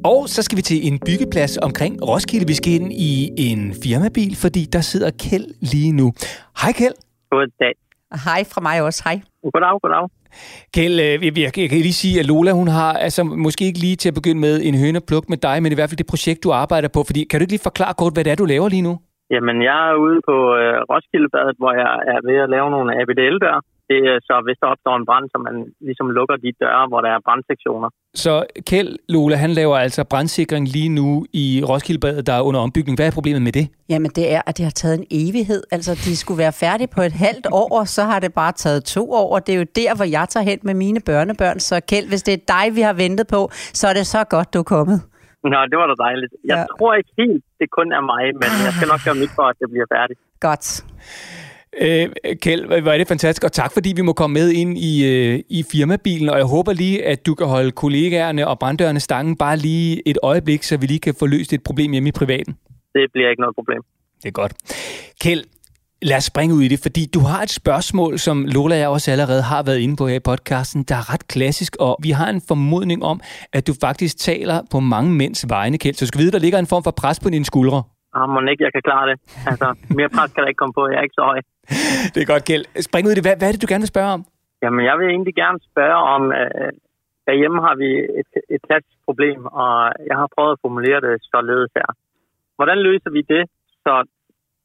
Og 0.06 0.30
så 0.30 0.42
skal 0.42 0.58
vi 0.58 0.62
til 0.62 0.88
en 0.88 1.00
byggeplads 1.00 1.58
omkring 1.58 2.08
Roskilde. 2.10 2.48
Vi 2.48 2.54
skal 2.54 2.74
ind 2.74 2.94
i 2.94 3.32
en 3.38 3.74
firmabil, 3.84 4.36
fordi 4.36 4.66
der 4.66 4.82
sidder 4.82 5.12
Kjeld 5.12 5.48
lige 5.72 5.92
nu. 5.92 6.14
Hej 6.62 6.72
Kjeld. 6.72 6.96
Goddag. 7.32 7.85
Hej 8.26 8.42
fra 8.52 8.62
mig 8.62 8.78
også, 8.88 9.02
hej. 9.08 9.18
Goddag, 9.54 9.82
goddag. 9.82 10.10
Kjeld, 10.76 10.98
øh, 11.06 11.26
jeg, 11.26 11.38
jeg, 11.38 11.52
jeg 11.64 11.70
kan 11.70 11.78
lige 11.90 12.02
sige, 12.04 12.20
at 12.22 12.26
Lola, 12.32 12.52
hun 12.62 12.68
har 12.68 12.92
altså 13.08 13.24
måske 13.24 13.64
ikke 13.66 13.80
lige 13.86 13.96
til 13.96 14.10
at 14.12 14.18
begynde 14.20 14.42
med 14.48 14.56
en 14.68 14.76
hønepluk 14.84 15.26
med 15.30 15.40
dig, 15.48 15.56
men 15.64 15.72
i 15.72 15.76
hvert 15.76 15.90
fald 15.90 16.02
det 16.04 16.12
projekt, 16.14 16.44
du 16.44 16.52
arbejder 16.64 16.90
på. 16.96 17.02
Fordi 17.10 17.20
kan 17.30 17.36
du 17.38 17.44
ikke 17.44 17.56
lige 17.56 17.70
forklare 17.70 17.94
kort, 18.00 18.14
hvad 18.14 18.24
det 18.24 18.32
er, 18.32 18.42
du 18.44 18.46
laver 18.54 18.70
lige 18.76 18.88
nu? 18.90 18.94
Jamen, 19.34 19.58
jeg 19.70 19.80
er 19.92 19.96
ude 20.06 20.20
på 20.30 20.36
øh, 20.62 20.78
Roskildebadet, 20.92 21.56
hvor 21.62 21.74
jeg 21.84 21.94
er 22.14 22.20
ved 22.30 22.38
at 22.46 22.50
lave 22.56 22.68
nogle 22.76 22.90
ABDL-døre. 23.02 23.62
Det 23.92 24.00
er 24.12 24.18
så, 24.30 24.36
hvis 24.46 24.58
der 24.62 24.68
opstår 24.74 24.96
en 25.02 25.06
brand, 25.10 25.26
så 25.34 25.38
man 25.48 25.56
ligesom 25.88 26.08
lukker 26.18 26.36
de 26.44 26.50
døre, 26.64 26.84
hvor 26.92 27.00
der 27.06 27.10
er 27.16 27.20
brandsektioner. 27.28 27.90
Så 28.24 28.34
Kjeld, 28.70 28.92
Lola, 29.10 29.36
han 29.36 29.52
laver 29.60 29.78
altså 29.86 30.02
brandsikring 30.12 30.64
lige 30.68 30.90
nu 31.00 31.26
i 31.34 31.46
Roskildebadet, 31.70 32.28
der 32.28 32.34
er 32.34 32.42
under 32.42 32.60
ombygning. 32.60 32.98
Hvad 32.98 33.08
er 33.08 33.12
problemet 33.20 33.42
med 33.42 33.52
det? 33.60 33.66
Jamen 33.90 34.12
det 34.18 34.26
er, 34.36 34.42
at 34.48 34.58
det 34.58 34.64
har 34.66 34.76
taget 34.82 34.96
en 35.02 35.08
evighed. 35.12 35.62
Altså 35.76 35.92
de 36.06 36.14
skulle 36.18 36.38
være 36.38 36.54
færdige 36.66 36.90
på 36.96 37.02
et 37.02 37.16
halvt 37.26 37.48
år, 37.62 37.70
og 37.80 37.88
så 37.96 38.04
har 38.12 38.20
det 38.26 38.34
bare 38.34 38.52
taget 38.52 38.84
to 38.96 39.04
år. 39.22 39.28
Og 39.36 39.40
det 39.48 39.52
er 39.56 39.60
jo 39.64 39.68
der, 39.82 39.96
hvor 39.96 40.06
jeg 40.18 40.26
tager 40.30 40.44
hen 40.52 40.60
med 40.64 40.74
mine 40.74 41.00
børnebørn. 41.10 41.60
Så 41.60 41.76
Kjeld, 41.90 42.08
hvis 42.12 42.24
det 42.24 42.34
er 42.34 42.44
dig, 42.56 42.76
vi 42.76 42.82
har 42.82 42.94
ventet 42.94 43.28
på, 43.36 43.42
så 43.80 43.84
er 43.88 43.94
det 43.94 44.06
så 44.16 44.24
godt, 44.36 44.54
du 44.54 44.60
er 44.60 44.64
kommet. 44.78 44.98
Nå, 45.54 45.60
det 45.72 45.78
var 45.82 45.88
da 45.92 45.96
dejligt. 46.08 46.34
Jeg 46.52 46.58
Ja. 46.58 46.66
tror 46.80 46.94
ikke 47.00 47.12
helt, 47.22 47.44
det 47.60 47.68
kun 47.78 47.88
er 47.98 48.04
mig, 48.14 48.24
men 48.42 48.50
jeg 48.66 48.74
skal 48.78 48.88
nok 48.94 49.02
gøre 49.08 49.18
mit 49.24 49.34
for, 49.38 49.46
at 49.52 49.56
det 49.62 49.68
bliver 49.74 49.88
færdigt. 49.96 50.20
Godt. 50.48 50.66
Øh, 51.82 52.10
Kjeld, 52.42 52.82
hvor 52.82 52.92
er 52.92 52.98
det 52.98 53.08
fantastisk, 53.08 53.44
og 53.44 53.52
tak 53.52 53.74
fordi 53.74 53.94
vi 53.96 54.02
må 54.02 54.14
komme 54.14 54.34
med 54.34 54.52
ind 54.52 54.78
i, 54.78 55.06
øh, 55.08 55.40
i 55.50 55.64
firmabilen, 55.72 56.30
og 56.30 56.38
jeg 56.38 56.46
håber 56.46 56.74
lige, 56.74 57.06
at 57.06 57.26
du 57.26 57.36
kan 57.36 57.48
holde 57.48 57.72
kollegaerne 57.72 58.48
og 58.48 58.60
branddørene 58.60 59.00
stangen 59.00 59.38
bare 59.38 59.58
lige 59.58 60.08
et 60.08 60.18
øjeblik, 60.24 60.64
så 60.64 60.78
vi 60.78 60.86
lige 60.86 61.00
kan 61.00 61.16
få 61.20 61.26
løst 61.26 61.54
et 61.54 61.64
problem 61.64 61.92
hjemme 61.92 62.10
i 62.10 62.12
privaten. 62.12 62.54
Det 62.94 63.12
bliver 63.14 63.30
ikke 63.30 63.42
noget 63.42 63.56
problem. 63.56 63.82
Det 64.24 64.28
er 64.28 64.32
godt. 64.32 64.54
Kjeld, 65.22 65.44
lad 66.02 66.18
os 66.18 66.24
springe 66.24 66.56
ud 66.56 66.62
i 66.62 66.68
det, 66.68 66.80
fordi 66.80 67.06
du 67.14 67.20
har 67.20 67.42
et 67.42 67.50
spørgsmål, 67.50 68.20
som 68.20 68.46
Lola 68.46 68.76
og 68.76 68.80
jeg 68.80 68.88
også 68.88 69.12
allerede 69.12 69.42
har 69.42 69.64
været 69.64 69.80
inde 69.80 69.96
på 69.96 70.08
her 70.08 70.16
i 70.16 70.20
podcasten, 70.20 70.84
der 70.84 70.96
er 70.96 71.14
ret 71.14 71.28
klassisk, 71.28 71.76
og 71.80 71.98
vi 72.04 72.12
har 72.12 72.30
en 72.30 72.42
formodning 72.48 73.04
om, 73.04 73.22
at 73.54 73.68
du 73.68 73.74
faktisk 73.82 74.18
taler 74.18 74.62
på 74.72 74.80
mange 74.80 75.12
mænds 75.12 75.50
vegne, 75.50 75.78
Kjeld. 75.78 75.96
Så 75.96 76.06
du 76.06 76.08
skal 76.08 76.22
vide, 76.22 76.32
der 76.32 76.40
ligger 76.40 76.60
en 76.60 76.68
form 76.68 76.84
for 76.84 76.92
pres 76.92 77.20
på 77.20 77.30
dine 77.30 77.46
skuldre. 77.46 77.84
Ah, 78.16 78.30
må 78.30 78.40
ikke, 78.52 78.64
jeg 78.68 78.74
kan 78.76 78.86
klare 78.90 79.06
det. 79.10 79.18
Altså, 79.52 79.68
mere 79.98 80.10
pres 80.16 80.32
kan 80.34 80.42
der 80.44 80.50
ikke 80.52 80.62
komme 80.64 80.78
på. 80.80 80.84
Jeg 80.92 80.98
er 81.00 81.06
ikke 81.08 81.20
så 81.22 81.26
høj. 81.32 81.40
Det 82.14 82.20
er 82.22 82.32
godt, 82.34 82.46
Kjeld. 82.48 82.66
Spring 82.88 83.04
ud 83.08 83.14
i 83.14 83.18
det. 83.18 83.26
Hvad, 83.26 83.36
hvad 83.38 83.48
er 83.48 83.54
det, 83.54 83.64
du 83.66 83.72
gerne 83.74 83.86
vil 83.86 83.96
spørge 83.96 84.12
om? 84.18 84.22
Jamen, 84.64 84.82
jeg 84.90 84.96
vil 85.00 85.08
egentlig 85.16 85.36
gerne 85.44 85.60
spørge 85.70 86.00
om, 86.16 86.22
øh, 86.40 86.72
derhjemme 87.28 87.60
har 87.68 87.76
vi 87.84 87.90
et, 88.22 88.32
et 88.56 88.62
klassisk 88.68 89.00
problem, 89.08 89.40
og 89.64 89.74
jeg 90.10 90.16
har 90.22 90.28
prøvet 90.36 90.54
at 90.56 90.62
formulere 90.66 91.00
det 91.06 91.14
således 91.34 91.72
her. 91.78 91.88
Hvordan 92.58 92.80
løser 92.88 93.12
vi 93.18 93.22
det, 93.34 93.44
så 93.86 93.94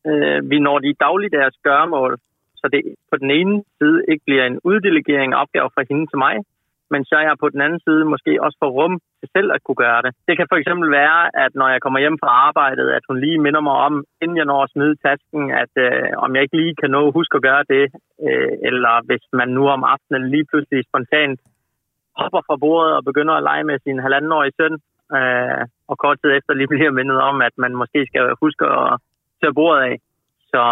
øh, 0.08 0.38
vi 0.50 0.56
når 0.66 0.78
de 0.84 1.00
dagligdags 1.06 1.56
gøremål, 1.68 2.12
så 2.60 2.64
det 2.72 2.80
på 3.10 3.16
den 3.22 3.30
ene 3.38 3.54
side 3.78 3.98
ikke 4.10 4.24
bliver 4.28 4.44
en 4.46 4.58
uddelegering 4.68 5.28
af 5.32 5.40
opgaver 5.42 5.70
fra 5.74 5.88
hende 5.90 6.06
til 6.06 6.18
mig, 6.26 6.34
men 6.92 7.04
så 7.04 7.16
jeg 7.18 7.36
på 7.40 7.48
den 7.54 7.60
anden 7.66 7.80
side 7.86 8.04
måske 8.12 8.32
også 8.44 8.58
for 8.62 8.70
rum 8.78 8.94
til 9.20 9.28
selv 9.36 9.48
at 9.56 9.62
kunne 9.64 9.80
gøre 9.86 10.02
det. 10.04 10.12
Det 10.28 10.34
kan 10.36 10.46
for 10.50 10.58
eksempel 10.60 10.88
være, 11.00 11.20
at 11.44 11.52
når 11.60 11.68
jeg 11.74 11.80
kommer 11.82 12.00
hjem 12.00 12.18
fra 12.22 12.30
arbejdet, 12.48 12.88
at 12.96 13.04
hun 13.08 13.20
lige 13.24 13.38
minder 13.46 13.62
mig 13.68 13.76
om, 13.88 13.94
inden 14.22 14.36
jeg 14.36 14.48
når 14.50 14.62
at 14.62 14.72
smide 14.74 14.96
tasken, 15.06 15.42
at 15.62 15.72
øh, 15.86 16.08
om 16.24 16.34
jeg 16.34 16.42
ikke 16.42 16.56
lige 16.62 16.74
kan 16.80 16.90
nå 16.90 17.00
at 17.06 17.16
huske 17.18 17.36
at 17.36 17.46
gøre 17.48 17.64
det, 17.74 17.84
øh, 18.26 18.52
eller 18.68 18.94
hvis 19.08 19.24
man 19.32 19.48
nu 19.48 19.62
om 19.68 19.84
aftenen 19.94 20.30
lige 20.34 20.48
pludselig 20.50 20.80
spontant 20.84 21.40
hopper 22.20 22.40
fra 22.46 22.56
bordet 22.64 22.92
og 22.98 23.04
begynder 23.04 23.34
at 23.34 23.46
lege 23.48 23.64
med 23.64 23.78
sin 23.78 23.98
halvandenårige 24.04 24.56
søn, 24.58 24.74
øh, 25.16 25.62
og 25.90 25.98
kort 25.98 26.18
tid 26.20 26.30
efter 26.38 26.52
lige 26.54 26.72
bliver 26.72 26.98
mindet 26.98 27.18
om, 27.30 27.36
at 27.48 27.54
man 27.64 27.72
måske 27.82 28.00
skal 28.10 28.24
huske 28.42 28.64
at 28.66 28.98
tage 29.40 29.56
bordet 29.58 29.82
af. 29.90 29.94
Så 30.52 30.62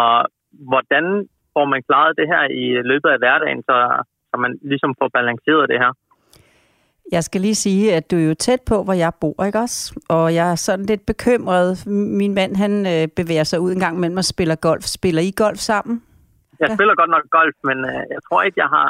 hvordan 0.69 1.05
får 1.53 1.65
man 1.65 1.81
klaret 1.87 2.17
det 2.19 2.27
her 2.33 2.43
i 2.63 2.65
løbet 2.91 3.09
af 3.09 3.19
hverdagen, 3.19 3.61
så, 3.69 3.77
så 4.29 4.35
man 4.43 4.51
ligesom 4.71 4.91
får 4.99 5.09
balanceret 5.17 5.69
det 5.71 5.79
her? 5.83 5.91
Jeg 7.11 7.23
skal 7.23 7.41
lige 7.41 7.55
sige, 7.55 7.95
at 7.95 8.11
du 8.11 8.15
er 8.15 8.21
jo 8.21 8.33
tæt 8.33 8.61
på, 8.61 8.83
hvor 8.83 8.93
jeg 8.93 9.13
bor, 9.21 9.45
ikke 9.45 9.59
også? 9.59 9.93
Og 10.07 10.33
jeg 10.35 10.51
er 10.51 10.55
sådan 10.55 10.85
lidt 10.85 11.05
bekymret. 11.05 11.87
Min 11.87 12.33
mand, 12.33 12.55
han 12.55 12.85
øh, 12.85 13.07
bevæger 13.07 13.43
sig 13.43 13.59
ud 13.59 13.71
en 13.71 13.79
gang 13.79 13.97
imellem 13.97 14.17
og 14.17 14.25
spiller 14.25 14.55
golf. 14.55 14.85
Spiller 14.85 15.21
I 15.21 15.33
golf 15.35 15.59
sammen? 15.59 16.01
Jeg 16.59 16.67
Ja. 16.69 16.75
spiller 16.75 16.95
godt 16.95 17.09
nok 17.09 17.23
golf, 17.31 17.55
men 17.63 17.77
øh, 17.85 17.93
jeg 18.13 18.19
tror 18.29 18.41
ikke, 18.41 18.57
jeg 18.63 18.69
har 18.75 18.87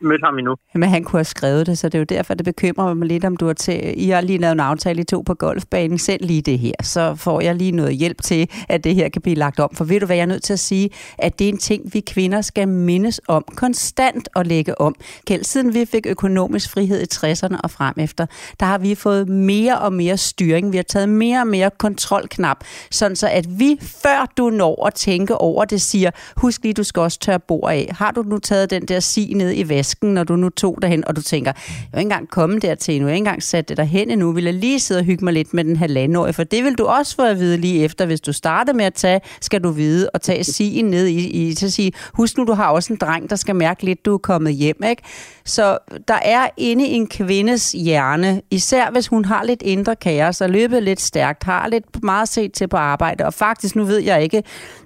mødt 0.00 0.22
ham 0.24 0.38
endnu. 0.38 0.54
Men 0.82 0.88
han 0.88 1.04
kunne 1.04 1.18
have 1.18 1.24
skrevet 1.24 1.66
det, 1.66 1.78
så 1.78 1.88
det 1.88 1.94
er 1.94 1.98
jo 1.98 2.04
derfor, 2.04 2.34
det 2.34 2.44
bekymrer 2.44 2.94
mig 2.94 3.08
lidt, 3.08 3.24
om 3.24 3.36
du 3.36 3.46
har 3.46 3.52
til... 3.52 3.94
I 4.06 4.08
har 4.08 4.20
lige 4.20 4.38
lavet 4.38 4.52
en 4.52 4.60
aftale, 4.60 5.00
I 5.00 5.04
to 5.04 5.20
på 5.26 5.34
golfbanen. 5.34 5.98
Send 5.98 6.20
lige 6.20 6.42
det 6.42 6.58
her, 6.58 6.72
så 6.82 7.14
får 7.14 7.40
jeg 7.40 7.54
lige 7.54 7.72
noget 7.72 7.94
hjælp 7.96 8.22
til, 8.22 8.50
at 8.68 8.84
det 8.84 8.94
her 8.94 9.08
kan 9.08 9.22
blive 9.22 9.34
lagt 9.36 9.60
om. 9.60 9.70
For 9.74 9.84
ved 9.84 10.00
du 10.00 10.06
hvad, 10.06 10.16
jeg 10.16 10.22
er 10.22 10.26
nødt 10.26 10.42
til 10.42 10.52
at 10.52 10.58
sige, 10.58 10.90
at 11.18 11.38
det 11.38 11.44
er 11.44 11.48
en 11.48 11.58
ting, 11.58 11.94
vi 11.94 12.00
kvinder 12.00 12.40
skal 12.40 12.68
mindes 12.68 13.20
om 13.28 13.44
konstant 13.56 14.28
at 14.36 14.46
lægge 14.46 14.80
om. 14.80 14.94
Kjeld, 15.26 15.44
siden 15.44 15.74
vi 15.74 15.84
fik 15.84 16.06
økonomisk 16.06 16.72
frihed 16.72 17.00
i 17.02 17.06
60'erne 17.14 17.60
og 17.64 17.70
frem 17.70 17.94
efter, 17.98 18.26
der 18.60 18.66
har 18.66 18.78
vi 18.78 18.94
fået 18.94 19.28
mere 19.28 19.78
og 19.78 19.92
mere 19.92 20.16
styring. 20.16 20.72
Vi 20.72 20.76
har 20.76 20.84
taget 20.84 21.08
mere 21.08 21.40
og 21.40 21.46
mere 21.46 21.70
kontrolknap, 21.78 22.64
sådan 22.90 23.16
så 23.16 23.28
at 23.32 23.46
vi, 23.58 23.78
før 24.02 24.32
du 24.36 24.50
når 24.50 24.86
at 24.86 24.94
tænke 24.94 25.34
over 25.34 25.64
det, 25.64 25.80
siger, 25.80 26.10
husk 26.36 26.62
lige, 26.62 26.74
du 26.74 26.82
skal 26.82 26.97
også 27.00 27.18
tørre 27.18 27.40
bord 27.40 27.70
af. 27.70 27.88
Har 27.98 28.10
du 28.10 28.22
nu 28.22 28.38
taget 28.38 28.70
den 28.70 28.82
der 28.82 29.00
si 29.00 29.32
ned 29.36 29.52
i 29.56 29.68
vasken, 29.68 30.14
når 30.14 30.24
du 30.24 30.36
nu 30.36 30.48
tog 30.48 30.78
derhen, 30.82 31.04
og 31.06 31.16
du 31.16 31.22
tænker, 31.22 31.52
jeg 31.68 31.86
er 31.92 31.98
ikke 31.98 32.06
engang 32.06 32.28
kommet 32.30 32.62
dertil 32.62 33.00
nu, 33.00 33.06
jeg 33.06 33.12
har 33.12 33.14
ikke 33.14 33.18
engang 33.18 33.42
sat 33.42 33.68
det 33.68 33.76
derhen 33.76 34.10
endnu, 34.10 34.32
vil 34.32 34.44
jeg 34.44 34.54
lige 34.54 34.80
sidde 34.80 34.98
og 34.98 35.04
hygge 35.04 35.24
mig 35.24 35.34
lidt 35.34 35.54
med 35.54 35.64
den 35.64 35.76
halvandenårige, 35.76 36.32
for 36.32 36.44
det 36.44 36.64
vil 36.64 36.74
du 36.74 36.84
også 36.84 37.16
få 37.16 37.22
at 37.22 37.38
vide 37.38 37.56
lige 37.56 37.84
efter, 37.84 38.06
hvis 38.06 38.20
du 38.20 38.32
starter 38.32 38.72
med 38.72 38.84
at 38.84 38.94
tage, 38.94 39.20
skal 39.40 39.64
du 39.64 39.70
vide, 39.70 40.10
og 40.14 40.22
tage 40.22 40.44
sigen 40.44 40.84
ned 40.84 41.06
i, 41.06 41.48
i 41.48 41.54
til 41.54 41.66
at 41.66 41.72
sige, 41.72 41.92
husk 42.12 42.38
nu, 42.38 42.44
du 42.44 42.52
har 42.52 42.70
også 42.70 42.92
en 42.92 42.98
dreng, 43.00 43.30
der 43.30 43.36
skal 43.36 43.56
mærke 43.56 43.84
lidt, 43.84 44.04
du 44.04 44.14
er 44.14 44.18
kommet 44.18 44.54
hjem, 44.54 44.82
ikke? 44.88 45.02
Så 45.44 45.78
der 46.08 46.18
er 46.24 46.48
inde 46.56 46.86
i 46.86 46.92
en 46.92 47.06
kvindes 47.06 47.72
hjerne, 47.72 48.42
især 48.50 48.90
hvis 48.90 49.08
hun 49.08 49.24
har 49.24 49.44
lidt 49.44 49.62
indre 49.62 49.96
kaos 49.96 50.40
og 50.40 50.50
løbet 50.50 50.82
lidt 50.82 51.00
stærkt, 51.00 51.44
har 51.44 51.68
lidt 51.68 52.02
meget 52.02 52.28
set 52.28 52.52
til 52.52 52.68
på 52.68 52.76
arbejde, 52.76 53.26
og 53.26 53.34
faktisk, 53.34 53.76
nu 53.76 53.84
ved 53.84 53.98
jeg 53.98 54.22
ikke, 54.22 54.42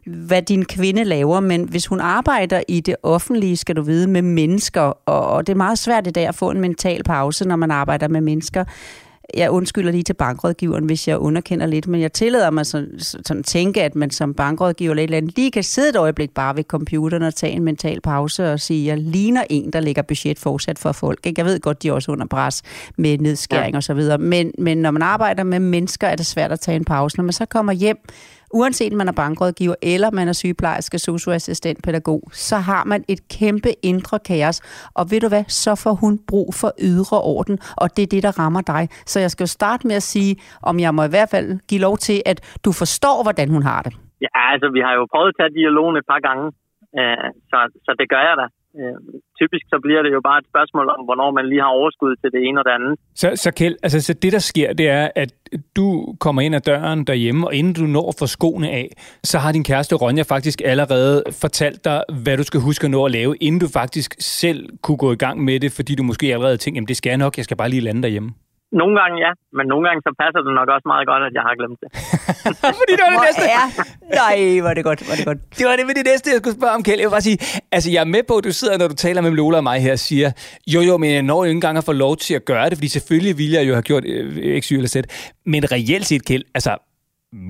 hvad 0.06 0.42
din 0.42 0.64
kvinde 0.64 1.04
laver, 1.04 1.40
men 1.40 1.68
hvis 1.68 1.86
hun 1.86 2.00
arbejder 2.02 2.62
i 2.68 2.80
det 2.80 2.96
offentlige, 3.02 3.56
skal 3.56 3.76
du 3.76 3.82
vide, 3.82 4.06
med 4.06 4.22
mennesker, 4.22 4.80
og, 4.80 5.26
og 5.26 5.46
det 5.46 5.52
er 5.52 5.56
meget 5.56 5.78
svært 5.78 6.06
i 6.06 6.10
dag 6.10 6.26
at 6.26 6.34
få 6.34 6.50
en 6.50 6.60
mental 6.60 7.02
pause, 7.02 7.48
når 7.48 7.56
man 7.56 7.70
arbejder 7.70 8.08
med 8.08 8.20
mennesker. 8.20 8.64
Jeg 9.36 9.50
undskylder 9.50 9.92
lige 9.92 10.02
til 10.02 10.14
bankrådgiveren, 10.14 10.84
hvis 10.84 11.08
jeg 11.08 11.18
underkender 11.18 11.66
lidt, 11.66 11.88
men 11.88 12.00
jeg 12.00 12.12
tillader 12.12 12.50
mig 12.50 12.66
sådan, 12.66 13.00
sådan 13.00 13.42
tænke, 13.42 13.82
at 13.82 13.94
man 13.94 14.10
som 14.10 14.34
bankrådgiver 14.34 14.90
eller 14.90 15.02
et 15.02 15.04
eller 15.04 15.16
andet 15.16 15.36
lige 15.36 15.50
kan 15.50 15.62
sidde 15.62 15.88
et 15.88 15.96
øjeblik 15.96 16.30
bare 16.30 16.56
ved 16.56 16.64
computeren 16.64 17.22
og 17.22 17.34
tage 17.34 17.52
en 17.52 17.64
mental 17.64 18.00
pause 18.00 18.52
og 18.52 18.60
sige, 18.60 18.86
jeg 18.86 18.98
ligner 18.98 19.44
en, 19.50 19.70
der 19.72 19.80
lægger 19.80 20.02
budget 20.02 20.38
fortsat 20.38 20.78
for 20.78 20.92
folk. 20.92 21.26
Ikke? 21.26 21.40
Jeg 21.40 21.46
ved 21.46 21.60
godt, 21.60 21.82
de 21.82 21.88
er 21.88 21.92
også 21.92 22.12
under 22.12 22.26
pres 22.26 22.62
med 22.96 23.18
nedskæring 23.18 23.72
ja. 23.72 23.76
og 23.76 23.82
så 23.82 23.94
videre, 23.94 24.18
men, 24.18 24.52
men 24.58 24.78
når 24.78 24.90
man 24.90 25.02
arbejder 25.02 25.44
med 25.44 25.58
mennesker, 25.58 26.06
er 26.06 26.16
det 26.16 26.26
svært 26.26 26.52
at 26.52 26.60
tage 26.60 26.76
en 26.76 26.84
pause. 26.84 27.16
Når 27.16 27.24
man 27.24 27.32
så 27.32 27.46
kommer 27.46 27.72
hjem, 27.72 27.98
uanset 28.52 28.92
om 28.92 28.98
man 28.98 29.08
er 29.08 29.16
bankrådgiver, 29.22 29.74
eller 29.92 30.10
man 30.10 30.28
er 30.28 30.32
sygeplejerske, 30.32 30.98
socioassistent, 30.98 31.78
pædagog, 31.84 32.22
så 32.48 32.56
har 32.56 32.84
man 32.84 33.00
et 33.08 33.20
kæmpe 33.38 33.70
indre 33.90 34.18
kaos. 34.28 34.58
Og 34.98 35.04
ved 35.10 35.20
du 35.24 35.28
hvad, 35.28 35.44
så 35.62 35.72
får 35.84 35.94
hun 36.02 36.14
brug 36.30 36.48
for 36.60 36.70
ydre 36.90 37.18
orden, 37.34 37.56
og 37.82 37.86
det 37.96 38.02
er 38.02 38.10
det, 38.14 38.22
der 38.26 38.32
rammer 38.42 38.62
dig. 38.74 38.82
Så 39.12 39.16
jeg 39.24 39.30
skal 39.30 39.44
jo 39.44 39.52
starte 39.58 39.86
med 39.86 39.96
at 40.02 40.06
sige, 40.14 40.32
om 40.62 40.74
jeg 40.84 40.94
må 40.96 41.02
i 41.04 41.12
hvert 41.14 41.30
fald 41.34 41.48
give 41.70 41.80
lov 41.80 41.96
til, 42.06 42.18
at 42.30 42.38
du 42.64 42.70
forstår, 42.82 43.16
hvordan 43.26 43.48
hun 43.56 43.62
har 43.70 43.80
det. 43.86 43.92
Ja, 44.24 44.42
altså, 44.52 44.66
vi 44.76 44.80
har 44.86 44.94
jo 44.98 45.04
prøvet 45.12 45.28
at 45.32 45.36
tage 45.38 45.52
dialogen 45.60 45.96
et 46.00 46.06
par 46.12 46.20
gange, 46.28 46.44
øh, 47.00 47.28
så, 47.50 47.58
så 47.86 47.90
det 48.00 48.06
gør 48.12 48.22
jeg 48.28 48.36
da. 48.40 48.46
Øh, 48.80 48.96
typisk 49.40 49.64
så 49.72 49.78
bliver 49.84 50.02
det 50.02 50.12
jo 50.16 50.20
bare 50.28 50.38
et 50.42 50.46
spørgsmål 50.52 50.86
om, 50.94 51.00
hvornår 51.04 51.30
man 51.38 51.48
lige 51.48 51.60
har 51.60 51.72
overskud 51.80 52.16
til 52.16 52.30
det 52.34 52.40
ene 52.46 52.60
og 52.60 52.64
det 52.64 52.72
andet. 52.78 52.92
Så, 53.14 53.28
så 53.42 53.50
Kjeld, 53.58 53.76
altså 53.82 54.00
så 54.00 54.12
det 54.22 54.32
der 54.32 54.38
sker, 54.38 54.72
det 54.72 54.88
er, 54.88 55.08
at 55.22 55.30
du 55.76 55.86
kommer 56.20 56.42
ind 56.42 56.54
ad 56.54 56.60
døren 56.60 57.04
derhjemme, 57.04 57.46
og 57.46 57.54
inden 57.54 57.74
du 57.74 57.86
når 57.96 58.08
for 58.18 58.26
få 58.26 58.26
skoene 58.26 58.70
af, 58.70 58.88
så 59.24 59.38
har 59.38 59.52
din 59.52 59.64
kæreste 59.64 59.94
Ronja 59.94 60.22
faktisk 60.22 60.58
allerede 60.64 61.22
fortalt 61.42 61.84
dig, 61.84 62.02
hvad 62.22 62.36
du 62.36 62.42
skal 62.42 62.60
huske 62.60 62.84
at 62.84 62.90
nå 62.90 63.04
at 63.04 63.12
lave, 63.12 63.36
inden 63.36 63.60
du 63.60 63.68
faktisk 63.68 64.10
selv 64.18 64.60
kunne 64.82 64.96
gå 64.96 65.12
i 65.12 65.20
gang 65.24 65.44
med 65.44 65.60
det, 65.60 65.72
fordi 65.72 65.94
du 65.94 66.02
måske 66.02 66.26
allerede 66.32 66.56
tænkte, 66.56 66.76
jamen 66.76 66.88
det 66.88 66.96
skal 66.96 67.10
jeg 67.10 67.18
nok, 67.18 67.36
jeg 67.36 67.44
skal 67.44 67.56
bare 67.56 67.68
lige 67.68 67.80
lande 67.80 68.02
derhjemme. 68.02 68.30
Nogle 68.80 68.94
gange 69.00 69.16
ja, 69.24 69.30
men 69.58 69.64
nogle 69.72 69.84
gange 69.86 70.00
så 70.06 70.10
passer 70.22 70.40
det 70.46 70.52
nok 70.60 70.68
også 70.74 70.86
meget 70.92 71.06
godt, 71.10 71.22
at 71.28 71.32
jeg 71.38 71.44
har 71.48 71.54
glemt 71.60 71.78
det. 71.82 71.88
Fordi 72.80 72.92
det 72.98 73.02
var 73.04 73.10
det 73.12 73.20
Hvor 73.20 73.28
næste. 73.28 73.46
er... 73.60 73.64
Nej, 74.20 74.70
er 74.70 74.74
det 74.78 74.84
godt, 74.90 75.00
er 75.12 75.16
det 75.18 75.26
godt. 75.30 75.40
Det 75.58 75.64
var 75.68 75.74
det 75.78 75.84
med 75.88 75.94
det 76.00 76.06
næste, 76.10 76.26
jeg 76.30 76.38
skulle 76.42 76.56
spørge 76.60 76.74
om, 76.78 76.82
Kjeld. 76.86 77.00
Jeg 77.00 77.06
vil 77.08 77.16
bare 77.18 77.26
sige, 77.30 77.38
altså 77.76 77.88
jeg 77.94 78.00
er 78.06 78.10
med 78.16 78.22
på, 78.28 78.34
at 78.40 78.44
du 78.48 78.52
sidder, 78.60 78.78
når 78.78 78.88
du 78.92 78.94
taler 79.06 79.20
med 79.26 79.30
Lola 79.30 79.56
og 79.56 79.66
mig 79.70 79.78
her, 79.86 79.92
og 79.92 80.02
siger, 80.08 80.28
jo 80.74 80.80
jo, 80.88 80.94
men 81.02 81.08
jeg 81.16 81.22
når 81.22 81.38
jo 81.44 81.48
ikke 81.50 81.60
engang 81.62 81.78
at 81.78 81.84
få 81.84 81.92
lov 82.04 82.16
til 82.16 82.34
at 82.40 82.44
gøre 82.44 82.66
det, 82.70 82.76
fordi 82.78 82.88
selvfølgelig 82.88 83.38
ville 83.38 83.54
jeg 83.58 83.64
jo 83.68 83.72
have 83.78 83.86
gjort 83.90 84.04
øh, 84.06 84.60
X, 84.62 84.64
Y 84.68 84.74
eller 84.74 84.88
Z. 84.88 84.96
Men 85.46 85.72
reelt 85.72 86.06
set, 86.06 86.22
Kjeld, 86.28 86.44
altså, 86.54 86.72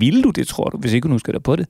ville 0.01 0.23
du 0.23 0.29
det, 0.29 0.47
tror 0.47 0.67
du, 0.69 0.77
hvis 0.77 0.93
ikke 0.93 1.05
du 1.07 1.11
nu 1.13 1.19
skal 1.19 1.33
der 1.33 1.39
på 1.39 1.55
det? 1.55 1.67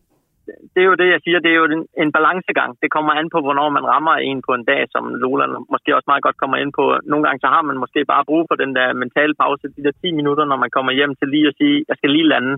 Det 0.74 0.80
er 0.82 0.88
jo 0.92 1.00
det, 1.02 1.10
jeg 1.16 1.22
siger, 1.24 1.40
det 1.40 1.52
er 1.52 1.60
jo 1.62 1.68
en, 1.76 1.86
en 2.04 2.12
balancegang. 2.18 2.72
Det 2.82 2.90
kommer 2.96 3.14
an 3.20 3.30
på, 3.34 3.40
hvornår 3.46 3.70
man 3.78 3.86
rammer 3.94 4.16
en 4.30 4.40
på 4.48 4.52
en 4.58 4.66
dag, 4.72 4.82
som 4.94 5.04
Lola 5.22 5.46
måske 5.74 5.96
også 5.96 6.10
meget 6.12 6.26
godt 6.28 6.42
kommer 6.42 6.58
ind 6.58 6.72
på. 6.80 6.86
Nogle 7.12 7.24
gange 7.26 7.40
så 7.44 7.48
har 7.56 7.64
man 7.70 7.78
måske 7.84 8.06
bare 8.14 8.28
brug 8.30 8.44
for 8.50 8.56
den 8.64 8.72
der 8.78 8.88
mentale 9.04 9.36
pause, 9.42 9.74
de 9.78 9.84
der 9.86 9.94
10 10.02 10.12
minutter, 10.20 10.46
når 10.46 10.60
man 10.64 10.74
kommer 10.76 10.92
hjem 10.92 11.14
til 11.16 11.28
lige 11.36 11.48
at 11.48 11.58
sige, 11.60 11.86
jeg 11.90 11.98
skal 11.98 12.12
lige 12.16 12.32
lande. 12.34 12.54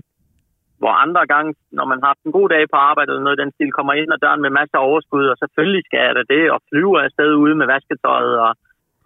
Hvor 0.80 0.92
andre 1.04 1.22
gange, 1.32 1.50
når 1.78 1.86
man 1.90 1.98
har 2.00 2.08
haft 2.12 2.24
en 2.24 2.36
god 2.38 2.48
dag 2.54 2.64
på 2.72 2.76
arbejde 2.90 3.10
eller 3.10 3.26
noget 3.26 3.42
den 3.42 3.52
stil, 3.52 3.72
kommer 3.72 3.92
ind 3.92 4.12
ad 4.12 4.22
døren 4.24 4.42
med 4.42 4.50
masser 4.58 4.78
af 4.78 4.86
overskud, 4.88 5.26
og 5.32 5.36
selvfølgelig 5.42 5.82
skal 5.84 6.00
jeg 6.06 6.14
da 6.14 6.22
det, 6.34 6.44
og 6.54 6.58
flyver 6.70 7.00
afsted 7.06 7.30
ude 7.44 7.54
med 7.60 7.66
vasketøjet, 7.74 8.34
og 8.46 8.50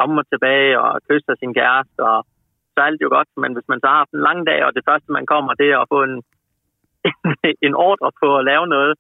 kommer 0.01 0.23
tilbage 0.33 0.81
og 0.85 0.91
kysser 1.09 1.35
sin 1.39 1.55
kæreste, 1.59 2.01
og 2.13 2.19
så 2.73 2.77
er 2.81 2.89
alt 2.89 3.05
jo 3.05 3.09
godt. 3.17 3.31
Men 3.43 3.51
hvis 3.55 3.69
man 3.73 3.81
så 3.81 3.87
har 3.91 3.99
haft 4.03 4.15
en 4.15 4.27
lang 4.29 4.41
dag, 4.51 4.61
og 4.67 4.73
det 4.77 4.87
første, 4.89 5.09
man 5.19 5.27
kommer, 5.33 5.53
det 5.61 5.69
er 5.71 5.79
at 5.81 5.91
få 5.95 5.99
en, 6.09 6.17
en 7.67 7.75
ordre 7.75 8.11
på 8.23 8.29
at 8.39 8.45
lave 8.45 8.67
noget, 8.67 8.95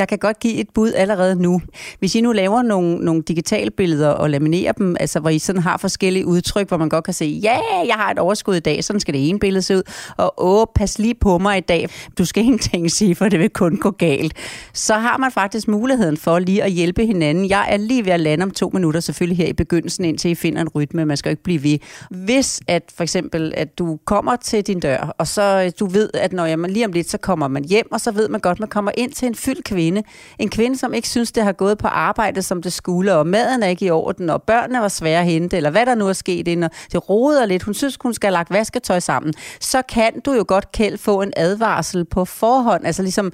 jeg 0.00 0.08
kan 0.08 0.18
godt 0.18 0.40
give 0.40 0.54
et 0.54 0.68
bud 0.74 0.92
allerede 0.92 1.42
nu. 1.42 1.60
Hvis 1.98 2.14
I 2.14 2.20
nu 2.20 2.32
laver 2.32 2.62
nogle, 2.62 2.96
nogle 2.96 3.22
digitale 3.22 3.70
billeder 3.70 4.08
og 4.08 4.30
laminerer 4.30 4.72
dem, 4.72 4.96
altså 5.00 5.20
hvor 5.20 5.30
I 5.30 5.38
sådan 5.38 5.62
har 5.62 5.76
forskellige 5.76 6.26
udtryk, 6.26 6.68
hvor 6.68 6.76
man 6.76 6.88
godt 6.88 7.04
kan 7.04 7.14
se, 7.14 7.40
ja, 7.42 7.58
yeah, 7.74 7.88
jeg 7.88 7.94
har 7.94 8.10
et 8.10 8.18
overskud 8.18 8.54
i 8.54 8.60
dag, 8.60 8.84
sådan 8.84 9.00
skal 9.00 9.14
det 9.14 9.28
ene 9.28 9.38
billede 9.38 9.62
se 9.62 9.76
ud, 9.76 9.82
og 10.16 10.34
åh, 10.38 10.66
pas 10.74 10.98
lige 10.98 11.14
på 11.14 11.38
mig 11.38 11.58
i 11.58 11.60
dag, 11.60 11.88
du 12.18 12.24
skal 12.24 12.44
ingenting 12.44 12.90
sige, 12.90 13.14
for 13.14 13.28
det 13.28 13.38
vil 13.38 13.50
kun 13.50 13.76
gå 13.76 13.90
galt. 13.90 14.32
Så 14.72 14.94
har 14.94 15.16
man 15.16 15.32
faktisk 15.32 15.68
muligheden 15.68 16.16
for 16.16 16.38
lige 16.38 16.62
at 16.62 16.70
hjælpe 16.70 17.06
hinanden. 17.06 17.48
Jeg 17.48 17.66
er 17.68 17.76
lige 17.76 18.04
ved 18.04 18.12
at 18.12 18.20
lande 18.20 18.42
om 18.42 18.50
to 18.50 18.70
minutter, 18.74 19.00
selvfølgelig 19.00 19.36
her 19.36 19.46
i 19.46 19.52
begyndelsen, 19.52 20.04
indtil 20.04 20.30
I 20.30 20.34
finder 20.34 20.60
en 20.60 20.68
rytme, 20.68 21.04
man 21.04 21.16
skal 21.16 21.30
jo 21.30 21.32
ikke 21.32 21.42
blive 21.42 21.62
ved. 21.62 21.78
Hvis 22.10 22.60
at 22.68 22.92
for 22.96 23.02
eksempel, 23.02 23.52
at 23.56 23.78
du 23.78 23.98
kommer 24.04 24.36
til 24.36 24.66
din 24.66 24.80
dør, 24.80 25.14
og 25.18 25.26
så 25.26 25.62
øh, 25.66 25.72
du 25.80 25.86
ved, 25.86 26.10
at 26.14 26.32
når 26.32 26.44
jeg 26.44 26.58
lige 26.58 26.84
om 26.84 26.92
lidt, 26.92 27.10
så 27.10 27.18
kommer 27.18 27.48
man 27.48 27.64
hjem, 27.64 27.92
og 27.92 28.00
så 28.00 28.10
ved 28.10 28.28
man 28.28 28.40
godt, 28.40 28.60
man 28.60 28.68
kommer 28.68 28.92
ind 28.96 29.12
til 29.12 29.28
en 29.28 29.34
fyldt 29.34 29.64
kvinde. 29.64 29.89
En 30.38 30.48
kvinde, 30.48 30.78
som 30.78 30.94
ikke 30.94 31.08
synes, 31.08 31.32
det 31.32 31.44
har 31.44 31.52
gået 31.52 31.78
på 31.78 31.88
arbejde, 31.88 32.42
som 32.42 32.62
det 32.62 32.72
skulle, 32.72 33.16
og 33.16 33.26
maden 33.26 33.62
er 33.62 33.66
ikke 33.66 33.86
i 33.86 33.90
orden, 33.90 34.30
og 34.30 34.42
børnene 34.42 34.80
var 34.80 34.88
svære 34.88 35.20
at 35.20 35.26
hente, 35.26 35.56
eller 35.56 35.70
hvad 35.70 35.86
der 35.86 35.94
nu 35.94 36.08
er 36.08 36.12
sket 36.12 36.48
ind, 36.48 36.64
og 36.64 36.70
det 36.92 37.10
roder 37.10 37.46
lidt, 37.46 37.62
hun 37.62 37.74
synes, 37.74 37.98
hun 38.00 38.14
skal 38.14 38.26
have 38.26 38.32
lagt 38.32 38.50
vasketøj 38.50 39.00
sammen, 39.00 39.34
så 39.60 39.82
kan 39.82 40.20
du 40.24 40.32
jo 40.32 40.44
godt, 40.48 40.72
Kjeld, 40.72 40.98
få 40.98 41.22
en 41.22 41.32
advarsel 41.36 42.04
på 42.04 42.24
forhånd. 42.24 42.86
Altså 42.86 43.02
ligesom, 43.02 43.32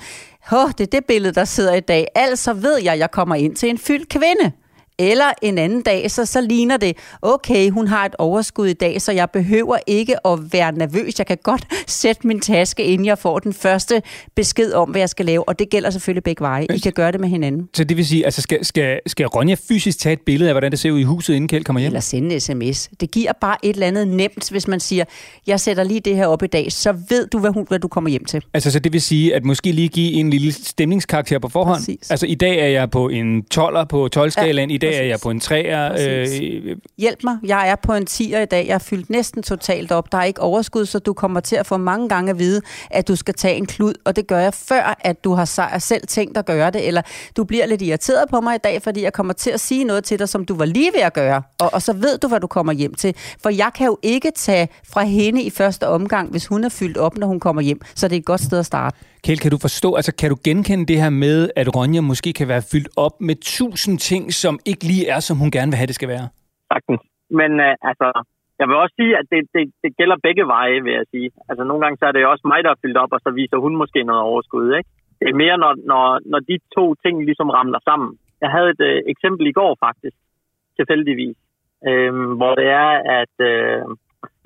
Åh, 0.52 0.68
det 0.78 0.80
er 0.80 0.86
det 0.86 1.04
billede, 1.04 1.34
der 1.34 1.44
sidder 1.44 1.74
i 1.74 1.80
dag. 1.80 2.06
Altså 2.14 2.52
ved 2.52 2.78
jeg, 2.82 2.92
at 2.92 2.98
jeg 2.98 3.10
kommer 3.10 3.34
ind 3.34 3.56
til 3.56 3.68
en 3.70 3.78
fyldt 3.78 4.08
kvinde. 4.08 4.52
Eller 4.98 5.24
en 5.42 5.58
anden 5.58 5.82
dag, 5.82 6.10
så, 6.10 6.24
så 6.24 6.40
ligner 6.40 6.76
det, 6.76 6.96
okay, 7.22 7.70
hun 7.70 7.88
har 7.88 8.04
et 8.04 8.14
overskud 8.18 8.66
i 8.66 8.72
dag, 8.72 9.02
så 9.02 9.12
jeg 9.12 9.30
behøver 9.30 9.76
ikke 9.86 10.26
at 10.26 10.38
være 10.52 10.72
nervøs. 10.72 11.18
Jeg 11.18 11.26
kan 11.26 11.38
godt 11.42 11.66
sætte 11.86 12.26
min 12.26 12.40
taske, 12.40 12.84
inden 12.84 13.06
jeg 13.06 13.18
får 13.18 13.38
den 13.38 13.52
første 13.52 14.02
besked 14.34 14.72
om, 14.72 14.90
hvad 14.90 15.00
jeg 15.00 15.08
skal 15.08 15.26
lave. 15.26 15.48
Og 15.48 15.58
det 15.58 15.70
gælder 15.70 15.90
selvfølgelig 15.90 16.24
begge 16.24 16.40
veje. 16.40 16.66
I 16.74 16.78
kan 16.78 16.92
gøre 16.92 17.12
det 17.12 17.20
med 17.20 17.28
hinanden. 17.28 17.68
Så 17.74 17.84
det 17.84 17.96
vil 17.96 18.06
sige, 18.06 18.24
altså 18.24 18.42
skal, 18.42 18.64
skal, 18.64 19.00
skal 19.06 19.26
Ronja 19.26 19.56
fysisk 19.68 19.98
tage 19.98 20.12
et 20.12 20.20
billede 20.26 20.50
af, 20.50 20.54
hvordan 20.54 20.70
det 20.70 20.78
ser 20.78 20.90
ud 20.90 20.98
i 20.98 21.02
huset, 21.02 21.34
inden 21.34 21.48
Kjeld 21.48 21.64
kommer 21.64 21.80
hjem? 21.80 21.88
Eller 21.88 22.00
sende 22.00 22.34
en 22.34 22.40
sms. 22.40 22.90
Det 23.00 23.10
giver 23.10 23.32
bare 23.40 23.56
et 23.62 23.74
eller 23.74 23.86
andet 23.86 24.08
nemt, 24.08 24.50
hvis 24.50 24.68
man 24.68 24.80
siger, 24.80 25.04
jeg 25.46 25.60
sætter 25.60 25.84
lige 25.84 26.00
det 26.00 26.16
her 26.16 26.26
op 26.26 26.42
i 26.42 26.46
dag, 26.46 26.72
så 26.72 26.94
ved 27.08 27.26
du, 27.26 27.38
hvad, 27.38 27.50
hun, 27.50 27.64
hvad 27.68 27.78
du 27.78 27.88
kommer 27.88 28.10
hjem 28.10 28.24
til. 28.24 28.42
Altså, 28.54 28.70
så 28.70 28.78
det 28.78 28.92
vil 28.92 29.02
sige, 29.02 29.34
at 29.34 29.44
måske 29.44 29.72
lige 29.72 29.88
give 29.88 30.12
en 30.12 30.30
lille 30.30 30.52
stemningskarakter 30.52 31.38
på 31.38 31.48
forhånd. 31.48 31.78
Præcis. 31.78 32.10
Altså, 32.10 32.26
i 32.26 32.34
dag 32.34 32.58
er 32.58 32.66
jeg 32.66 32.90
på 32.90 33.08
en 33.08 33.44
12'er 33.54 33.84
på 33.84 34.08
12-skalaen, 34.16 34.70
Ja, 34.70 34.74
i 34.74 34.78
dag 34.78 34.85
er 34.86 34.92
præcis. 34.92 35.10
jeg 35.10 35.20
på 35.22 35.30
en 35.30 35.40
3'er. 35.40 35.92
Præcis. 35.92 36.64
Øh, 36.64 36.76
Hjælp 36.98 37.24
mig, 37.24 37.36
jeg 37.42 37.68
er 37.68 37.76
på 37.76 37.94
en 37.94 38.06
10'er 38.10 38.38
i 38.38 38.44
dag, 38.44 38.66
jeg 38.66 38.74
er 38.74 38.78
fyldt 38.78 39.10
næsten 39.10 39.42
totalt 39.42 39.92
op, 39.92 40.12
der 40.12 40.18
er 40.18 40.24
ikke 40.24 40.40
overskud, 40.40 40.86
så 40.86 40.98
du 40.98 41.12
kommer 41.12 41.40
til 41.40 41.56
at 41.56 41.66
få 41.66 41.76
mange 41.76 42.08
gange 42.08 42.30
at 42.30 42.38
vide, 42.38 42.60
at 42.90 43.08
du 43.08 43.16
skal 43.16 43.34
tage 43.34 43.56
en 43.56 43.66
klud, 43.66 43.94
og 44.04 44.16
det 44.16 44.26
gør 44.26 44.38
jeg 44.38 44.54
før, 44.54 44.98
at 45.00 45.24
du 45.24 45.32
har 45.32 45.78
selv 45.78 46.06
tænkt 46.06 46.36
at 46.36 46.46
gøre 46.46 46.70
det, 46.70 46.86
eller 46.86 47.02
du 47.36 47.44
bliver 47.44 47.66
lidt 47.66 47.82
irriteret 47.82 48.28
på 48.30 48.40
mig 48.40 48.54
i 48.54 48.58
dag, 48.64 48.82
fordi 48.82 49.02
jeg 49.02 49.12
kommer 49.12 49.32
til 49.32 49.50
at 49.50 49.60
sige 49.60 49.84
noget 49.84 50.04
til 50.04 50.18
dig, 50.18 50.28
som 50.28 50.44
du 50.44 50.54
var 50.54 50.64
lige 50.64 50.90
ved 50.94 51.00
at 51.00 51.12
gøre, 51.12 51.42
og, 51.60 51.74
og 51.74 51.82
så 51.82 51.92
ved 51.92 52.18
du, 52.18 52.28
hvad 52.28 52.40
du 52.40 52.46
kommer 52.46 52.72
hjem 52.72 52.94
til. 52.94 53.14
For 53.42 53.50
jeg 53.50 53.70
kan 53.74 53.86
jo 53.86 53.98
ikke 54.02 54.30
tage 54.36 54.68
fra 54.88 55.02
hende 55.02 55.42
i 55.42 55.50
første 55.50 55.88
omgang, 55.88 56.30
hvis 56.30 56.46
hun 56.46 56.64
er 56.64 56.68
fyldt 56.68 56.96
op, 56.96 57.18
når 57.18 57.26
hun 57.26 57.40
kommer 57.40 57.62
hjem, 57.62 57.80
så 57.94 58.08
det 58.08 58.16
er 58.16 58.20
et 58.20 58.24
godt 58.24 58.40
sted 58.40 58.58
at 58.58 58.66
starte. 58.66 58.96
Kjell, 59.26 59.44
kan 59.44 59.54
du 59.56 59.60
forstå, 59.68 59.88
altså 59.98 60.12
kan 60.20 60.28
du 60.32 60.36
genkende 60.48 60.84
det 60.90 60.98
her 61.04 61.12
med, 61.24 61.38
at 61.60 61.66
Ronja 61.76 62.00
måske 62.12 62.30
kan 62.40 62.48
være 62.52 62.68
fyldt 62.72 62.90
op 63.06 63.16
med 63.28 63.36
tusind 63.58 63.96
ting, 64.10 64.22
som 64.42 64.54
ikke 64.70 64.84
lige 64.90 65.06
er, 65.14 65.20
som 65.28 65.36
hun 65.42 65.50
gerne 65.56 65.70
vil 65.70 65.80
have, 65.80 65.90
det 65.90 65.98
skal 66.00 66.12
være? 66.16 66.26
Sagtens. 66.72 67.02
Men 67.40 67.50
øh, 67.66 67.74
altså, 67.90 68.08
jeg 68.60 68.66
vil 68.68 68.76
også 68.84 68.94
sige, 69.00 69.12
at 69.20 69.26
det, 69.32 69.40
det, 69.54 69.62
det 69.82 69.90
gælder 70.00 70.24
begge 70.26 70.44
veje, 70.54 70.78
vil 70.86 70.94
jeg 71.00 71.06
sige. 71.14 71.28
Altså, 71.48 71.62
nogle 71.64 71.80
gange 71.82 71.96
så 71.98 72.04
er 72.06 72.12
det 72.12 72.22
jo 72.22 72.30
også 72.34 72.46
mig, 72.52 72.60
der 72.64 72.70
er 72.72 72.82
fyldt 72.82 72.98
op, 73.02 73.12
og 73.16 73.20
så 73.26 73.30
viser 73.40 73.58
hun 73.64 73.74
måske 73.82 74.00
noget 74.10 74.22
overskud, 74.30 74.66
ikke? 74.78 74.90
Det 75.20 75.26
er 75.28 75.40
mere, 75.44 75.56
når, 75.62 75.72
når, 75.90 76.04
når 76.32 76.40
de 76.50 76.56
to 76.76 76.84
ting 77.04 77.14
ligesom 77.28 77.48
ramler 77.56 77.80
sammen. 77.88 78.10
Jeg 78.44 78.50
havde 78.56 78.70
et 78.74 78.82
øh, 78.90 78.98
eksempel 79.12 79.44
i 79.46 79.56
går, 79.60 79.72
faktisk, 79.86 80.16
tilfældigvis, 80.78 81.36
øh, 81.88 82.12
hvor 82.40 82.52
det 82.60 82.68
er, 82.82 82.90
at 83.20 83.34
øh, 83.50 83.82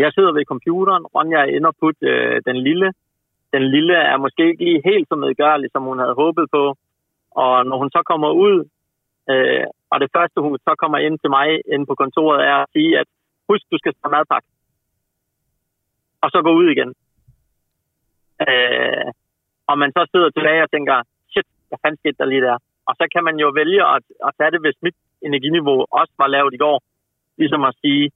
jeg 0.02 0.10
sidder 0.12 0.32
ved 0.32 0.50
computeren, 0.52 1.04
Ronja 1.14 1.38
er 1.42 1.52
inde 1.56 1.68
og 1.72 1.76
putte 1.80 2.06
øh, 2.14 2.36
den 2.48 2.56
lille. 2.68 2.88
Den 3.52 3.62
lille 3.74 3.94
er 3.94 4.16
måske 4.16 4.42
ikke 4.48 4.64
lige 4.64 4.82
helt 4.84 5.08
så 5.08 5.14
medgørlig, 5.14 5.68
som 5.72 5.82
hun 5.82 5.98
havde 5.98 6.20
håbet 6.22 6.46
på. 6.52 6.76
Og 7.30 7.66
når 7.66 7.76
hun 7.78 7.90
så 7.90 8.02
kommer 8.10 8.30
ud, 8.30 8.56
øh, 9.30 9.66
og 9.90 10.00
det 10.00 10.10
første, 10.16 10.40
hun 10.40 10.58
så 10.58 10.74
kommer 10.82 10.98
ind 10.98 11.18
til 11.18 11.30
mig 11.30 11.48
ind 11.74 11.86
på 11.86 11.94
kontoret, 11.94 12.40
er 12.52 12.56
at 12.62 12.70
sige, 12.72 12.98
at 12.98 13.06
husk, 13.48 13.64
du 13.72 13.78
skal 13.78 13.94
tage 13.94 14.12
madpakke. 14.14 14.48
Og 16.22 16.28
så 16.30 16.42
gå 16.42 16.52
ud 16.60 16.66
igen. 16.74 16.90
Øh, 18.48 19.08
og 19.70 19.78
man 19.78 19.90
så 19.96 20.02
sidder 20.12 20.30
tilbage 20.30 20.62
og 20.62 20.70
tænker, 20.70 20.96
shit, 21.32 21.48
hvad 21.68 21.78
fanden 21.82 21.98
skete 21.98 22.18
der 22.18 22.24
lige 22.32 22.46
der? 22.48 22.58
Og 22.88 22.94
så 22.98 23.04
kan 23.14 23.24
man 23.24 23.36
jo 23.44 23.48
vælge 23.60 23.82
at, 23.94 24.02
at 24.26 24.34
tage 24.38 24.50
det, 24.50 24.60
hvis 24.60 24.78
mit 24.82 24.96
energiniveau 25.28 25.86
også 26.00 26.14
var 26.18 26.26
lavt 26.26 26.54
i 26.54 26.62
går. 26.64 26.78
Ligesom 27.38 27.62
at 27.64 27.74
sige, 27.82 28.10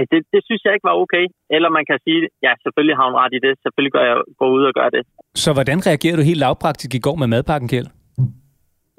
ej, 0.00 0.06
det, 0.12 0.20
det 0.34 0.40
synes 0.46 0.62
jeg 0.64 0.72
ikke 0.74 0.88
var 0.90 1.00
okay. 1.04 1.24
Eller 1.54 1.68
man 1.78 1.84
kan 1.90 1.98
sige, 2.06 2.20
ja, 2.46 2.52
selvfølgelig 2.64 2.96
har 2.98 3.06
hun 3.08 3.16
ret 3.22 3.34
i 3.38 3.40
det. 3.46 3.52
Selvfølgelig 3.64 3.94
gør 3.96 4.04
jeg 4.10 4.16
gå 4.40 4.46
ud 4.56 4.64
og 4.70 4.74
gøre 4.78 4.90
det. 4.96 5.02
Så 5.44 5.50
hvordan 5.56 5.78
reagerer 5.88 6.16
du 6.16 6.22
helt 6.30 6.44
lavpraktisk 6.44 6.92
i 6.94 7.04
går 7.06 7.16
med 7.20 7.28
madpakken, 7.34 7.68
Kjeld? 7.72 7.90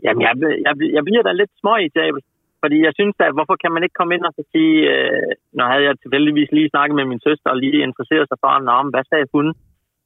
Jamen, 0.03 0.21
jeg, 0.27 0.33
jeg, 0.67 0.73
jeg 0.97 1.03
bliver 1.07 1.23
da 1.27 1.31
lidt 1.31 1.53
små 1.61 1.73
i 1.87 1.89
tabel. 1.97 2.21
Fordi 2.63 2.77
jeg 2.87 2.93
synes 2.99 3.15
da, 3.19 3.25
hvorfor 3.37 3.55
kan 3.63 3.71
man 3.73 3.83
ikke 3.83 3.97
komme 3.99 4.13
ind 4.15 4.25
og 4.29 4.33
så 4.37 4.43
sige, 4.53 4.75
øh, 4.93 5.31
når 5.57 5.65
havde 5.71 5.85
jeg 5.87 5.95
tilfældigvis 6.03 6.51
lige 6.57 6.71
snakket 6.73 6.95
med 6.99 7.05
min 7.11 7.25
søster 7.27 7.49
og 7.53 7.57
lige 7.63 7.85
interesseret 7.87 8.27
sig 8.27 8.37
for, 8.43 8.51
men 8.59 8.93
hvad 8.93 9.05
sagde 9.11 9.27
hun? 9.35 9.47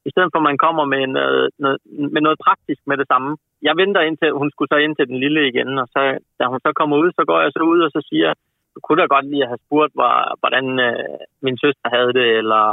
I 0.08 0.10
stedet 0.14 0.32
for, 0.32 0.40
at 0.42 0.50
man 0.50 0.62
kommer 0.66 0.86
med 0.94 1.04
noget, 1.18 1.46
noget, 1.64 1.80
med 2.14 2.22
noget 2.26 2.40
praktisk 2.46 2.82
med 2.90 2.98
det 3.02 3.08
samme. 3.12 3.30
Jeg 3.68 3.74
venter 3.82 4.02
indtil, 4.02 4.40
hun 4.42 4.50
skulle 4.52 4.72
så 4.72 4.78
ind 4.86 4.94
til 4.96 5.08
den 5.10 5.18
lille 5.24 5.42
igen, 5.52 5.72
og 5.84 5.88
så, 5.94 6.02
da 6.40 6.44
hun 6.52 6.60
så 6.66 6.72
kommer 6.80 6.96
ud, 7.04 7.10
så 7.18 7.24
går 7.30 7.40
jeg 7.44 7.52
så 7.58 7.62
ud 7.72 7.80
og 7.86 7.92
så 7.96 8.02
siger, 8.12 8.30
kunne 8.84 9.02
da 9.02 9.08
godt 9.16 9.28
lige 9.34 9.50
have 9.52 9.64
spurgt, 9.66 9.94
var, 10.04 10.18
hvordan 10.42 10.66
øh, 10.88 11.20
min 11.46 11.58
søster 11.64 11.88
havde 11.96 12.14
det, 12.20 12.28
eller 12.42 12.64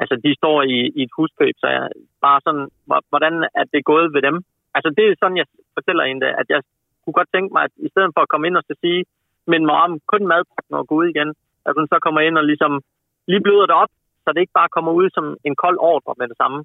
altså 0.00 0.14
de 0.24 0.30
står 0.40 0.58
i, 0.62 0.78
i 0.98 1.02
et 1.02 1.16
huskøb, 1.18 1.54
så 1.58 1.66
jeg 1.76 1.88
bare 2.26 2.40
sådan, 2.46 2.66
hvordan 3.12 3.34
er 3.60 3.64
det 3.72 3.84
gået 3.92 4.14
ved 4.14 4.22
dem? 4.28 4.36
Altså 4.76 4.88
det 4.96 5.04
er 5.04 5.14
sådan, 5.20 5.40
jeg 5.40 5.46
fortæller 5.76 6.04
hende, 6.04 6.26
at 6.40 6.46
jeg 6.48 6.60
kunne 7.02 7.18
godt 7.18 7.32
tænke 7.34 7.52
mig, 7.52 7.62
at 7.64 7.74
i 7.86 7.88
stedet 7.92 8.10
for 8.14 8.20
at 8.22 8.30
komme 8.32 8.46
ind 8.46 8.56
og 8.56 8.64
så 8.68 8.74
sige, 8.84 9.04
men 9.46 9.66
mor, 9.66 9.78
om 9.86 10.00
kun 10.12 10.26
madpakken 10.32 10.74
og 10.80 10.86
gå 10.88 10.94
ud 11.00 11.06
igen, 11.14 11.30
at 11.66 11.72
hun 11.78 11.86
så 11.92 11.96
kommer 12.04 12.20
ind 12.20 12.38
og 12.38 12.44
ligesom 12.44 12.72
lige 13.30 13.44
bløder 13.46 13.66
det 13.66 13.76
op, 13.82 13.92
så 14.22 14.28
det 14.32 14.40
ikke 14.40 14.58
bare 14.60 14.74
kommer 14.76 14.92
ud 14.92 15.06
som 15.16 15.36
en 15.48 15.56
kold 15.56 15.78
ordre 15.80 16.14
med 16.18 16.28
det 16.28 16.36
samme. 16.36 16.58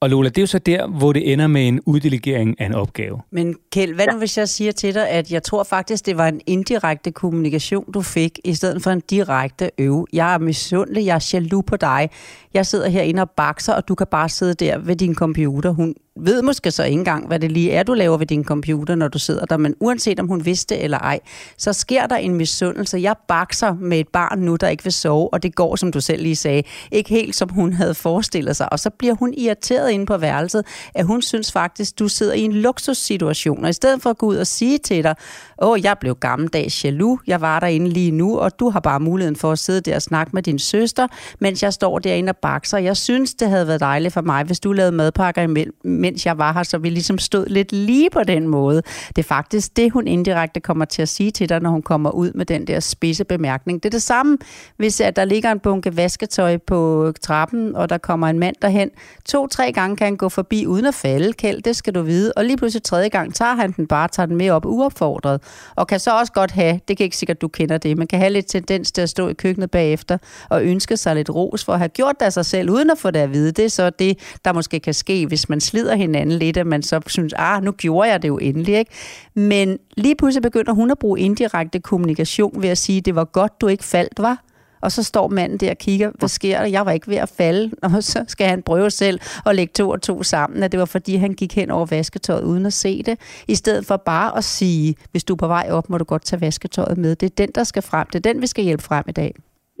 Og 0.00 0.10
Lola, 0.10 0.28
det 0.28 0.38
er 0.38 0.42
jo 0.42 0.46
så 0.46 0.58
der, 0.58 0.86
hvor 0.86 1.12
det 1.12 1.32
ender 1.32 1.46
med 1.46 1.68
en 1.68 1.80
uddelegering 1.86 2.60
af 2.60 2.66
en 2.66 2.74
opgave. 2.74 3.20
Men 3.30 3.56
Kjeld, 3.72 3.94
hvad 3.94 4.06
nu 4.12 4.18
hvis 4.18 4.38
jeg 4.38 4.48
siger 4.48 4.72
til 4.72 4.94
dig, 4.94 5.08
at 5.08 5.32
jeg 5.32 5.42
tror 5.42 5.62
faktisk, 5.62 6.06
det 6.06 6.16
var 6.16 6.28
en 6.28 6.40
indirekte 6.46 7.10
kommunikation, 7.10 7.92
du 7.92 8.02
fik, 8.02 8.38
i 8.44 8.54
stedet 8.54 8.82
for 8.82 8.90
en 8.90 9.00
direkte 9.10 9.70
øve. 9.78 10.06
Jeg 10.12 10.34
er 10.34 10.38
misundelig, 10.38 11.06
jeg 11.06 11.14
er 11.14 11.30
jaloux 11.32 11.64
på 11.66 11.76
dig. 11.76 12.10
Jeg 12.54 12.66
sidder 12.66 12.88
herinde 12.88 13.22
og 13.22 13.30
bakser, 13.30 13.74
og 13.74 13.88
du 13.88 13.94
kan 13.94 14.06
bare 14.10 14.28
sidde 14.28 14.54
der 14.54 14.78
ved 14.78 14.96
din 14.96 15.14
computer. 15.14 15.70
Hun 15.70 15.94
ved 16.20 16.42
måske 16.42 16.70
så 16.70 16.84
ikke 16.84 16.98
engang, 16.98 17.26
hvad 17.26 17.38
det 17.38 17.52
lige 17.52 17.72
er, 17.72 17.82
du 17.82 17.94
laver 17.94 18.16
ved 18.16 18.26
din 18.26 18.44
computer, 18.44 18.94
når 18.94 19.08
du 19.08 19.18
sidder 19.18 19.44
der, 19.44 19.56
men 19.56 19.74
uanset 19.80 20.20
om 20.20 20.28
hun 20.28 20.44
vidste 20.44 20.78
eller 20.78 20.98
ej, 20.98 21.20
så 21.56 21.72
sker 21.72 22.06
der 22.06 22.16
en 22.16 22.34
misundelse. 22.34 22.98
Jeg 22.98 23.16
bakser 23.28 23.74
med 23.74 24.00
et 24.00 24.08
barn 24.08 24.38
nu, 24.38 24.56
der 24.56 24.68
ikke 24.68 24.84
vil 24.84 24.92
sove, 24.92 25.32
og 25.32 25.42
det 25.42 25.54
går, 25.54 25.76
som 25.76 25.92
du 25.92 26.00
selv 26.00 26.22
lige 26.22 26.36
sagde, 26.36 26.62
ikke 26.92 27.10
helt 27.10 27.36
som 27.36 27.48
hun 27.48 27.72
havde 27.72 27.94
forestillet 27.94 28.56
sig. 28.56 28.72
Og 28.72 28.78
så 28.78 28.90
bliver 28.90 29.14
hun 29.14 29.34
irriteret 29.36 29.90
inde 29.90 30.06
på 30.06 30.16
værelset, 30.16 30.66
at 30.94 31.06
hun 31.06 31.22
synes 31.22 31.52
faktisk, 31.52 31.98
du 31.98 32.08
sidder 32.08 32.32
i 32.32 32.40
en 32.40 32.52
luksussituation. 32.52 33.64
Og 33.64 33.70
i 33.70 33.72
stedet 33.72 34.02
for 34.02 34.10
at 34.10 34.18
gå 34.18 34.26
ud 34.26 34.36
og 34.36 34.46
sige 34.46 34.78
til 34.78 35.04
dig, 35.04 35.14
åh, 35.62 35.84
jeg 35.84 35.96
blev 36.00 36.14
gammeldags 36.14 36.84
jaloux, 36.84 37.20
jeg 37.26 37.40
var 37.40 37.60
derinde 37.60 37.88
lige 37.88 38.10
nu, 38.10 38.38
og 38.38 38.60
du 38.60 38.70
har 38.70 38.80
bare 38.80 39.00
muligheden 39.00 39.36
for 39.36 39.52
at 39.52 39.58
sidde 39.58 39.80
der 39.80 39.94
og 39.94 40.02
snakke 40.02 40.30
med 40.34 40.42
din 40.42 40.58
søster, 40.58 41.06
mens 41.38 41.62
jeg 41.62 41.72
står 41.72 41.98
derinde 41.98 42.30
og 42.30 42.36
bakser. 42.36 42.78
Jeg 42.78 42.96
synes, 42.96 43.34
det 43.34 43.48
havde 43.48 43.66
været 43.66 43.80
dejligt 43.80 44.14
for 44.14 44.20
mig, 44.20 44.44
hvis 44.44 44.60
du 44.60 44.72
lavede 44.72 44.92
madpakker 44.92 45.42
imellem, 45.42 45.74
mens 46.08 46.26
jeg 46.26 46.38
var 46.38 46.52
her, 46.52 46.62
så 46.62 46.78
vi 46.78 46.90
ligesom 46.90 47.18
stod 47.18 47.46
lidt 47.46 47.72
lige 47.72 48.10
på 48.10 48.22
den 48.22 48.48
måde. 48.48 48.82
Det 49.08 49.18
er 49.18 49.22
faktisk 49.22 49.76
det, 49.76 49.92
hun 49.92 50.06
indirekte 50.06 50.60
kommer 50.60 50.84
til 50.84 51.02
at 51.02 51.08
sige 51.08 51.30
til 51.30 51.48
dig, 51.48 51.60
når 51.60 51.70
hun 51.70 51.82
kommer 51.82 52.10
ud 52.10 52.32
med 52.32 52.46
den 52.46 52.66
der 52.66 52.80
spidse 52.80 53.24
bemærkning. 53.24 53.82
Det 53.82 53.88
er 53.88 53.90
det 53.90 54.02
samme, 54.02 54.38
hvis 54.76 55.00
at 55.00 55.16
der 55.16 55.24
ligger 55.24 55.52
en 55.52 55.58
bunke 55.58 55.96
vasketøj 55.96 56.56
på 56.56 57.12
trappen, 57.22 57.76
og 57.76 57.88
der 57.88 57.98
kommer 57.98 58.28
en 58.28 58.38
mand 58.38 58.56
derhen. 58.62 58.90
To-tre 59.24 59.72
gange 59.72 59.96
kan 59.96 60.04
han 60.04 60.16
gå 60.16 60.28
forbi 60.28 60.66
uden 60.66 60.86
at 60.86 60.94
falde, 60.94 61.32
Kjeld, 61.32 61.62
det 61.62 61.76
skal 61.76 61.94
du 61.94 62.02
vide. 62.02 62.32
Og 62.36 62.44
lige 62.44 62.56
pludselig 62.56 62.82
tredje 62.82 63.08
gang 63.08 63.34
tager 63.34 63.54
han 63.54 63.72
den 63.72 63.86
bare, 63.86 64.08
tager 64.08 64.26
den 64.26 64.36
med 64.36 64.50
op 64.50 64.66
uopfordret. 64.66 65.42
Og 65.76 65.86
kan 65.86 66.00
så 66.00 66.10
også 66.18 66.32
godt 66.32 66.50
have, 66.50 66.80
det 66.88 66.96
kan 66.96 67.04
ikke 67.04 67.16
sikkert, 67.16 67.40
du 67.40 67.48
kender 67.48 67.78
det, 67.78 67.98
men 67.98 68.06
kan 68.06 68.18
have 68.18 68.32
lidt 68.32 68.46
tendens 68.46 68.92
til 68.92 69.02
at 69.02 69.08
stå 69.08 69.28
i 69.28 69.32
køkkenet 69.32 69.70
bagefter 69.70 70.18
og 70.50 70.64
ønske 70.64 70.96
sig 70.96 71.14
lidt 71.14 71.30
ros 71.30 71.64
for 71.64 71.72
at 71.72 71.78
have 71.78 71.88
gjort 71.88 72.14
det 72.20 72.26
af 72.26 72.32
sig 72.32 72.46
selv, 72.46 72.70
uden 72.70 72.90
at 72.90 72.98
få 72.98 73.10
det 73.10 73.20
at 73.20 73.32
vide. 73.32 73.52
Det 73.52 73.64
er 73.64 73.68
så 73.68 73.90
det, 73.90 74.18
der 74.44 74.52
måske 74.52 74.80
kan 74.80 74.94
ske, 74.94 75.26
hvis 75.26 75.48
man 75.48 75.60
slider 75.60 75.87
hinanden 75.94 76.38
lidt, 76.38 76.56
at 76.56 76.66
man 76.66 76.82
så 76.82 77.00
synes, 77.06 77.34
ah, 77.36 77.62
nu 77.62 77.72
gjorde 77.72 78.10
jeg 78.10 78.22
det 78.22 78.28
jo 78.28 78.38
endelig, 78.38 78.74
ikke? 78.78 78.92
Men 79.34 79.78
lige 79.96 80.16
pludselig 80.16 80.42
begynder 80.42 80.72
hun 80.72 80.90
at 80.90 80.98
bruge 80.98 81.20
indirekte 81.20 81.80
kommunikation 81.80 82.62
ved 82.62 82.68
at 82.68 82.78
sige, 82.78 83.00
det 83.00 83.14
var 83.14 83.24
godt, 83.24 83.60
du 83.60 83.66
ikke 83.66 83.84
faldt, 83.84 84.18
var. 84.18 84.42
Og 84.82 84.90
så 84.90 85.02
står 85.04 85.28
manden 85.28 85.58
der 85.58 85.70
og 85.70 85.76
kigger, 85.86 86.10
hvad 86.18 86.28
sker 86.28 86.58
der? 86.58 86.66
Jeg 86.66 86.86
var 86.86 86.92
ikke 86.92 87.08
ved 87.14 87.20
at 87.26 87.32
falde. 87.40 87.64
Og 87.84 87.90
så 88.12 88.24
skal 88.34 88.46
han 88.46 88.62
prøve 88.62 88.90
selv 88.90 89.18
at 89.46 89.56
lægge 89.56 89.72
to 89.80 89.90
og 89.90 90.02
to 90.02 90.22
sammen, 90.22 90.62
at 90.62 90.72
det 90.72 90.80
var 90.80 90.90
fordi, 90.96 91.12
han 91.16 91.32
gik 91.40 91.52
hen 91.60 91.70
over 91.70 91.86
vasketøjet 91.96 92.44
uden 92.50 92.66
at 92.66 92.72
se 92.72 93.02
det. 93.08 93.44
I 93.48 93.54
stedet 93.54 93.82
for 93.88 93.96
bare 93.96 94.36
at 94.36 94.44
sige, 94.44 94.94
hvis 95.12 95.24
du 95.24 95.32
er 95.34 95.40
på 95.44 95.50
vej 95.56 95.66
op, 95.70 95.90
må 95.90 95.98
du 95.98 96.04
godt 96.04 96.24
tage 96.24 96.40
vasketøjet 96.40 96.98
med. 96.98 97.16
Det 97.20 97.26
er 97.30 97.36
den, 97.44 97.52
der 97.58 97.64
skal 97.64 97.82
frem. 97.90 98.06
Det 98.12 98.18
er 98.22 98.32
den, 98.32 98.42
vi 98.42 98.46
skal 98.46 98.64
hjælpe 98.64 98.84
frem 98.90 99.04
i 99.08 99.12
dag. 99.12 99.32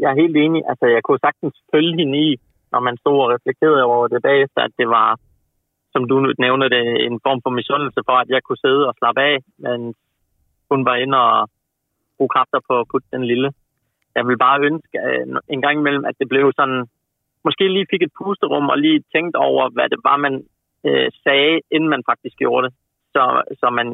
Jeg 0.02 0.08
er 0.12 0.16
helt 0.22 0.36
enig. 0.44 0.60
Altså, 0.70 0.86
jeg 0.94 1.02
kunne 1.06 1.22
sagtens 1.26 1.54
følge 1.72 1.94
hende 2.00 2.18
i, 2.26 2.28
når 2.72 2.80
man 2.80 2.96
stod 3.02 3.16
og 3.24 3.30
reflekterede 3.34 3.82
over 3.84 4.08
det 4.12 4.20
bagefter, 4.22 4.60
at 4.68 4.72
det 4.80 4.88
var, 4.96 5.08
som 5.98 6.08
du 6.12 6.16
nævner 6.44 6.66
det, 6.74 6.84
en 7.06 7.16
form 7.26 7.40
for 7.44 7.50
misundelse 7.58 8.00
for, 8.08 8.16
at 8.22 8.28
jeg 8.34 8.42
kunne 8.42 8.64
sidde 8.64 8.82
og 8.88 8.94
slappe 8.98 9.20
af, 9.30 9.36
men 9.64 9.78
hun 10.70 10.80
var 10.88 10.96
inde 11.02 11.16
og 11.26 11.36
bruge 12.16 12.34
kræfter 12.34 12.60
på 12.68 12.74
at 12.80 12.88
putte 12.90 13.08
den 13.14 13.24
lille. 13.30 13.48
Jeg 14.16 14.24
vil 14.28 14.38
bare 14.46 14.64
ønske 14.68 14.96
øh, 15.08 15.26
en 15.54 15.62
gang 15.64 15.76
imellem, 15.78 16.04
at 16.10 16.16
det 16.20 16.28
blev 16.28 16.44
sådan, 16.60 16.80
måske 17.46 17.64
lige 17.68 17.90
fik 17.92 18.02
et 18.02 18.16
pusterum 18.18 18.66
og 18.72 18.78
lige 18.78 19.04
tænkt 19.14 19.36
over, 19.48 19.64
hvad 19.74 19.88
det 19.92 20.00
var, 20.08 20.16
man 20.26 20.34
øh, 20.86 21.08
sagde, 21.24 21.54
inden 21.74 21.90
man 21.94 22.02
faktisk 22.10 22.36
gjorde 22.42 22.64
det. 22.66 22.72
Så, 23.14 23.22
så 23.60 23.66
man 23.78 23.88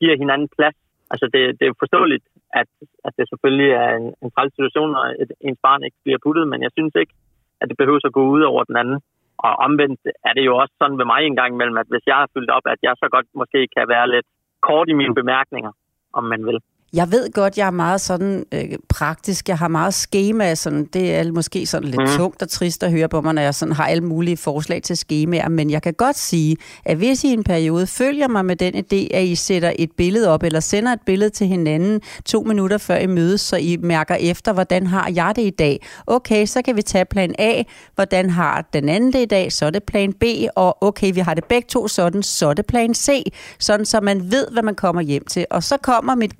giver 0.00 0.20
hinanden 0.22 0.48
plads. 0.56 0.76
Altså 1.12 1.26
det, 1.34 1.42
det 1.58 1.66
er 1.66 1.82
forståeligt, 1.82 2.24
at, 2.60 2.68
at 3.06 3.12
det 3.18 3.24
selvfølgelig 3.28 3.70
er 3.84 3.90
en, 4.00 4.06
en 4.22 4.30
træls 4.30 4.52
situation, 4.54 4.90
og 5.00 5.04
et, 5.22 5.30
ens 5.40 5.60
barn 5.66 5.84
ikke 5.86 6.00
bliver 6.04 6.20
puttet, 6.24 6.48
men 6.48 6.62
jeg 6.62 6.72
synes 6.76 6.94
ikke, 7.02 7.14
at 7.60 7.68
det 7.68 7.76
behøver 7.76 8.00
at 8.04 8.16
gå 8.18 8.22
ud 8.34 8.42
over 8.50 8.62
den 8.64 8.76
anden. 8.82 8.98
Og 9.46 9.52
omvendt 9.66 10.00
er 10.28 10.32
det 10.36 10.44
jo 10.48 10.54
også 10.62 10.74
sådan 10.80 10.98
ved 10.98 11.06
mig 11.12 11.22
en 11.24 11.36
gang 11.40 11.50
imellem, 11.54 11.78
at 11.82 11.90
hvis 11.92 12.06
jeg 12.06 12.16
har 12.22 12.28
fyldt 12.34 12.50
op, 12.56 12.66
at 12.74 12.80
jeg 12.82 12.94
så 13.02 13.06
godt 13.14 13.26
måske 13.40 13.60
kan 13.76 13.88
være 13.94 14.10
lidt 14.14 14.28
kort 14.68 14.88
i 14.88 14.98
mine 15.00 15.14
bemærkninger, 15.20 15.72
om 16.18 16.24
man 16.32 16.46
vil. 16.48 16.58
Jeg 16.92 17.12
ved 17.12 17.32
godt, 17.32 17.58
jeg 17.58 17.66
er 17.66 17.70
meget 17.70 18.00
sådan 18.00 18.44
øh, 18.52 18.64
praktisk. 18.88 19.48
Jeg 19.48 19.58
har 19.58 19.68
meget 19.68 19.94
schema. 19.94 20.54
Sådan, 20.54 20.84
det 20.84 21.14
er 21.14 21.32
måske 21.32 21.66
sådan 21.66 21.88
lidt 21.88 22.00
mm. 22.00 22.16
tungt 22.16 22.42
og 22.42 22.48
trist 22.48 22.82
at 22.82 22.90
høre 22.92 23.08
på 23.08 23.20
mig, 23.20 23.34
når 23.34 23.42
jeg 23.42 23.54
sådan 23.54 23.74
har 23.74 23.86
alle 23.86 24.04
mulige 24.04 24.36
forslag 24.36 24.82
til 24.82 24.96
skemaer. 24.96 25.48
Men 25.48 25.70
jeg 25.70 25.82
kan 25.82 25.94
godt 25.94 26.18
sige, 26.18 26.56
at 26.84 26.96
hvis 26.96 27.24
I 27.24 27.28
en 27.28 27.44
periode 27.44 27.86
følger 27.86 28.28
mig 28.28 28.44
med 28.44 28.56
den 28.56 28.74
idé, 28.74 29.16
at 29.16 29.24
I 29.24 29.34
sætter 29.34 29.72
et 29.78 29.90
billede 29.96 30.28
op, 30.28 30.42
eller 30.42 30.60
sender 30.60 30.92
et 30.92 31.00
billede 31.06 31.30
til 31.30 31.46
hinanden 31.46 32.00
to 32.26 32.42
minutter 32.42 32.78
før 32.78 32.96
I 32.96 33.06
mødes, 33.06 33.40
så 33.40 33.56
I 33.56 33.76
mærker 33.76 34.14
efter, 34.14 34.52
hvordan 34.52 34.86
har 34.86 35.10
jeg 35.14 35.32
det 35.36 35.42
i 35.42 35.50
dag. 35.50 35.86
Okay, 36.06 36.46
så 36.46 36.62
kan 36.62 36.76
vi 36.76 36.82
tage 36.82 37.04
plan 37.04 37.34
A. 37.38 37.62
Hvordan 37.94 38.30
har 38.30 38.68
den 38.72 38.88
anden 38.88 39.12
det 39.12 39.22
i 39.22 39.24
dag? 39.24 39.52
Så 39.52 39.66
er 39.66 39.70
det 39.70 39.82
plan 39.82 40.12
B. 40.12 40.24
Og 40.56 40.82
okay, 40.82 41.14
vi 41.14 41.20
har 41.20 41.34
det 41.34 41.44
begge 41.44 41.66
to 41.68 41.88
sådan, 41.88 42.22
så 42.22 42.48
er 42.48 42.54
det 42.54 42.66
plan 42.66 42.94
C. 42.94 43.22
Sådan, 43.58 43.86
så 43.86 44.00
man 44.00 44.32
ved, 44.32 44.46
hvad 44.52 44.62
man 44.62 44.74
kommer 44.74 45.02
hjem 45.02 45.24
til. 45.24 45.46
Og 45.50 45.62
så 45.62 45.76
kommer 45.76 46.14
mit 46.14 46.32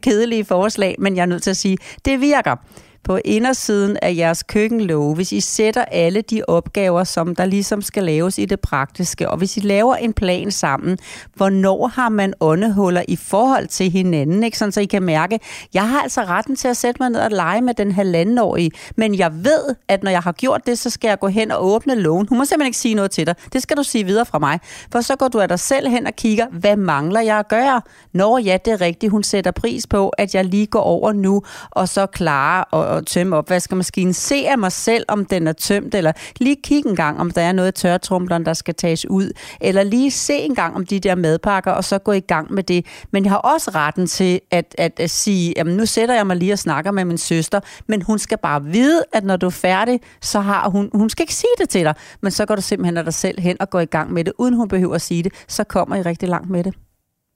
kedelige 0.00 0.44
forslag, 0.44 0.96
men 0.98 1.16
jeg 1.16 1.22
er 1.22 1.26
nødt 1.26 1.42
til 1.42 1.50
at 1.50 1.56
sige, 1.56 1.78
det 2.04 2.20
virker 2.20 2.56
på 3.04 3.18
indersiden 3.24 3.96
af 4.02 4.14
jeres 4.16 4.42
køkkenlåge, 4.42 5.14
hvis 5.14 5.32
I 5.32 5.40
sætter 5.40 5.84
alle 5.84 6.22
de 6.22 6.42
opgaver, 6.48 7.04
som 7.04 7.34
der 7.34 7.44
ligesom 7.44 7.82
skal 7.82 8.04
laves 8.04 8.38
i 8.38 8.44
det 8.44 8.60
praktiske, 8.60 9.30
og 9.30 9.38
hvis 9.38 9.56
I 9.56 9.60
laver 9.60 9.94
en 9.94 10.12
plan 10.12 10.50
sammen, 10.50 10.98
hvornår 11.34 11.86
har 11.86 12.08
man 12.08 12.34
åndehuller 12.40 13.02
i 13.08 13.16
forhold 13.16 13.66
til 13.66 13.90
hinanden, 13.90 14.44
ikke? 14.44 14.58
Sådan, 14.58 14.72
så 14.72 14.80
I 14.80 14.84
kan 14.84 15.02
mærke, 15.02 15.40
jeg 15.74 15.88
har 15.88 16.00
altså 16.02 16.20
retten 16.22 16.56
til 16.56 16.68
at 16.68 16.76
sætte 16.76 17.02
mig 17.02 17.10
ned 17.10 17.20
og 17.20 17.30
lege 17.30 17.60
med 17.60 17.74
den 17.74 17.92
halvandenårige, 17.92 18.70
men 18.96 19.18
jeg 19.18 19.44
ved, 19.44 19.74
at 19.88 20.02
når 20.02 20.10
jeg 20.10 20.20
har 20.20 20.32
gjort 20.32 20.66
det, 20.66 20.78
så 20.78 20.90
skal 20.90 21.08
jeg 21.08 21.18
gå 21.18 21.28
hen 21.28 21.50
og 21.50 21.66
åbne 21.66 21.94
lågen. 21.94 22.26
Hun 22.28 22.38
må 22.38 22.44
simpelthen 22.44 22.68
ikke 22.68 22.78
sige 22.78 22.94
noget 22.94 23.10
til 23.10 23.26
dig. 23.26 23.34
Det 23.52 23.62
skal 23.62 23.76
du 23.76 23.82
sige 23.82 24.04
videre 24.04 24.26
fra 24.26 24.38
mig. 24.38 24.60
For 24.92 25.00
så 25.00 25.16
går 25.16 25.28
du 25.28 25.40
af 25.40 25.48
dig 25.48 25.58
selv 25.58 25.88
hen 25.88 26.06
og 26.06 26.16
kigger, 26.16 26.46
hvad 26.52 26.76
mangler 26.76 27.20
jeg 27.20 27.38
at 27.38 27.48
gøre? 27.48 27.82
Når 28.14 28.38
ja, 28.38 28.58
det 28.64 28.72
er 28.72 28.80
rigtigt, 28.80 29.10
hun 29.10 29.22
sætter 29.22 29.50
pris 29.50 29.86
på, 29.86 30.08
at 30.08 30.34
jeg 30.34 30.44
lige 30.44 30.66
går 30.66 30.80
over 30.80 31.12
nu, 31.12 31.42
og 31.70 31.88
så 31.88 32.06
klarer 32.06 32.62
og, 32.62 32.86
at 32.96 33.06
tømme 33.06 33.36
opvaskemaskinen. 33.36 34.12
Se 34.12 34.34
af 34.34 34.58
mig 34.58 34.72
selv, 34.72 35.04
om 35.08 35.24
den 35.24 35.46
er 35.46 35.52
tømt, 35.52 35.94
eller 35.94 36.12
lige 36.40 36.56
kigge 36.64 36.90
en 36.90 36.96
gang, 36.96 37.20
om 37.20 37.30
der 37.30 37.42
er 37.42 37.52
noget 37.52 37.68
i 37.68 37.80
tørretrumleren, 37.82 38.46
der 38.46 38.52
skal 38.52 38.74
tages 38.74 39.10
ud, 39.10 39.32
eller 39.60 39.82
lige 39.82 40.10
se 40.10 40.34
en 40.34 40.54
gang 40.54 40.76
om 40.76 40.86
de 40.86 41.00
der 41.00 41.14
madpakker, 41.14 41.72
og 41.72 41.84
så 41.84 41.98
gå 41.98 42.12
i 42.12 42.20
gang 42.20 42.52
med 42.52 42.62
det. 42.62 43.06
Men 43.12 43.24
jeg 43.24 43.32
har 43.32 43.38
også 43.38 43.70
retten 43.74 44.06
til 44.06 44.40
at, 44.50 44.74
at, 44.78 45.00
at 45.00 45.10
sige, 45.10 45.54
jamen 45.56 45.76
nu 45.76 45.86
sætter 45.86 46.14
jeg 46.14 46.26
mig 46.26 46.36
lige 46.36 46.52
og 46.52 46.58
snakker 46.58 46.90
med 46.90 47.04
min 47.04 47.18
søster, 47.18 47.60
men 47.88 48.02
hun 48.02 48.18
skal 48.18 48.38
bare 48.38 48.64
vide, 48.64 49.02
at 49.12 49.24
når 49.24 49.36
du 49.36 49.46
er 49.46 49.58
færdig, 49.62 50.00
så 50.20 50.40
har 50.40 50.70
hun, 50.70 50.90
hun 50.94 51.08
skal 51.08 51.22
ikke 51.22 51.34
sige 51.34 51.56
det 51.58 51.68
til 51.68 51.84
dig, 51.84 51.94
men 52.22 52.30
så 52.30 52.46
går 52.46 52.54
du 52.54 52.62
simpelthen 52.62 52.96
af 52.96 53.04
dig 53.04 53.14
selv 53.14 53.40
hen 53.40 53.56
og 53.60 53.70
går 53.70 53.80
i 53.80 53.90
gang 53.96 54.12
med 54.12 54.24
det, 54.24 54.32
uden 54.38 54.54
hun 54.54 54.68
behøver 54.68 54.94
at 54.94 55.00
sige 55.00 55.22
det, 55.22 55.32
så 55.48 55.64
kommer 55.64 55.96
I 55.96 56.02
rigtig 56.02 56.28
langt 56.28 56.50
med 56.50 56.64
det. 56.64 56.74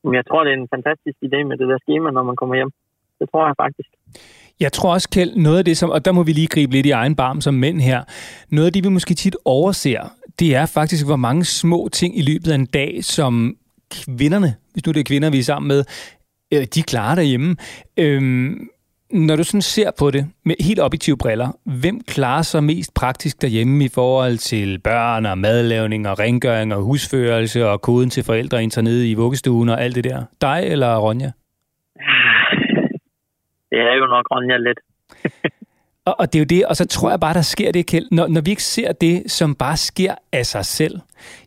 Men 0.05 0.15
jeg 0.15 0.27
tror, 0.27 0.45
det 0.45 0.51
er 0.53 0.59
en 0.65 0.73
fantastisk 0.77 1.19
idé 1.27 1.39
med 1.49 1.57
det 1.61 1.69
der 1.73 1.79
schema, 1.85 2.11
når 2.11 2.23
man 2.23 2.37
kommer 2.37 2.55
hjem. 2.55 2.71
Det 3.19 3.27
tror 3.31 3.47
jeg 3.47 3.57
faktisk. 3.65 3.91
Jeg 4.63 4.73
tror 4.73 4.93
også, 4.93 5.09
Kjeld, 5.09 5.37
noget 5.37 5.59
af 5.59 5.65
det, 5.65 5.77
som, 5.79 5.91
og 5.91 6.05
der 6.05 6.13
må 6.13 6.23
vi 6.23 6.33
lige 6.33 6.47
gribe 6.47 6.73
lidt 6.73 6.87
i 6.87 6.91
egen 6.91 7.15
barm 7.15 7.41
som 7.41 7.55
mænd 7.55 7.81
her, 7.81 8.03
noget 8.51 8.67
af 8.67 8.73
det, 8.73 8.85
vi 8.85 8.89
måske 8.89 9.15
tit 9.15 9.37
overser, 9.45 10.13
det 10.39 10.55
er 10.55 10.67
faktisk, 10.67 11.07
hvor 11.07 11.17
mange 11.17 11.45
små 11.45 11.89
ting 11.93 12.19
i 12.19 12.23
løbet 12.23 12.51
af 12.51 12.55
en 12.55 12.67
dag, 12.67 13.05
som 13.05 13.57
kvinderne, 13.91 14.55
hvis 14.73 14.87
nu 14.87 14.93
det 14.93 15.01
er 15.01 15.05
kvinder, 15.05 15.31
vi 15.31 15.39
er 15.39 15.43
sammen 15.43 15.69
med, 15.69 15.85
øh, 16.53 16.67
de 16.75 16.83
klarer 16.83 17.15
derhjemme. 17.15 17.57
Øhm, 17.97 18.69
når 19.11 19.37
du 19.37 19.45
sådan 19.45 19.63
ser 19.63 19.91
på 19.99 20.11
det 20.11 20.27
med 20.45 20.55
helt 20.61 20.81
objektive 20.81 21.17
briller, 21.17 21.59
hvem 21.65 22.01
klarer 22.01 22.43
sig 22.43 22.65
mest 22.65 22.95
praktisk 22.95 23.43
derhjemme 23.43 23.85
i 23.85 23.89
forhold 23.89 24.39
til 24.39 24.79
børn 24.79 25.27
og 25.27 25.39
madlavning 25.39 26.09
og 26.09 26.19
rengøring 26.19 26.75
og 26.75 26.83
husførelse 26.83 27.69
og 27.69 27.81
koden 27.81 28.11
til 28.11 28.25
forældre 28.25 28.83
nede 28.83 29.11
i 29.11 29.15
vuggestuen 29.15 29.69
og 29.69 29.83
alt 29.83 29.95
det 29.95 30.05
der? 30.05 30.23
Dig 30.41 30.63
eller 30.65 30.97
Ronja? 30.97 31.31
Det 33.73 33.81
er 33.91 33.95
jo 34.01 34.07
nok 34.15 34.27
Ronja 34.33 34.57
lidt. 34.67 34.81
Og, 36.05 36.21
og 36.21 36.33
det 36.33 36.39
er 36.39 36.41
jo 36.41 36.45
det, 36.45 36.67
og 36.67 36.77
så 36.77 36.87
tror 36.87 37.11
jeg 37.11 37.21
bare, 37.21 37.35
der 37.35 37.43
sker 37.43 37.73
det, 37.73 37.87
Kjeld. 37.87 38.07
Når, 38.11 38.27
når 38.27 38.41
vi 38.41 38.51
ikke 38.51 38.63
ser 38.63 38.93
det, 38.93 39.31
som 39.31 39.55
bare 39.55 39.77
sker 39.77 40.15
af 40.33 40.47
sig 40.47 40.65
selv, 40.65 41.01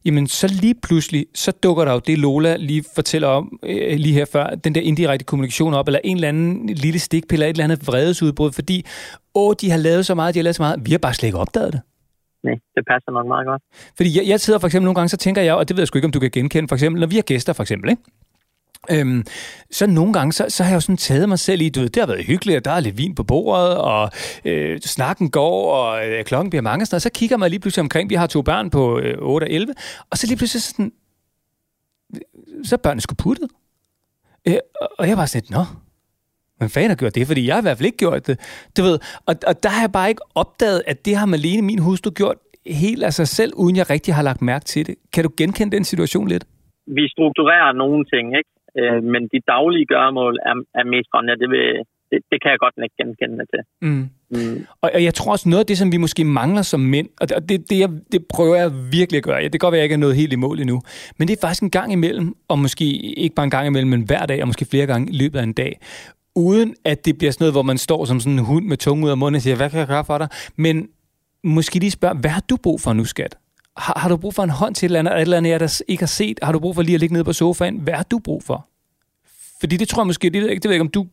jamen 0.05 0.28
så 0.28 0.47
lige 0.61 0.76
pludselig, 0.84 1.26
så 1.34 1.51
dukker 1.51 1.86
der 1.86 1.93
jo 1.93 1.99
det, 1.99 2.19
Lola 2.19 2.55
lige 2.55 2.84
fortæller 2.95 3.28
om 3.28 3.59
øh, 3.63 3.97
lige 3.97 4.13
her 4.13 4.26
før, 4.26 4.49
den 4.49 4.76
der 4.76 4.82
indirekte 4.82 5.26
kommunikation 5.26 5.73
op, 5.73 5.88
eller 5.88 5.99
en 6.03 6.17
eller 6.17 6.28
anden 6.28 6.67
lille 6.67 6.99
stikpille, 6.99 7.45
et 7.45 7.49
eller 7.49 7.63
andet 7.63 7.88
vredesudbrud, 7.88 8.51
fordi, 8.51 8.86
åh, 9.36 9.53
de 9.61 9.71
har 9.71 9.78
lavet 9.78 10.05
så 10.05 10.15
meget, 10.15 10.34
de 10.34 10.39
har 10.39 10.43
lavet 10.43 10.55
så 10.55 10.61
meget, 10.61 10.86
vi 10.86 10.91
har 10.91 10.97
bare 10.97 11.13
slet 11.13 11.28
ikke 11.28 11.38
opdaget 11.39 11.73
det. 11.73 11.82
Nej, 12.43 12.55
det 12.76 12.84
passer 12.88 13.11
nok 13.11 13.28
meget 13.28 13.45
godt. 13.45 13.61
Fordi 13.97 14.17
jeg, 14.17 14.28
jeg 14.28 14.39
sidder 14.39 14.59
for 14.59 14.67
eksempel 14.67 14.86
nogle 14.86 14.95
gange, 14.95 15.09
så 15.09 15.17
tænker 15.17 15.41
jeg, 15.41 15.55
og 15.55 15.69
det 15.69 15.78
ved 15.78 15.82
jeg 15.82 15.88
sgu 15.88 15.97
ikke, 15.97 16.05
om 16.05 16.11
du 16.11 16.19
kan 16.19 16.32
genkende, 16.32 16.67
for 16.67 16.76
eksempel, 16.76 16.99
når 16.99 17.07
vi 17.07 17.15
har 17.15 17.21
gæster, 17.21 17.53
for 17.53 17.63
eksempel, 17.63 17.89
ikke? 17.89 18.01
Øhm, 18.91 19.23
så 19.71 19.88
nogle 19.88 20.13
gange, 20.13 20.33
så, 20.33 20.45
så 20.49 20.63
har 20.63 20.71
jeg 20.71 20.75
jo 20.75 20.79
sådan 20.79 20.97
taget 20.97 21.29
mig 21.29 21.39
selv 21.39 21.61
i, 21.61 21.69
du 21.69 21.79
ved, 21.79 21.89
det 21.89 22.01
har 22.01 22.07
været 22.07 22.25
hyggeligt, 22.25 22.57
og 22.57 22.65
der 22.65 22.71
er 22.71 22.79
lidt 22.79 22.97
vin 22.97 23.15
på 23.15 23.23
bordet, 23.23 23.77
og 23.77 24.09
øh, 24.45 24.79
snakken 24.79 25.31
går, 25.31 25.73
og 25.73 26.07
øh, 26.07 26.23
klokken 26.23 26.49
bliver 26.49 26.61
mange, 26.61 26.95
og 26.95 27.01
så 27.01 27.09
kigger 27.13 27.38
man 27.38 27.49
lige 27.49 27.59
pludselig 27.59 27.81
omkring, 27.81 28.09
vi 28.09 28.15
har 28.15 28.27
to 28.27 28.41
børn 28.41 28.69
på 28.69 28.99
øh, 28.99 29.17
8 29.19 29.45
og 29.45 29.51
11, 29.51 29.73
og 30.11 30.17
så 30.17 30.27
lige 30.27 30.38
pludselig 30.38 30.61
sådan, 30.61 30.91
så 32.63 32.75
er 32.75 32.79
børnene 32.83 33.01
sgu 33.01 33.15
puttet. 33.15 33.49
Øh, 34.47 34.55
og 34.99 35.07
jeg 35.09 35.17
var 35.17 35.25
sådan 35.25 35.41
lidt, 35.41 35.51
nå, 35.51 35.63
men 36.59 36.69
fanden 36.69 36.89
har 36.89 36.95
gjort 36.95 37.15
det? 37.15 37.27
Fordi 37.27 37.47
jeg 37.47 37.55
har 37.55 37.61
i 37.61 37.67
hvert 37.67 37.77
fald 37.77 37.86
ikke 37.86 37.97
gjort 37.97 38.27
det. 38.27 38.39
Du 38.77 38.81
ved, 38.83 38.99
og, 39.27 39.36
og 39.47 39.63
der 39.63 39.69
har 39.69 39.81
jeg 39.81 39.91
bare 39.91 40.09
ikke 40.09 40.21
opdaget, 40.36 40.81
at 40.88 41.05
det 41.05 41.15
har 41.15 41.25
Malene, 41.25 41.61
min 41.61 41.79
hustru, 41.79 42.11
gjort 42.11 42.38
helt 42.65 43.03
af 43.03 43.13
sig 43.13 43.27
selv, 43.27 43.51
uden 43.55 43.75
jeg 43.75 43.89
rigtig 43.89 44.13
har 44.13 44.23
lagt 44.23 44.41
mærke 44.41 44.65
til 44.65 44.88
det. 44.88 44.95
Kan 45.13 45.23
du 45.23 45.29
genkende 45.38 45.75
den 45.75 45.83
situation 45.83 46.27
lidt? 46.27 46.45
Vi 46.88 47.07
strukturerer 47.07 47.71
nogle 47.73 48.05
ting, 48.05 48.38
ikke? 48.38 48.49
Øh, 48.80 49.03
men 49.13 49.21
de 49.34 49.39
daglige 49.47 49.86
gøremål 49.86 50.36
er, 50.49 50.55
er 50.80 50.86
mest 50.93 51.09
grønne. 51.11 51.36
Det, 51.41 51.49
vil, 51.53 51.65
det, 52.11 52.19
det 52.32 52.38
kan 52.41 52.51
jeg 52.51 52.59
godt 52.59 52.76
ikke 52.84 52.97
genkende 53.01 53.45
til. 53.53 53.61
Mm. 53.82 54.05
Mm. 54.30 54.65
Og, 54.82 54.91
og 54.95 55.03
jeg 55.03 55.13
tror 55.13 55.32
også, 55.32 55.49
noget 55.49 55.63
af 55.63 55.65
det, 55.65 55.78
som 55.78 55.91
vi 55.91 55.97
måske 55.97 56.23
mangler 56.23 56.61
som 56.61 56.80
mænd, 56.80 57.09
og 57.21 57.30
det, 57.30 57.49
det, 57.49 57.69
det, 57.69 57.80
jeg, 57.80 57.89
det 58.11 58.21
prøver 58.36 58.55
jeg 58.55 58.71
virkelig 58.91 59.17
at 59.17 59.23
gøre. 59.23 59.36
Ja, 59.36 59.43
det 59.43 59.51
kan 59.51 59.65
godt 59.65 59.71
være, 59.71 59.80
at 59.80 59.84
jeg 59.84 59.89
ikke 59.89 59.99
er 60.01 60.05
nået 60.05 60.15
helt 60.15 60.34
i 60.34 60.36
mål 60.45 60.59
endnu. 60.59 60.82
Men 61.17 61.28
det 61.28 61.34
er 61.36 61.41
faktisk 61.41 61.63
en 61.63 61.71
gang 61.71 61.91
imellem, 61.91 62.34
og 62.47 62.59
måske 62.59 62.86
ikke 63.23 63.36
bare 63.36 63.43
en 63.43 63.55
gang 63.57 63.67
imellem, 63.67 63.89
men 63.89 64.01
hver 64.01 64.26
dag, 64.26 64.41
og 64.41 64.47
måske 64.47 64.65
flere 64.65 64.86
gange 64.86 65.13
i 65.13 65.17
løbet 65.17 65.39
af 65.39 65.43
en 65.43 65.53
dag, 65.53 65.80
uden 66.36 66.76
at 66.86 67.05
det 67.05 67.17
bliver 67.17 67.32
sådan 67.32 67.43
noget, 67.43 67.53
hvor 67.53 67.61
man 67.61 67.78
står 67.78 68.05
som 68.05 68.19
sådan 68.19 68.39
en 68.39 68.45
hund 68.45 68.65
med 68.65 68.78
tunge 68.78 69.05
ud 69.05 69.09
af 69.09 69.17
munden 69.17 69.36
og 69.36 69.41
siger, 69.41 69.55
hvad 69.55 69.69
kan 69.69 69.80
jeg 69.80 69.88
gøre 69.88 70.05
for 70.05 70.17
dig? 70.17 70.28
Men 70.55 70.89
måske 71.43 71.80
lige 71.80 71.91
spørge, 71.91 72.17
hvad 72.21 72.30
har 72.30 72.43
du 72.49 72.57
brug 72.63 72.82
for 72.82 72.93
nu, 72.93 73.05
skat? 73.05 73.38
Har, 73.84 73.95
har 74.01 74.09
du 74.09 74.17
brug 74.23 74.34
for 74.38 74.43
en 74.43 74.55
hånd 74.61 74.73
til 74.76 74.86
et 74.86 74.89
eller 74.89 74.99
andet, 75.01 75.13
et 75.13 75.21
eller 75.21 75.38
andet, 75.38 75.51
jeg 75.51 75.59
der 75.59 75.71
ikke 75.91 76.03
har 76.07 76.13
set? 76.21 76.38
Har 76.45 76.51
du 76.55 76.59
brug 76.63 76.76
for 76.76 76.82
lige 76.88 76.97
at 76.97 77.01
ligge 77.03 77.15
nede 77.17 77.30
på 77.30 77.36
sofaen? 77.41 77.76
Hvad 77.86 77.95
har 78.01 78.07
du 78.13 78.17
brug 78.28 78.41
for? 78.49 78.59
Fordi 79.61 79.76
det 79.82 79.88
tror 79.89 80.01
jeg 80.01 80.09
måske, 80.11 80.30
det 80.34 80.41
ved 80.41 80.49
ikke, 80.49 80.61
det 80.63 80.67
ved 80.69 80.76
jeg 80.76 80.82
ikke, 80.82 80.89
om 80.91 80.97
du 80.99 81.03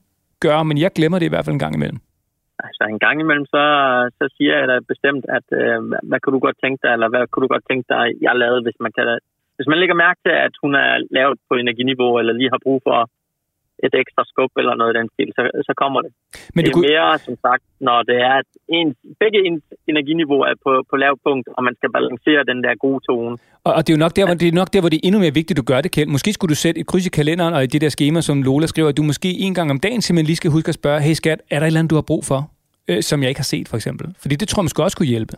gør, 0.46 0.58
men 0.68 0.76
jeg 0.84 0.90
glemmer 0.98 1.18
det 1.18 1.26
i 1.26 1.32
hvert 1.32 1.44
fald 1.44 1.56
en 1.58 1.64
gang 1.66 1.74
imellem. 1.78 2.00
Altså 2.66 2.82
en 2.94 3.00
gang 3.04 3.16
imellem, 3.24 3.46
så, 3.54 3.62
så 4.18 4.24
siger 4.36 4.54
jeg 4.60 4.66
da 4.72 4.76
bestemt, 4.92 5.24
at 5.38 5.46
øh, 5.60 5.76
hvad- 5.88 6.04
hvad 6.08 6.18
kunne 6.20 6.34
du 6.36 6.42
godt 6.46 6.58
tænke 6.64 6.78
dig, 6.84 6.92
eller 6.96 7.08
hvad 7.12 7.22
kunne 7.30 7.44
du 7.46 7.50
godt 7.54 7.66
tænke 7.70 7.86
dig, 7.94 8.04
jeg 8.26 8.34
lavede, 8.42 8.62
hvis 8.66 8.78
man 8.84 8.92
kan... 8.96 9.04
Hvis 9.56 9.68
man 9.70 9.78
lægger 9.80 10.02
mærke 10.04 10.20
til, 10.26 10.34
at 10.46 10.54
hun 10.62 10.72
er 10.84 10.92
lavet 11.18 11.36
på 11.48 11.52
energiniveau, 11.64 12.10
eller 12.20 12.32
lige 12.40 12.52
har 12.54 12.62
brug 12.66 12.78
for 12.88 12.98
et 13.86 13.94
ekstra 14.02 14.22
skub 14.30 14.52
eller 14.60 14.74
noget 14.80 14.92
i 14.94 14.98
den 15.00 15.08
stil, 15.14 15.30
så, 15.36 15.42
så 15.68 15.72
kommer 15.82 16.00
det. 16.04 16.12
Men 16.54 16.60
det 16.60 16.64
det 16.64 16.70
er 16.70 16.74
kunne, 16.74 16.88
mere, 16.90 17.18
som 17.26 17.36
sagt, 17.46 17.64
når 17.88 17.98
det 18.10 18.18
er, 18.30 18.34
at 18.42 18.50
en, 18.78 18.88
begge 19.22 19.38
ens 19.48 19.64
energiniveau 19.92 20.40
er 20.50 20.54
på, 20.64 20.72
på 20.90 20.94
lav 21.04 21.14
punkt, 21.26 21.46
og 21.56 21.60
man 21.68 21.74
skal 21.78 21.90
balancere 21.98 22.40
den 22.50 22.58
der 22.64 22.74
gode 22.84 23.00
tone. 23.08 23.34
og, 23.66 23.72
og 23.76 23.80
det 23.84 23.90
er 23.92 23.96
jo 23.98 24.02
nok 24.06 24.14
der, 24.18 24.24
hvor 24.28 24.36
det 24.42 24.48
er 24.48 24.56
nok 24.62 24.70
der, 24.72 24.80
hvor 24.82 24.90
det 24.92 24.98
er 24.98 25.06
endnu 25.08 25.18
mere 25.24 25.34
vigtigt, 25.40 25.56
at 25.56 25.60
du 25.62 25.66
gør 25.72 25.80
det, 25.84 25.90
Kjeld. 25.94 26.08
Måske 26.16 26.30
skulle 26.32 26.50
du 26.54 26.60
sætte 26.64 26.80
et 26.80 26.86
kryds 26.90 27.06
i 27.10 27.12
kalenderen, 27.18 27.54
og 27.54 27.62
i 27.66 27.70
det 27.74 27.80
der 27.84 27.92
schema, 27.96 28.20
som 28.28 28.36
Lola 28.42 28.66
skriver, 28.72 28.88
at 28.88 28.96
du 28.96 29.02
måske 29.02 29.28
en 29.46 29.54
gang 29.54 29.68
om 29.74 29.78
dagen 29.86 30.00
simpelthen 30.02 30.26
lige 30.26 30.40
skal 30.42 30.50
huske 30.56 30.68
at 30.68 30.74
spørge, 30.80 31.00
hey 31.06 31.14
skat, 31.20 31.38
er 31.50 31.58
der 31.58 31.66
et 31.66 31.66
eller 31.66 31.80
andet, 31.80 31.90
du 31.90 31.98
har 32.00 32.06
brug 32.10 32.22
for, 32.30 32.40
øh, 32.90 33.02
som 33.02 33.22
jeg 33.22 33.28
ikke 33.28 33.42
har 33.44 33.50
set, 33.54 33.68
for 33.68 33.76
eksempel? 33.76 34.06
Fordi 34.22 34.34
det 34.36 34.48
tror 34.48 34.60
jeg 34.60 34.64
måske 34.64 34.82
også 34.82 34.96
kunne 34.96 35.12
hjælpe. 35.14 35.34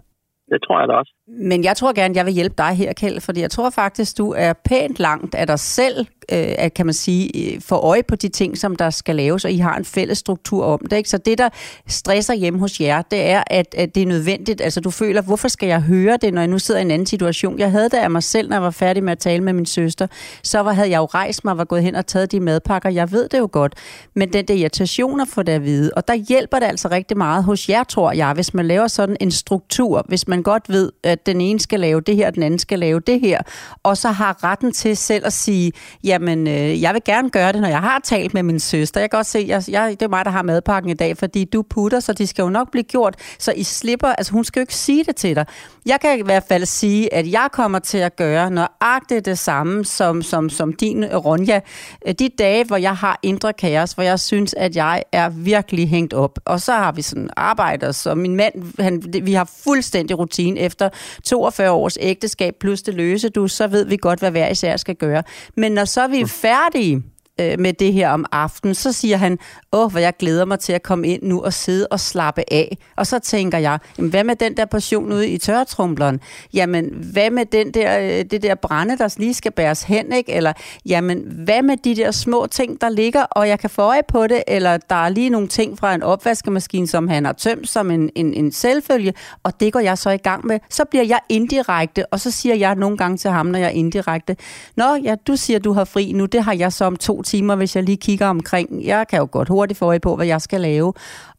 Det 0.50 0.58
tror 0.66 0.80
jeg 0.80 0.88
da 0.88 0.92
også. 0.92 1.12
Men 1.26 1.64
jeg 1.64 1.76
tror 1.76 1.92
gerne, 1.92 2.16
jeg 2.16 2.26
vil 2.26 2.34
hjælpe 2.34 2.54
dig 2.58 2.70
her, 2.70 2.92
Kjeld, 2.92 3.20
fordi 3.20 3.40
jeg 3.40 3.50
tror 3.50 3.70
faktisk, 3.70 4.18
du 4.18 4.34
er 4.36 4.52
pænt 4.52 5.00
langt 5.00 5.34
af 5.34 5.46
dig 5.46 5.58
selv, 5.58 6.06
øh, 6.32 6.54
at, 6.58 6.74
kan 6.74 6.86
man 6.86 6.92
sige, 6.92 7.54
øh, 7.54 7.60
for 7.60 7.76
øje 7.76 8.02
på 8.02 8.16
de 8.16 8.28
ting, 8.28 8.58
som 8.58 8.76
der 8.76 8.90
skal 8.90 9.16
laves, 9.16 9.44
og 9.44 9.52
I 9.52 9.56
har 9.56 9.76
en 9.76 9.84
fælles 9.84 10.18
struktur 10.18 10.64
om 10.64 10.78
det. 10.90 10.96
Ikke? 10.96 11.08
Så 11.08 11.18
det, 11.18 11.38
der 11.38 11.48
stresser 11.88 12.34
hjemme 12.34 12.58
hos 12.58 12.80
jer, 12.80 13.02
det 13.02 13.30
er, 13.30 13.42
at, 13.46 13.74
at 13.78 13.94
det 13.94 14.02
er 14.02 14.06
nødvendigt. 14.06 14.60
Altså 14.60 14.80
du 14.80 14.90
føler, 14.90 15.22
hvorfor 15.22 15.48
skal 15.48 15.66
jeg 15.66 15.82
høre 15.82 16.16
det, 16.16 16.34
når 16.34 16.40
jeg 16.40 16.48
nu 16.48 16.58
sidder 16.58 16.80
i 16.80 16.84
en 16.84 16.90
anden 16.90 17.06
situation? 17.06 17.58
Jeg 17.58 17.70
havde 17.70 17.88
det 17.88 17.96
af 17.96 18.10
mig 18.10 18.22
selv, 18.22 18.48
når 18.48 18.56
jeg 18.56 18.62
var 18.62 18.70
færdig 18.70 19.04
med 19.04 19.12
at 19.12 19.18
tale 19.18 19.42
med 19.44 19.52
min 19.52 19.66
søster. 19.66 20.06
Så 20.42 20.60
var, 20.60 20.72
havde 20.72 20.90
jeg 20.90 20.98
jo 20.98 21.04
rejst 21.04 21.44
mig 21.44 21.58
var 21.58 21.64
gået 21.64 21.82
hen 21.82 21.94
og 21.94 22.06
taget 22.06 22.32
de 22.32 22.40
madpakker. 22.40 22.90
Jeg 22.90 23.12
ved 23.12 23.28
det 23.28 23.38
jo 23.38 23.48
godt. 23.52 23.74
Men 24.14 24.32
den 24.32 24.44
der 24.44 24.54
irritation 24.54 25.20
at 25.20 25.28
få 25.28 25.42
det 25.42 25.52
at 25.52 25.64
vide, 25.64 25.90
og 25.96 26.08
der 26.08 26.14
hjælper 26.14 26.58
det 26.58 26.66
altså 26.66 26.88
rigtig 26.88 27.16
meget 27.16 27.44
hos 27.44 27.68
jer, 27.68 27.84
tror 27.84 28.12
jeg, 28.12 28.32
hvis 28.32 28.54
man 28.54 28.66
laver 28.66 28.86
sådan 28.86 29.16
en 29.20 29.30
struktur, 29.30 30.04
hvis 30.08 30.28
man 30.28 30.33
godt 30.42 30.68
ved, 30.68 30.92
at 31.02 31.26
den 31.26 31.40
ene 31.40 31.60
skal 31.60 31.80
lave 31.80 32.00
det 32.00 32.16
her, 32.16 32.30
den 32.30 32.42
anden 32.42 32.58
skal 32.58 32.78
lave 32.78 33.00
det 33.00 33.20
her, 33.20 33.42
og 33.82 33.96
så 33.96 34.08
har 34.08 34.44
retten 34.44 34.72
til 34.72 34.96
selv 34.96 35.26
at 35.26 35.32
sige, 35.32 35.72
jamen, 36.04 36.46
øh, 36.46 36.82
jeg 36.82 36.94
vil 36.94 37.02
gerne 37.04 37.30
gøre 37.30 37.52
det, 37.52 37.60
når 37.60 37.68
jeg 37.68 37.80
har 37.80 38.00
talt 38.04 38.34
med 38.34 38.42
min 38.42 38.60
søster. 38.60 39.00
Jeg 39.00 39.10
kan 39.10 39.18
godt 39.18 39.26
se, 39.26 39.44
jeg, 39.48 39.62
jeg, 39.68 39.90
det 39.90 40.02
er 40.02 40.08
mig, 40.08 40.24
der 40.24 40.30
har 40.30 40.42
madpakken 40.42 40.90
i 40.90 40.94
dag, 40.94 41.16
fordi 41.16 41.44
du 41.44 41.62
putter, 41.62 42.00
så 42.00 42.12
de 42.12 42.26
skal 42.26 42.42
jo 42.42 42.48
nok 42.48 42.70
blive 42.70 42.82
gjort, 42.82 43.16
så 43.38 43.52
I 43.56 43.62
slipper, 43.62 44.08
altså 44.08 44.32
hun 44.32 44.44
skal 44.44 44.60
jo 44.60 44.62
ikke 44.62 44.74
sige 44.74 45.04
det 45.04 45.16
til 45.16 45.36
dig. 45.36 45.46
Jeg 45.86 46.00
kan 46.00 46.18
i 46.18 46.22
hvert 46.22 46.44
fald 46.48 46.66
sige, 46.66 47.14
at 47.14 47.32
jeg 47.32 47.48
kommer 47.52 47.78
til 47.78 47.98
at 47.98 48.16
gøre 48.16 48.50
nøjagtigt 48.50 49.24
det 49.26 49.38
samme 49.38 49.84
som, 49.84 50.22
som, 50.22 50.50
som 50.50 50.72
din 50.72 51.04
øh, 51.04 51.16
Ronja. 51.16 51.60
Øh, 52.06 52.14
de 52.18 52.28
dage, 52.28 52.64
hvor 52.64 52.76
jeg 52.76 52.96
har 52.96 53.18
indre 53.22 53.52
kaos, 53.52 53.92
hvor 53.92 54.02
jeg 54.02 54.20
synes, 54.20 54.54
at 54.54 54.76
jeg 54.76 55.02
er 55.12 55.28
virkelig 55.28 55.88
hængt 55.88 56.14
op. 56.14 56.38
Og 56.44 56.60
så 56.60 56.72
har 56.72 56.92
vi 56.92 57.02
sådan 57.02 57.30
arbejder, 57.36 57.92
så 57.92 58.14
min 58.14 58.36
mand, 58.36 58.82
han, 58.82 59.02
vi 59.22 59.32
har 59.32 59.50
fuldstændig 59.64 60.18
rutine 60.24 60.60
efter 60.60 60.88
42 61.24 61.70
års 61.70 61.98
ægteskab 62.00 62.54
plus 62.60 62.82
det 62.82 62.94
løse 62.94 63.28
du, 63.28 63.48
så 63.48 63.66
ved 63.66 63.84
vi 63.84 63.96
godt, 63.96 64.18
hvad 64.18 64.30
hver 64.30 64.48
især 64.48 64.76
skal 64.76 64.96
gøre. 64.96 65.22
Men 65.56 65.72
når 65.72 65.84
så 65.84 66.06
vi 66.06 66.20
er 66.20 66.26
færdige, 66.26 67.02
øh, 67.40 67.60
med 67.60 67.72
det 67.72 67.92
her 67.92 68.10
om 68.10 68.26
aftenen, 68.32 68.74
så 68.74 68.92
siger 68.92 69.16
han, 69.16 69.38
åh, 69.72 69.90
hvor 69.90 70.00
jeg 70.00 70.16
glæder 70.18 70.44
mig 70.44 70.58
til 70.58 70.72
at 70.72 70.82
komme 70.82 71.08
ind 71.08 71.22
nu 71.22 71.42
og 71.42 71.52
sidde 71.52 71.86
og 71.90 72.00
slappe 72.00 72.42
af. 72.52 72.78
Og 72.96 73.06
så 73.06 73.18
tænker 73.18 73.58
jeg, 73.58 73.78
jamen, 73.98 74.10
hvad 74.10 74.24
med 74.24 74.36
den 74.36 74.56
der 74.56 74.64
portion 74.64 75.12
ude 75.12 75.28
i 75.28 75.38
tørretrumbleren? 75.38 76.20
Jamen, 76.54 76.90
hvad 77.12 77.30
med 77.30 77.46
den 77.46 77.74
der, 77.74 77.98
øh, 78.00 78.24
det 78.30 78.42
der 78.42 78.54
brænde, 78.54 78.98
der 78.98 79.14
lige 79.18 79.34
skal 79.34 79.52
bæres 79.52 79.82
hen, 79.82 80.12
ikke? 80.12 80.32
Eller, 80.32 80.52
jamen, 80.86 81.18
hvad 81.44 81.62
med 81.62 81.76
de 81.76 81.96
der 81.96 82.10
små 82.10 82.46
ting, 82.46 82.80
der 82.80 82.88
ligger, 82.88 83.22
og 83.22 83.48
jeg 83.48 83.58
kan 83.58 83.70
få 83.70 83.82
øje 83.82 84.02
på 84.08 84.26
det, 84.26 84.42
eller 84.46 84.76
der 84.76 85.04
er 85.04 85.08
lige 85.08 85.30
nogle 85.30 85.48
ting 85.48 85.78
fra 85.78 85.94
en 85.94 86.02
opvaskemaskine, 86.02 86.88
som 86.88 87.08
han 87.08 87.24
har 87.24 87.32
tømt 87.32 87.68
som 87.68 87.90
en, 87.90 88.10
en, 88.14 88.34
en 88.34 88.52
selvfølge, 88.52 89.14
og 89.42 89.60
det 89.60 89.72
går 89.72 89.80
jeg 89.80 89.98
så 89.98 90.10
i 90.10 90.16
gang 90.16 90.46
med. 90.46 90.58
Så 90.70 90.84
bliver 90.84 91.04
jeg 91.04 91.20
indirekte, 91.28 92.06
og 92.06 92.20
så 92.20 92.30
siger 92.30 92.54
jeg 92.54 92.74
nogle 92.74 92.96
gange 92.96 93.16
til 93.16 93.30
ham, 93.30 93.46
når 93.46 93.58
jeg 93.58 93.66
er 93.66 93.70
indirekte, 93.70 94.36
Nå, 94.76 94.94
ja, 95.04 95.14
du 95.26 95.36
siger, 95.36 95.58
du 95.58 95.72
har 95.72 95.84
fri 95.84 96.12
nu, 96.12 96.26
det 96.26 96.42
har 96.44 96.52
jeg 96.54 96.72
så 96.72 96.84
om 96.84 96.96
to 96.96 97.22
timer, 97.24 97.56
hvis 97.56 97.76
jeg 97.76 97.84
lige 97.84 97.96
kigger 97.96 98.26
omkring. 98.26 98.84
Jeg 98.84 99.08
kan 99.08 99.18
jo 99.18 99.28
godt 99.32 99.48
hurtigt 99.48 99.78
få 99.78 99.84
øje 99.84 100.00
på, 100.00 100.16
hvad 100.16 100.26
jeg 100.26 100.40
skal 100.40 100.60
lave. 100.60 100.92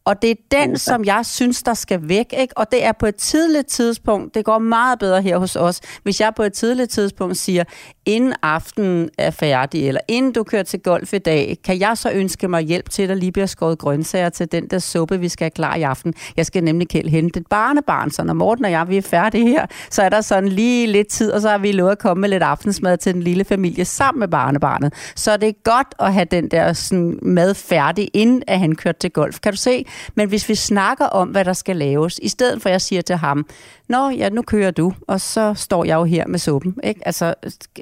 Og 0.05 0.21
det 0.21 0.31
er 0.31 0.35
den, 0.51 0.77
som 0.77 1.05
jeg 1.05 1.25
synes, 1.25 1.63
der 1.63 1.73
skal 1.73 1.99
væk, 2.09 2.33
ikke? 2.37 2.57
Og 2.57 2.71
det 2.71 2.85
er 2.85 2.91
på 2.91 3.05
et 3.05 3.15
tidligt 3.15 3.67
tidspunkt, 3.67 4.35
det 4.35 4.45
går 4.45 4.59
meget 4.59 4.99
bedre 4.99 5.21
her 5.21 5.37
hos 5.37 5.55
os, 5.55 5.81
hvis 6.03 6.21
jeg 6.21 6.33
på 6.35 6.43
et 6.43 6.53
tidligt 6.53 6.91
tidspunkt 6.91 7.37
siger, 7.37 7.63
inden 8.05 8.33
aftenen 8.41 9.09
er 9.17 9.31
færdig, 9.31 9.87
eller 9.87 10.01
inden 10.07 10.31
du 10.31 10.43
kører 10.43 10.63
til 10.63 10.79
golf 10.79 11.13
i 11.13 11.17
dag, 11.17 11.57
kan 11.63 11.79
jeg 11.79 11.97
så 11.97 12.11
ønske 12.11 12.47
mig 12.47 12.61
hjælp 12.61 12.89
til, 12.89 13.03
at 13.03 13.09
der 13.09 13.15
lige 13.15 13.31
bliver 13.31 13.45
skåret 13.45 13.77
grøntsager 13.77 14.29
til 14.29 14.51
den 14.51 14.67
der 14.67 14.79
suppe, 14.79 15.19
vi 15.19 15.29
skal 15.29 15.45
have 15.45 15.51
klar 15.51 15.75
i 15.75 15.81
aften. 15.81 16.13
Jeg 16.37 16.45
skal 16.45 16.63
nemlig 16.63 16.89
kæld 16.89 17.09
hente 17.09 17.39
et 17.39 17.47
barnebarn, 17.47 18.11
så 18.11 18.23
når 18.23 18.33
Morten 18.33 18.65
og 18.65 18.71
jeg 18.71 18.89
vi 18.89 18.97
er 18.97 19.01
færdige 19.01 19.47
her, 19.47 19.65
så 19.91 20.01
er 20.01 20.09
der 20.09 20.21
sådan 20.21 20.49
lige 20.49 20.87
lidt 20.87 21.07
tid, 21.07 21.31
og 21.31 21.41
så 21.41 21.49
har 21.49 21.57
vi 21.57 21.71
lovet 21.71 21.91
at 21.91 21.99
komme 21.99 22.21
med 22.21 22.29
lidt 22.29 22.43
aftensmad 22.43 22.97
til 22.97 23.13
den 23.13 23.23
lille 23.23 23.43
familie 23.43 23.85
sammen 23.85 24.19
med 24.19 24.27
barnebarnet. 24.27 24.93
Så 25.15 25.37
det 25.37 25.49
er 25.49 25.53
godt 25.63 25.95
at 25.99 26.13
have 26.13 26.25
den 26.31 26.51
der 26.51 26.73
sådan, 26.73 27.19
mad 27.21 27.53
færdig, 27.53 28.09
inden 28.13 28.43
at 28.47 28.59
han 28.59 28.75
kører 28.75 28.93
til 28.93 29.11
golf. 29.11 29.39
Kan 29.39 29.51
du 29.51 29.57
se? 29.57 29.85
Men 30.17 30.29
hvis 30.29 30.49
vi 30.49 30.55
snakker 30.55 31.05
om, 31.05 31.27
hvad 31.29 31.45
der 31.45 31.53
skal 31.53 31.75
laves, 31.75 32.19
i 32.19 32.29
stedet 32.35 32.61
for 32.61 32.69
at 32.69 32.73
jeg 32.73 32.81
siger 32.81 33.01
til 33.01 33.15
ham, 33.15 33.45
Nå, 33.93 34.01
ja, 34.21 34.27
nu 34.37 34.41
kører 34.53 34.73
du, 34.81 34.87
og 35.13 35.19
så 35.33 35.45
står 35.67 35.81
jeg 35.89 35.95
jo 36.01 36.05
her 36.15 36.25
med 36.33 36.39
suppen. 36.47 36.71
Ikke? 36.89 37.01
Altså, 37.09 37.27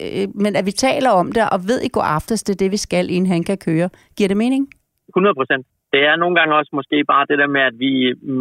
øh, 0.06 0.28
men 0.44 0.52
at 0.60 0.66
vi 0.70 0.74
taler 0.88 1.12
om 1.22 1.28
det, 1.36 1.44
og 1.54 1.60
ved 1.70 1.80
i 1.88 1.92
går 1.96 2.08
aftes, 2.18 2.44
det 2.44 2.54
er 2.54 2.62
det, 2.64 2.72
vi 2.76 2.82
skal, 2.86 3.06
inden 3.16 3.30
han 3.36 3.44
kan 3.50 3.58
køre. 3.68 3.88
Giver 4.18 4.30
det 4.32 4.38
mening? 4.44 4.64
100 5.10 5.36
procent. 5.40 5.64
Det 5.94 6.02
er 6.10 6.16
nogle 6.16 6.36
gange 6.40 6.56
også 6.60 6.72
måske 6.80 6.98
bare 7.14 7.26
det 7.30 7.38
der 7.42 7.50
med, 7.56 7.64
at 7.70 7.76
vi 7.86 7.92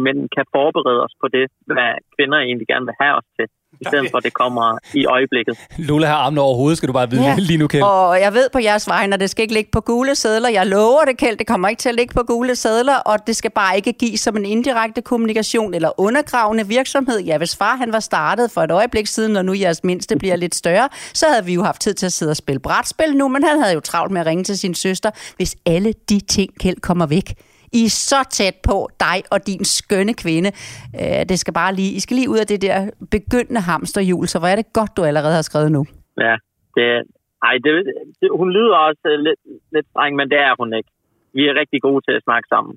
mænd 0.05 0.19
kan 0.35 0.45
forberede 0.55 0.99
os 1.05 1.15
på 1.21 1.27
det, 1.35 1.45
hvad 1.73 1.91
kvinder 2.15 2.37
egentlig 2.39 2.67
gerne 2.67 2.85
vil 2.89 3.01
have 3.03 3.15
os 3.19 3.29
til, 3.37 3.47
i 3.81 3.85
stedet 3.87 4.07
for 4.11 4.17
at 4.17 4.23
det 4.23 4.33
kommer 4.33 4.77
i 4.93 5.05
øjeblikket. 5.05 5.57
Lola 5.77 6.07
har 6.07 6.15
armen 6.15 6.37
over 6.37 6.55
hovedet, 6.55 6.77
skal 6.77 6.87
du 6.87 6.93
bare 6.93 7.09
vide 7.09 7.23
Ja. 7.23 7.35
lige 7.37 7.57
nu, 7.57 7.67
Kjeld. 7.67 7.83
Og 7.83 8.21
jeg 8.21 8.33
ved 8.33 8.49
på 8.53 8.59
jeres 8.59 8.87
vegne, 8.87 9.13
at 9.13 9.19
det 9.19 9.29
skal 9.29 9.41
ikke 9.41 9.53
ligge 9.53 9.69
på 9.71 9.81
gule 9.81 10.15
sædler. 10.15 10.49
Jeg 10.49 10.67
lover 10.67 11.05
det, 11.05 11.17
Kjeld, 11.17 11.37
det 11.37 11.47
kommer 11.47 11.67
ikke 11.69 11.79
til 11.79 11.89
at 11.89 11.95
ligge 11.95 12.13
på 12.13 12.23
gule 12.27 12.55
sædler, 12.55 12.95
og 12.95 13.27
det 13.27 13.35
skal 13.35 13.51
bare 13.51 13.75
ikke 13.75 13.93
gives 13.93 14.19
som 14.19 14.37
en 14.37 14.45
indirekte 14.45 15.01
kommunikation 15.01 15.73
eller 15.73 15.99
undergravende 15.99 16.67
virksomhed. 16.67 17.19
Ja, 17.19 17.37
hvis 17.37 17.55
far 17.55 17.75
han 17.75 17.93
var 17.93 17.99
startet 17.99 18.51
for 18.51 18.61
et 18.61 18.71
øjeblik 18.71 19.07
siden, 19.07 19.35
og 19.35 19.45
nu 19.45 19.53
jeres 19.53 19.83
mindste 19.83 20.15
bliver 20.15 20.35
lidt 20.35 20.55
større, 20.55 20.89
så 21.13 21.25
havde 21.31 21.45
vi 21.45 21.53
jo 21.53 21.63
haft 21.63 21.81
tid 21.81 21.93
til 21.93 22.05
at 22.05 22.13
sidde 22.13 22.29
og 22.29 22.37
spille 22.37 22.59
brætspil 22.59 23.17
nu, 23.17 23.27
men 23.27 23.43
han 23.43 23.59
havde 23.59 23.73
jo 23.73 23.79
travlt 23.79 24.11
med 24.11 24.21
at 24.21 24.27
ringe 24.27 24.43
til 24.43 24.57
sin 24.59 24.75
søster, 24.75 25.11
hvis 25.35 25.55
alle 25.65 25.93
de 26.09 26.19
ting, 26.19 26.49
Kjeld, 26.59 26.77
kommer 26.81 27.05
væk. 27.05 27.33
I 27.79 27.81
er 27.89 27.93
så 28.11 28.21
tæt 28.37 28.55
på 28.69 28.77
dig 29.05 29.17
og 29.33 29.39
din 29.49 29.63
skønne 29.77 30.13
kvinde. 30.23 30.49
Øh, 31.01 31.21
det 31.31 31.37
skal 31.39 31.53
bare 31.61 31.71
lige, 31.79 31.91
I 31.97 31.99
skal 32.03 32.15
lige 32.17 32.33
ud 32.33 32.39
af 32.43 32.47
det 32.51 32.59
der 32.65 32.77
begyndende 33.15 33.61
hamsterhjul, 33.69 34.25
så 34.27 34.37
hvor 34.39 34.49
er 34.53 34.57
det 34.59 34.73
godt, 34.79 34.97
du 34.97 35.01
allerede 35.09 35.35
har 35.39 35.45
skrevet 35.49 35.71
nu. 35.77 35.83
Ja, 36.25 36.35
det, 36.75 36.85
ej, 37.47 37.55
det, 37.65 37.71
det, 38.19 38.27
hun 38.39 38.49
lyder 38.57 38.77
også 38.87 39.05
øh, 39.11 39.19
lidt, 39.27 39.41
lidt 39.75 39.87
streng, 39.91 40.13
men 40.19 40.27
det 40.31 40.39
er 40.47 40.53
hun 40.61 40.69
ikke. 40.79 40.91
Vi 41.37 41.43
er 41.47 41.59
rigtig 41.61 41.79
gode 41.87 42.01
til 42.07 42.13
at 42.17 42.25
snakke 42.27 42.47
sammen. 42.53 42.73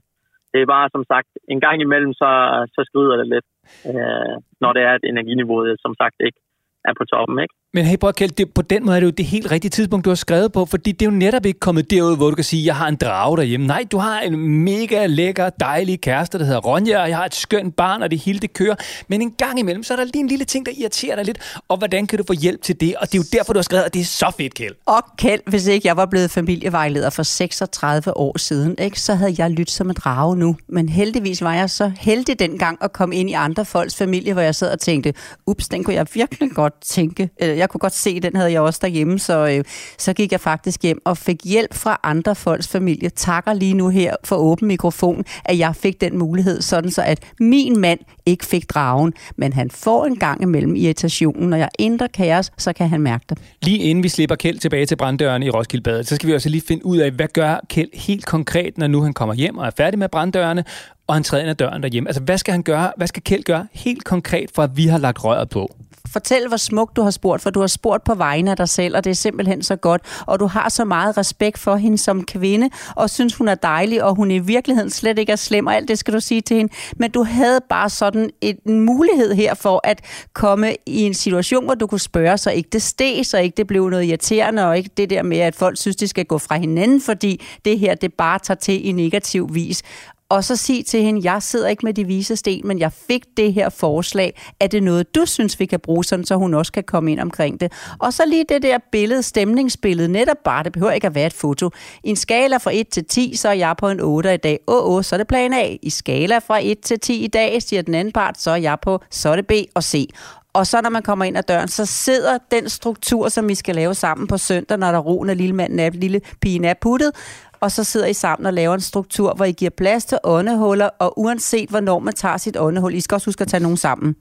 Det 0.53 0.59
er 0.63 0.73
bare, 0.77 0.89
som 0.95 1.05
sagt, 1.13 1.31
en 1.53 1.61
gang 1.67 1.79
imellem, 1.81 2.13
så, 2.23 2.31
så 2.75 2.81
skrider 2.89 3.17
det 3.17 3.29
lidt, 3.35 3.49
øh, 3.91 4.35
når 4.63 4.73
det 4.73 4.83
er, 4.89 4.93
at 4.95 5.05
energiniveauet, 5.13 5.77
som 5.85 5.95
sagt, 6.01 6.17
ikke 6.27 6.41
er 6.89 6.95
på 6.99 7.05
toppen, 7.13 7.39
ikke? 7.45 7.55
Men 7.75 7.85
hey, 7.85 7.97
prøv 7.97 8.09
at 8.09 8.17
kalde 8.17 8.35
det, 8.39 8.55
på 8.55 8.63
den 8.63 8.87
måde 8.87 8.97
er 8.97 9.01
det 9.01 9.07
jo 9.07 9.11
det 9.11 9.25
helt 9.25 9.51
rigtige 9.51 9.71
tidspunkt, 9.71 10.05
du 10.05 10.11
har 10.11 10.15
skrevet 10.15 10.53
på, 10.53 10.67
fordi 10.67 10.93
det 10.93 11.07
er 11.07 11.11
jo 11.11 11.17
netop 11.17 11.47
ikke 11.47 11.61
kommet 11.61 11.91
derud, 11.91 12.17
hvor 12.17 12.31
du 12.31 12.35
kan 12.35 12.45
sige, 12.45 12.67
jeg 12.67 12.77
har 12.77 12.89
en 12.89 12.97
drage 12.97 13.37
derhjemme. 13.37 13.67
Nej, 13.67 13.85
du 13.93 13.99
har 13.99 14.21
en 14.21 14.39
mega 14.65 15.07
lækker, 15.07 15.51
dejlig 15.51 16.01
kæreste, 16.01 16.39
der 16.39 16.45
hedder 16.45 16.61
Ronja, 16.61 17.03
og 17.03 17.09
jeg 17.09 17.17
har 17.17 17.25
et 17.25 17.35
skønt 17.35 17.77
barn, 17.77 18.03
og 18.03 18.11
det 18.11 18.19
hele 18.19 18.39
det 18.39 18.53
kører. 18.53 18.75
Men 19.09 19.23
en 19.23 19.31
gang 19.31 19.59
imellem, 19.59 19.83
så 19.83 19.95
er 19.95 19.97
der 19.97 20.05
lige 20.05 20.21
en 20.21 20.29
lille 20.29 20.45
ting, 20.45 20.67
der 20.67 20.73
irriterer 20.77 21.17
dig 21.17 21.25
lidt, 21.25 21.39
og 21.69 21.77
hvordan 21.77 22.07
kan 22.07 22.19
du 22.19 22.25
få 22.27 22.33
hjælp 22.33 22.63
til 22.63 22.81
det? 22.81 22.97
Og 22.97 23.13
det 23.13 23.19
er 23.19 23.19
jo 23.19 23.39
derfor, 23.39 23.53
du 23.53 23.59
har 23.59 23.63
skrevet, 23.63 23.85
at 23.85 23.95
det 23.95 24.01
er 24.01 24.05
så 24.05 24.33
fedt, 24.37 24.55
Kjeld. 24.55 24.75
Og 24.87 25.03
Kjeld, 25.19 25.41
hvis 25.47 25.67
ikke 25.67 25.89
jeg 25.89 25.97
var 25.97 26.07
blevet 26.07 26.31
familievejleder 26.31 27.11
for 27.11 27.23
36 27.23 28.17
år 28.17 28.39
siden, 28.39 28.75
ikke, 28.79 29.01
så 29.01 29.15
havde 29.15 29.35
jeg 29.39 29.51
lyttet 29.51 29.71
som 29.75 29.91
en 29.91 29.97
drage 29.99 30.37
nu. 30.37 30.57
Men 30.69 30.89
heldigvis 30.89 31.43
var 31.43 31.55
jeg 31.55 31.71
så 31.71 31.93
heldig 31.99 32.39
dengang 32.39 32.79
at 32.81 32.93
komme 32.93 33.17
ind 33.17 33.31
i 33.31 33.33
andre 33.33 33.65
folks 33.65 33.97
familie, 33.97 34.33
hvor 34.33 34.43
jeg 34.43 34.55
sad 34.55 34.73
og 34.73 34.81
tænkte, 34.81 35.15
ups, 35.47 35.69
den 35.69 35.85
kunne 35.85 35.95
jeg 35.95 36.07
virkelig 36.15 36.51
godt 36.51 36.75
tænke. 36.83 37.31
Øh, 37.43 37.56
Øh, 37.57 37.59
jeg 37.59 37.69
kunne 37.69 37.79
godt 37.79 37.95
se, 37.95 38.21
den 38.21 38.37
havde 38.37 38.53
jeg 38.53 38.61
også 38.61 38.79
derhjemme, 38.83 39.19
så, 39.19 39.47
øh, 39.47 39.65
så 39.99 40.13
gik 40.13 40.33
jeg 40.33 40.41
faktisk 40.41 40.83
hjem 40.83 41.01
og 41.05 41.19
fik 41.19 41.41
hjælp 41.45 41.75
fra 41.75 42.01
andre 42.03 42.35
folks 42.35 42.69
familie. 42.69 43.11
Takker 43.11 43.53
lige 43.53 43.75
nu 43.75 43.89
her 43.89 44.15
for 44.25 44.37
åben 44.37 44.69
mikrofon, 44.69 45.25
at 45.45 45.59
jeg 45.59 45.77
fik 45.77 46.01
den 46.01 46.19
mulighed, 46.19 46.63
sådan 46.63 46.91
så 46.91 47.03
at 47.03 47.19
min 47.41 47.81
mand 47.81 47.99
ikke 48.27 48.47
fik 48.47 48.71
dragen, 48.71 49.13
men 49.37 49.53
han 49.53 49.71
får 49.71 50.07
en 50.07 50.17
gang 50.17 50.43
imellem 50.43 50.77
irritationen. 50.77 51.51
Når 51.51 51.57
jeg 51.57 51.69
ændrer 51.79 52.07
kaos, 52.07 52.51
så 52.59 52.73
kan 52.73 52.89
han 52.89 53.01
mærke 53.01 53.25
det. 53.29 53.39
Lige 53.63 53.79
inden 53.79 54.05
vi 54.05 54.09
slipper 54.09 54.37
Kjeld 54.37 54.59
tilbage 54.59 54.87
til 54.87 54.97
branddøren 54.97 55.43
i 55.43 55.51
Roskildebadet, 55.51 56.09
så 56.09 56.15
skal 56.15 56.29
vi 56.29 56.35
også 56.35 56.49
lige 56.49 56.63
finde 56.69 56.87
ud 56.87 56.99
af, 56.99 57.11
hvad 57.11 57.29
gør 57.29 57.61
Kjeld 57.69 57.89
helt 57.95 58.27
konkret, 58.27 58.79
når 58.79 58.87
nu 58.87 59.03
han 59.03 59.13
kommer 59.13 59.35
hjem 59.35 59.59
og 59.59 59.67
er 59.67 59.71
færdig 59.77 59.99
med 59.99 60.09
branddørene, 60.09 60.65
og 61.07 61.15
han 61.15 61.23
træder 61.23 61.43
ind 61.43 61.51
ad 61.51 61.55
døren 61.55 61.83
derhjemme. 61.83 62.09
Altså, 62.09 62.23
hvad 62.23 62.39
skal 62.39 62.53
han 62.53 62.63
gøre? 62.63 62.93
Hvad 62.97 63.07
skal 63.07 63.23
Kjeld 63.23 63.45
gøre 63.45 63.67
helt 63.73 64.05
konkret, 64.05 64.51
for 64.55 64.63
at 64.63 64.77
vi 64.77 64.87
har 64.87 64.99
lagt 64.99 65.25
røret 65.25 65.49
på? 65.49 65.77
Fortæl, 66.13 66.49
hvor 66.49 66.57
smukt 66.57 66.97
du 66.97 67.03
har 67.03 67.11
spurgt, 67.11 67.43
for 67.43 67.51
du 67.51 67.61
har 67.61 67.67
spurgt 67.67 68.05
på 68.05 68.15
vegne 68.15 68.51
af 68.51 68.57
dig 68.57 68.69
selv, 68.69 68.97
og 68.97 69.05
det 69.05 69.11
er 69.11 69.15
simpelthen 69.15 69.63
så 69.63 69.77
godt. 69.77 70.03
Og 70.27 70.41
du 70.41 70.47
har 70.47 70.69
så 70.69 70.85
meget 70.85 71.17
respekt 71.17 71.59
for 71.59 71.77
hende 71.77 71.99
som 71.99 72.25
kvinde, 72.25 72.71
og 72.97 73.11
synes, 73.11 73.35
hun 73.35 73.49
er 73.49 73.55
dejlig, 73.55 74.05
og 74.05 74.15
hun 74.15 74.31
i 74.31 74.39
virkeligheden 74.39 74.91
slet 74.91 75.19
ikke 75.19 75.33
er 75.33 75.37
slem, 75.37 75.67
og 75.67 75.75
alt 75.75 75.89
det 75.89 75.99
skal 75.99 76.15
du 76.15 76.21
sige 76.21 76.41
til 76.41 76.57
hende. 76.57 76.73
Men 76.97 77.11
du 77.11 77.23
havde 77.23 77.61
bare 77.69 77.91
sådan 77.91 78.31
en 78.41 78.81
mulighed 78.81 79.35
her 79.35 79.55
for 79.55 79.81
at 79.85 80.01
komme 80.33 80.75
i 80.87 81.03
en 81.03 81.15
situation, 81.15 81.65
hvor 81.65 81.75
du 81.75 81.87
kunne 81.87 82.01
spørge, 82.01 82.39
så 82.39 82.51
ikke 82.51 82.69
det 82.73 82.83
steg, 82.83 83.27
så 83.27 83.39
ikke 83.39 83.57
det 83.57 83.67
blev 83.67 83.89
noget 83.89 84.05
irriterende, 84.05 84.67
og 84.67 84.77
ikke 84.77 84.91
det 84.97 85.11
der 85.11 85.23
med, 85.23 85.39
at 85.39 85.55
folk 85.55 85.79
synes, 85.79 85.97
de 85.97 86.09
skal 86.09 86.25
gå 86.25 86.39
fra 86.39 86.59
hinanden, 86.59 87.01
fordi 87.01 87.45
det 87.65 87.79
her, 87.79 87.95
det 87.95 88.15
bare 88.15 88.39
tager 88.39 88.59
til 88.59 88.87
i 88.87 88.93
negativ 88.93 89.55
vis 89.55 89.83
og 90.29 90.45
så 90.45 90.57
sig 90.57 90.87
til 90.87 91.03
hende, 91.03 91.33
jeg 91.33 91.43
sidder 91.43 91.69
ikke 91.69 91.87
med 91.87 91.95
de 91.95 92.05
vise 92.05 92.37
sten, 92.37 92.67
men 92.67 92.79
jeg 92.79 92.93
fik 92.93 93.25
det 93.37 93.53
her 93.53 93.69
forslag. 93.69 94.43
Er 94.61 94.67
det 94.67 94.83
noget, 94.83 95.15
du 95.15 95.27
synes, 95.27 95.61
vi 95.61 95.67
kan 95.67 95.81
bruge, 95.81 96.05
sådan, 96.05 96.25
så 96.25 96.37
hun 96.37 96.55
også 96.55 96.73
kan 96.73 96.85
komme 96.85 97.13
ind 97.13 97.21
omkring 97.21 97.61
det? 97.61 97.73
Og 97.99 98.13
så 98.13 98.27
lige 98.27 98.45
det 98.49 98.63
der 98.63 98.79
billede, 98.93 99.23
stemningsbillede, 99.23 100.09
netop 100.09 100.37
bare, 100.45 100.65
det 100.65 100.73
behøver 100.73 100.93
ikke 100.93 101.07
at 101.07 101.15
være 101.15 101.27
et 101.27 101.33
foto. 101.33 101.71
I 102.05 102.11
en 102.11 102.17
skala 102.17 102.57
fra 102.57 102.71
1 102.75 102.89
til 102.89 103.05
10, 103.05 103.37
så 103.37 103.49
er 103.49 103.53
jeg 103.53 103.75
på 103.79 103.89
en 103.89 104.01
8 104.01 104.35
i 104.35 104.37
dag. 104.37 104.59
Åh, 104.69 104.91
åh, 104.91 105.03
så 105.03 105.17
er 105.17 105.19
det 105.19 105.27
plan 105.27 105.53
A. 105.53 105.77
I 105.83 105.91
skala 105.91 106.39
fra 106.39 106.59
1 106.63 106.81
til 106.81 107.01
10 107.01 107.25
i 107.25 107.27
dag, 107.27 107.63
siger 107.63 107.83
den 107.83 107.95
anden 107.95 108.13
part, 108.13 108.41
så 108.41 108.51
er 108.51 108.57
jeg 108.57 108.79
på, 108.83 109.01
så 109.11 109.29
er 109.29 109.37
det 109.37 109.47
B 109.47 109.53
og 109.75 109.85
C. 109.85 110.09
Og 110.57 110.67
så 110.67 110.81
når 110.81 110.91
man 110.91 111.03
kommer 111.03 111.25
ind 111.25 111.39
ad 111.39 111.43
døren, 111.43 111.69
så 111.69 111.87
sidder 111.87 112.39
den 112.51 112.69
struktur, 112.69 113.29
som 113.29 113.49
vi 113.49 113.55
skal 113.55 113.75
lave 113.75 113.95
sammen 113.95 114.27
på 114.27 114.39
søndag, 114.39 114.79
når 114.79 114.93
der 114.93 114.99
roen 114.99 115.31
af 115.31 115.37
lille 115.37 115.55
manden 115.55 115.79
er, 115.79 115.91
lille 115.91 116.21
pigen 116.41 116.65
er 116.65 116.75
puttet, 116.81 117.13
og 117.61 117.73
så 117.73 117.85
sidder 117.85 118.07
I 118.07 118.13
sammen 118.13 118.47
og 118.47 118.53
laver 118.53 118.75
en 118.75 118.81
struktur, 118.81 119.35
hvor 119.35 119.45
I 119.45 119.53
giver 119.53 119.71
plads 119.71 120.05
til 120.05 120.19
åndehuller, 120.25 120.89
og 120.99 121.19
uanset 121.19 121.71
hvornår 121.71 121.99
man 121.99 122.15
tager 122.15 122.37
sit 122.37 122.57
åndehul, 122.57 122.95
I 122.95 123.01
skal 123.01 123.15
også 123.15 123.27
huske 123.27 123.43
at 123.43 123.49
tage 123.49 123.63
nogen 123.63 123.77
sammen. 123.77 124.17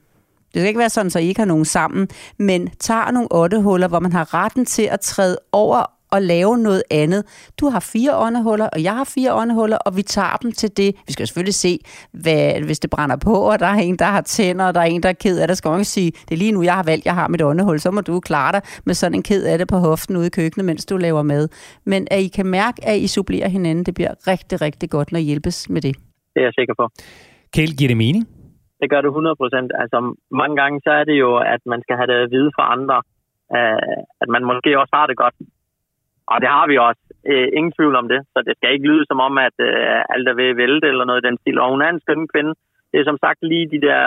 Det 0.53 0.61
skal 0.61 0.67
ikke 0.67 0.79
være 0.79 0.89
sådan, 0.89 1.11
så 1.11 1.19
I 1.19 1.27
ikke 1.27 1.41
har 1.41 1.45
nogen 1.45 1.65
sammen, 1.65 2.07
men 2.39 2.69
tager 2.79 3.11
nogle 3.11 3.27
åndehuller, 3.31 3.87
hvor 3.87 3.99
man 3.99 4.13
har 4.13 4.33
retten 4.33 4.65
til 4.65 4.83
at 4.83 4.99
træde 4.99 5.37
over 5.51 5.94
og 6.15 6.21
lave 6.21 6.57
noget 6.67 6.83
andet. 7.01 7.21
Du 7.59 7.65
har 7.73 7.81
fire 7.93 8.11
åndehuller, 8.25 8.67
og 8.75 8.79
jeg 8.87 8.95
har 8.99 9.07
fire 9.15 9.31
åndehuller, 9.41 9.77
og 9.85 9.91
vi 9.97 10.01
tager 10.01 10.37
dem 10.43 10.51
til 10.61 10.69
det. 10.77 10.89
Vi 11.07 11.11
skal 11.13 11.27
selvfølgelig 11.27 11.59
se, 11.65 11.73
hvad, 12.23 12.65
hvis 12.67 12.79
det 12.79 12.89
brænder 12.95 13.17
på, 13.27 13.35
og 13.51 13.55
der 13.59 13.69
er 13.75 13.79
en, 13.89 13.97
der 14.03 14.09
har 14.15 14.21
tænder, 14.21 14.65
og 14.69 14.73
der 14.75 14.81
er 14.85 14.89
en, 14.95 15.03
der 15.03 15.09
er 15.09 15.19
ked 15.25 15.35
af 15.41 15.47
det. 15.47 15.57
skal 15.57 15.69
man 15.69 15.79
ikke 15.79 15.97
sige, 15.99 16.11
det 16.11 16.33
er 16.35 16.41
lige 16.43 16.51
nu, 16.51 16.61
jeg 16.69 16.75
har 16.79 16.85
valgt, 16.91 17.05
jeg 17.05 17.15
har 17.19 17.27
mit 17.27 17.41
åndehul, 17.41 17.79
så 17.79 17.91
må 17.91 18.01
du 18.01 18.19
klare 18.19 18.51
dig 18.55 18.61
med 18.85 18.93
sådan 18.93 19.15
en 19.15 19.23
ked 19.23 19.43
af 19.51 19.57
det 19.57 19.67
på 19.67 19.77
hoften 19.87 20.17
ude 20.17 20.27
i 20.27 20.35
køkkenet, 20.39 20.65
mens 20.65 20.85
du 20.85 20.97
laver 20.97 21.23
mad. 21.33 21.43
Men 21.85 22.07
at 22.11 22.19
I 22.27 22.27
kan 22.37 22.47
mærke, 22.59 22.77
at 22.89 22.97
I 23.05 23.07
supplerer 23.07 23.49
hinanden, 23.49 23.83
det 23.85 23.93
bliver 23.95 24.13
rigtig, 24.31 24.61
rigtig 24.61 24.89
godt, 24.89 25.11
når 25.11 25.19
I 25.19 25.23
hjælpes 25.23 25.69
med 25.69 25.81
det. 25.81 25.95
Det 26.33 26.39
er 26.41 26.47
jeg 26.49 26.55
sikker 26.59 26.75
på. 26.81 26.85
Kjeld, 27.53 27.73
giver 27.77 27.89
det 27.93 27.97
mening? 28.05 28.23
Det 28.81 28.87
gør 28.89 29.01
det 29.01 29.09
100 29.09 29.35
procent. 29.41 29.69
Altså, 29.81 29.97
mange 30.41 30.55
gange 30.61 30.77
så 30.85 30.91
er 30.99 31.03
det 31.09 31.17
jo, 31.23 31.31
at 31.53 31.61
man 31.71 31.81
skal 31.81 31.95
have 31.99 32.09
det 32.11 32.17
at 32.25 32.31
vide 32.35 32.51
fra 32.55 32.65
andre, 32.75 32.97
øh, 33.57 33.97
at 34.21 34.29
man 34.35 34.43
måske 34.51 34.79
også 34.81 34.93
har 34.99 35.07
det 35.07 35.17
godt. 35.23 35.35
Og 36.31 36.37
det 36.41 36.49
har 36.55 36.65
vi 36.71 36.75
også. 36.89 37.03
Øh, 37.31 37.47
ingen 37.57 37.73
tvivl 37.77 37.95
om 38.01 38.07
det. 38.13 38.19
Så 38.33 38.39
det 38.47 38.53
skal 38.55 38.73
ikke 38.73 38.89
lyde 38.89 39.05
som 39.07 39.19
om, 39.27 39.33
at 39.47 39.57
øh, 39.67 40.13
alt 40.13 40.27
er 40.31 40.39
ved 40.41 40.49
at 40.51 40.57
vælte 40.61 40.87
eller 40.87 41.05
noget 41.05 41.21
i 41.21 41.27
den 41.27 41.37
stil. 41.41 41.57
Og 41.61 41.69
hun 41.73 41.81
er 41.81 41.89
en 41.91 42.03
skøn 42.03 42.27
kvinde. 42.33 42.53
Det 42.91 42.97
er 42.99 43.09
som 43.09 43.21
sagt 43.25 43.39
lige 43.41 43.71
de 43.75 43.81
der 43.87 44.01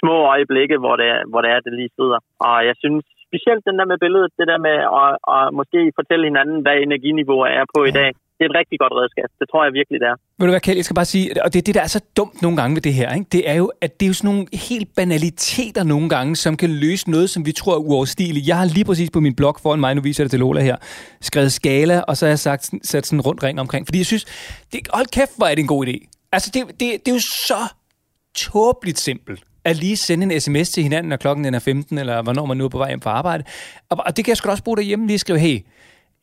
små 0.00 0.16
øjeblikke, 0.32 0.76
hvor 0.82 0.96
det, 1.02 1.10
hvor 1.30 1.40
det 1.42 1.50
er, 1.50 1.60
det 1.60 1.72
lige 1.72 1.96
sidder. 1.98 2.18
Og 2.46 2.56
jeg 2.68 2.74
synes 2.82 3.04
specielt 3.28 3.62
den 3.68 3.78
der 3.78 3.86
med 3.92 3.98
billedet, 4.04 4.30
det 4.38 4.46
der 4.52 4.58
med 4.68 4.76
at, 5.02 5.12
at 5.36 5.44
måske 5.58 5.80
fortælle 5.98 6.24
hinanden, 6.30 6.58
hvad 6.62 6.76
energiniveauet 6.76 7.50
er 7.58 7.64
på 7.74 7.80
i 7.90 7.94
dag. 8.00 8.10
Det 8.38 8.44
er 8.44 8.48
et 8.52 8.56
rigtig 8.60 8.78
godt 8.78 8.92
redskab. 9.00 9.28
Det 9.40 9.46
tror 9.50 9.64
jeg 9.64 9.72
virkelig, 9.72 10.00
det 10.00 10.08
er. 10.12 10.16
Vil 10.38 10.46
du 10.48 10.50
være 10.50 10.60
Kjeld, 10.60 10.78
jeg 10.78 10.84
skal 10.84 10.94
bare 10.94 11.04
sige, 11.04 11.44
og 11.44 11.52
det 11.52 11.58
er 11.58 11.62
det, 11.62 11.74
der 11.74 11.80
er 11.80 11.86
så 11.86 12.00
dumt 12.16 12.42
nogle 12.42 12.56
gange 12.56 12.74
ved 12.74 12.82
det 12.82 12.94
her, 12.94 13.14
ikke? 13.14 13.26
det 13.32 13.48
er 13.50 13.54
jo, 13.54 13.72
at 13.80 14.00
det 14.00 14.06
er 14.06 14.08
jo 14.08 14.14
sådan 14.14 14.30
nogle 14.30 14.46
helt 14.52 14.88
banaliteter 14.96 15.84
nogle 15.84 16.08
gange, 16.08 16.36
som 16.36 16.56
kan 16.56 16.70
løse 16.70 17.10
noget, 17.10 17.30
som 17.30 17.46
vi 17.46 17.52
tror 17.52 17.74
er 17.74 17.78
uoverstigeligt. 17.78 18.48
Jeg 18.48 18.56
har 18.58 18.64
lige 18.64 18.84
præcis 18.84 19.10
på 19.10 19.20
min 19.20 19.34
blog 19.36 19.56
foran 19.62 19.80
mig, 19.80 19.94
nu 19.94 20.00
viser 20.00 20.22
jeg 20.22 20.24
det 20.24 20.30
til 20.30 20.40
Lola 20.40 20.60
her, 20.60 20.76
skrevet 21.20 21.52
skala, 21.52 22.00
og 22.00 22.16
så 22.16 22.26
har 22.26 22.30
jeg 22.30 22.38
sagt, 22.38 22.70
sat 22.82 23.06
sådan 23.06 23.16
en 23.18 23.20
rundt 23.20 23.42
ring 23.42 23.60
omkring, 23.60 23.86
fordi 23.86 23.98
jeg 23.98 24.06
synes, 24.06 24.24
det, 24.72 24.80
hold 24.92 25.06
kæft, 25.06 25.36
hvor 25.36 25.46
er 25.46 25.54
det 25.54 25.62
en 25.62 25.66
god 25.66 25.86
idé. 25.86 26.28
Altså, 26.32 26.50
det, 26.54 26.66
det, 26.68 26.78
det 26.80 27.08
er 27.08 27.12
jo 27.12 27.20
så 27.20 27.60
tåbeligt 28.34 28.98
simpelt 28.98 29.44
at 29.64 29.76
lige 29.76 29.96
sende 29.96 30.34
en 30.34 30.40
sms 30.40 30.70
til 30.70 30.82
hinanden, 30.82 31.08
når 31.08 31.16
klokken 31.16 31.54
er 31.54 31.58
15, 31.58 31.98
eller 31.98 32.22
hvornår 32.22 32.46
man 32.46 32.56
nu 32.56 32.64
er 32.64 32.68
på 32.68 32.78
vej 32.78 32.88
hjem 32.88 33.00
fra 33.00 33.10
arbejde. 33.10 33.44
Og, 33.88 33.98
og 34.06 34.16
det 34.16 34.24
kan 34.24 34.30
jeg 34.30 34.36
sgu 34.36 34.46
da 34.46 34.50
også 34.50 34.64
bruge 34.64 34.76
derhjemme, 34.76 35.06
lige 35.06 35.18
skrive, 35.18 35.38
hey, 35.38 35.58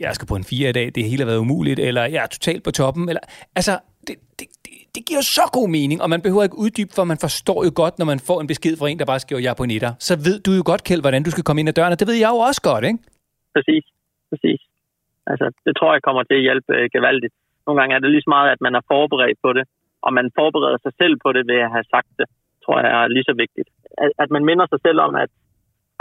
jeg 0.06 0.16
skal 0.16 0.28
på 0.32 0.38
en 0.42 0.48
fire 0.52 0.70
i 0.70 0.76
dag, 0.80 0.88
det 0.96 1.04
hele 1.10 1.22
har 1.24 1.30
været 1.32 1.44
umuligt, 1.46 1.80
eller 1.88 2.04
jeg 2.16 2.22
er 2.24 2.32
totalt 2.38 2.64
på 2.68 2.72
toppen. 2.80 3.04
Eller, 3.12 3.24
altså, 3.60 3.74
det, 4.08 4.16
det, 4.40 4.48
det, 4.66 4.74
det 4.96 5.02
giver 5.10 5.24
så 5.38 5.46
god 5.58 5.70
mening, 5.78 5.98
og 6.04 6.10
man 6.14 6.22
behøver 6.26 6.44
ikke 6.48 6.62
uddybe, 6.64 6.92
for 6.98 7.04
man 7.12 7.20
forstår 7.26 7.60
jo 7.68 7.72
godt, 7.82 7.96
når 8.00 8.08
man 8.14 8.20
får 8.30 8.38
en 8.42 8.48
besked 8.54 8.74
fra 8.80 8.90
en, 8.90 9.00
der 9.00 9.12
bare 9.12 9.24
skriver, 9.26 9.42
jeg 9.46 9.52
er 9.54 9.60
på 9.60 9.68
en 9.68 9.76
etter. 9.78 9.92
Så 10.08 10.14
ved 10.28 10.38
du 10.46 10.52
jo 10.60 10.64
godt, 10.72 10.82
Kjeld, 10.88 11.04
hvordan 11.06 11.24
du 11.28 11.32
skal 11.32 11.44
komme 11.48 11.60
ind 11.60 11.70
ad 11.72 11.76
døren, 11.80 11.94
og 11.94 12.00
det 12.00 12.08
ved 12.10 12.18
jeg 12.24 12.30
jo 12.36 12.40
også 12.50 12.62
godt, 12.70 12.84
ikke? 12.90 13.00
Præcis. 13.56 13.86
Præcis. 14.32 14.62
Altså, 15.32 15.46
det 15.66 15.74
tror 15.76 15.92
jeg 15.96 16.02
kommer 16.08 16.24
til 16.24 16.38
at 16.40 16.46
hjælpe 16.48 16.70
øh, 16.78 16.90
gevaldigt. 16.96 17.34
Nogle 17.66 17.78
gange 17.80 17.94
er 17.96 18.02
det 18.02 18.12
lige 18.12 18.26
så 18.28 18.32
meget, 18.36 18.50
at 18.56 18.62
man 18.66 18.74
er 18.80 18.84
forberedt 18.94 19.40
på 19.46 19.52
det, 19.58 19.66
og 20.06 20.12
man 20.18 20.28
forbereder 20.40 20.80
sig 20.86 20.94
selv 21.02 21.16
på 21.24 21.30
det 21.36 21.44
ved 21.52 21.60
at 21.66 21.74
have 21.76 21.88
sagt 21.94 22.12
det, 22.20 22.28
tror 22.64 22.76
jeg 22.84 22.92
er 22.98 23.08
lige 23.16 23.28
så 23.30 23.36
vigtigt. 23.44 23.70
At, 24.04 24.10
at 24.24 24.30
man 24.36 24.44
minder 24.50 24.66
sig 24.70 24.80
selv 24.88 25.00
om, 25.08 25.12
at, 25.24 25.32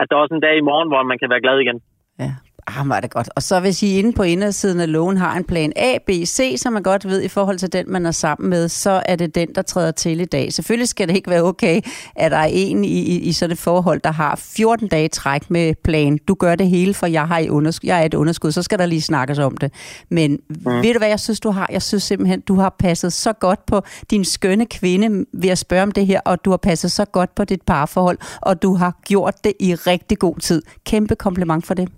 at 0.00 0.06
der 0.08 0.14
er 0.16 0.22
også 0.24 0.36
en 0.36 0.46
dag 0.46 0.56
i 0.58 0.68
morgen, 0.70 0.88
hvor 0.90 1.02
man 1.10 1.18
kan 1.20 1.30
være 1.32 1.44
glad 1.46 1.58
igen. 1.64 1.78
Ja, 2.22 2.32
Ah, 2.66 2.88
var 2.88 3.00
det 3.00 3.10
godt. 3.10 3.30
Og 3.36 3.42
så 3.42 3.60
hvis 3.60 3.82
I 3.82 3.98
inde 3.98 4.12
på 4.12 4.22
indersiden 4.22 4.80
af 4.80 4.92
loven 4.92 5.16
har 5.16 5.36
en 5.36 5.44
plan 5.44 5.72
A, 5.76 5.98
B, 6.06 6.10
C, 6.10 6.56
som 6.58 6.72
man 6.72 6.82
godt 6.82 7.08
ved 7.08 7.22
i 7.22 7.28
forhold 7.28 7.58
til 7.58 7.72
den, 7.72 7.92
man 7.92 8.06
er 8.06 8.10
sammen 8.10 8.50
med, 8.50 8.68
så 8.68 9.02
er 9.06 9.16
det 9.16 9.34
den, 9.34 9.48
der 9.54 9.62
træder 9.62 9.90
til 9.90 10.20
i 10.20 10.24
dag. 10.24 10.52
Selvfølgelig 10.52 10.88
skal 10.88 11.08
det 11.08 11.16
ikke 11.16 11.30
være 11.30 11.42
okay, 11.42 11.80
at 12.16 12.30
der 12.30 12.36
er 12.36 12.48
en 12.52 12.84
i, 12.84 12.88
i, 12.88 13.18
i 13.18 13.32
sådan 13.32 13.52
et 13.52 13.58
forhold, 13.58 14.00
der 14.00 14.12
har 14.12 14.36
14 14.36 14.88
dage 14.88 15.08
træk 15.08 15.50
med 15.50 15.74
plan. 15.84 16.18
Du 16.28 16.34
gør 16.34 16.54
det 16.54 16.68
hele, 16.68 16.94
for 16.94 17.06
jeg, 17.06 17.28
har 17.28 17.38
i 17.38 17.48
underskud, 17.48 17.86
jeg 17.86 18.00
er 18.00 18.04
et 18.04 18.14
underskud, 18.14 18.52
så 18.52 18.62
skal 18.62 18.78
der 18.78 18.86
lige 18.86 19.02
snakkes 19.02 19.38
om 19.38 19.56
det. 19.56 19.72
Men 20.08 20.38
mm. 20.48 20.64
ved 20.82 20.92
du, 20.92 20.98
hvad 20.98 21.08
jeg 21.08 21.20
synes, 21.20 21.40
du 21.40 21.50
har? 21.50 21.68
Jeg 21.72 21.82
synes 21.82 22.02
simpelthen, 22.02 22.40
du 22.40 22.54
har 22.54 22.74
passet 22.78 23.12
så 23.12 23.32
godt 23.32 23.66
på 23.66 23.82
din 24.10 24.24
skønne 24.24 24.66
kvinde 24.66 25.26
ved 25.32 25.50
at 25.50 25.58
spørge 25.58 25.82
om 25.82 25.92
det 25.92 26.06
her, 26.06 26.20
og 26.24 26.44
du 26.44 26.50
har 26.50 26.56
passet 26.56 26.92
så 26.92 27.04
godt 27.04 27.34
på 27.34 27.44
dit 27.44 27.62
parforhold, 27.62 28.18
og 28.42 28.62
du 28.62 28.74
har 28.74 29.00
gjort 29.06 29.44
det 29.44 29.52
i 29.60 29.74
rigtig 29.74 30.18
god 30.18 30.36
tid. 30.36 30.62
Kæmpe 30.84 31.14
kompliment 31.14 31.66
for 31.66 31.74
det. 31.74 31.88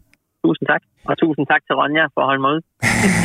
Tusind 0.45 0.66
tak. 0.68 0.82
Og 1.05 1.18
tusind 1.18 1.47
tak 1.47 1.62
til 1.66 1.74
Ronja 1.74 2.05
for 2.14 2.20
at 2.20 2.26
holde 2.26 2.43
mod. 2.43 2.61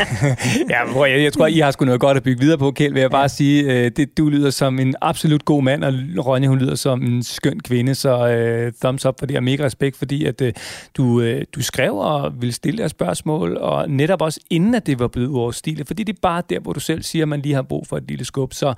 ja, 0.73 0.79
prøv, 0.93 1.05
jeg, 1.09 1.23
jeg 1.23 1.33
tror, 1.33 1.47
I 1.47 1.59
har 1.59 1.71
sgu 1.71 1.85
noget 1.85 2.01
godt 2.01 2.17
at 2.17 2.23
bygge 2.23 2.41
videre 2.41 2.57
på, 2.57 2.71
Kjeld, 2.71 2.93
vil 2.93 2.99
jeg 2.99 3.11
bare 3.11 3.29
sige. 3.29 3.63
Øh, 3.63 3.91
det, 3.91 4.17
du 4.17 4.29
lyder 4.29 4.49
som 4.49 4.79
en 4.79 4.95
absolut 5.01 5.45
god 5.45 5.63
mand, 5.63 5.83
og 5.83 5.93
Ronja, 6.27 6.47
hun 6.47 6.59
lyder 6.59 6.75
som 6.75 7.03
en 7.03 7.23
skøn 7.23 7.59
kvinde, 7.59 7.95
så 7.95 8.27
øh, 8.27 8.73
thumbs 8.81 9.05
up 9.05 9.15
for 9.19 9.25
det, 9.25 9.37
og 9.37 9.43
mega 9.43 9.63
respekt, 9.63 9.97
fordi 9.97 10.25
at 10.25 10.41
øh, 10.41 10.53
du, 10.97 11.21
øh, 11.21 11.45
du 11.55 11.61
skrev 11.61 11.97
og 11.97 12.41
ville 12.41 12.53
stille 12.53 12.81
jer 12.81 12.87
spørgsmål, 12.87 13.57
og 13.57 13.89
netop 13.89 14.21
også 14.21 14.39
inden, 14.49 14.75
at 14.75 14.87
det 14.87 14.99
var 14.99 15.07
blevet 15.07 15.27
uoverstigeligt, 15.27 15.87
fordi 15.87 16.03
det 16.03 16.13
er 16.13 16.19
bare 16.21 16.41
der, 16.49 16.59
hvor 16.59 16.73
du 16.73 16.79
selv 16.79 17.03
siger, 17.03 17.23
at 17.23 17.29
man 17.29 17.41
lige 17.41 17.55
har 17.55 17.61
brug 17.61 17.87
for 17.87 17.97
et 17.97 18.03
lille 18.07 18.25
skub. 18.25 18.53
Så 18.53 18.73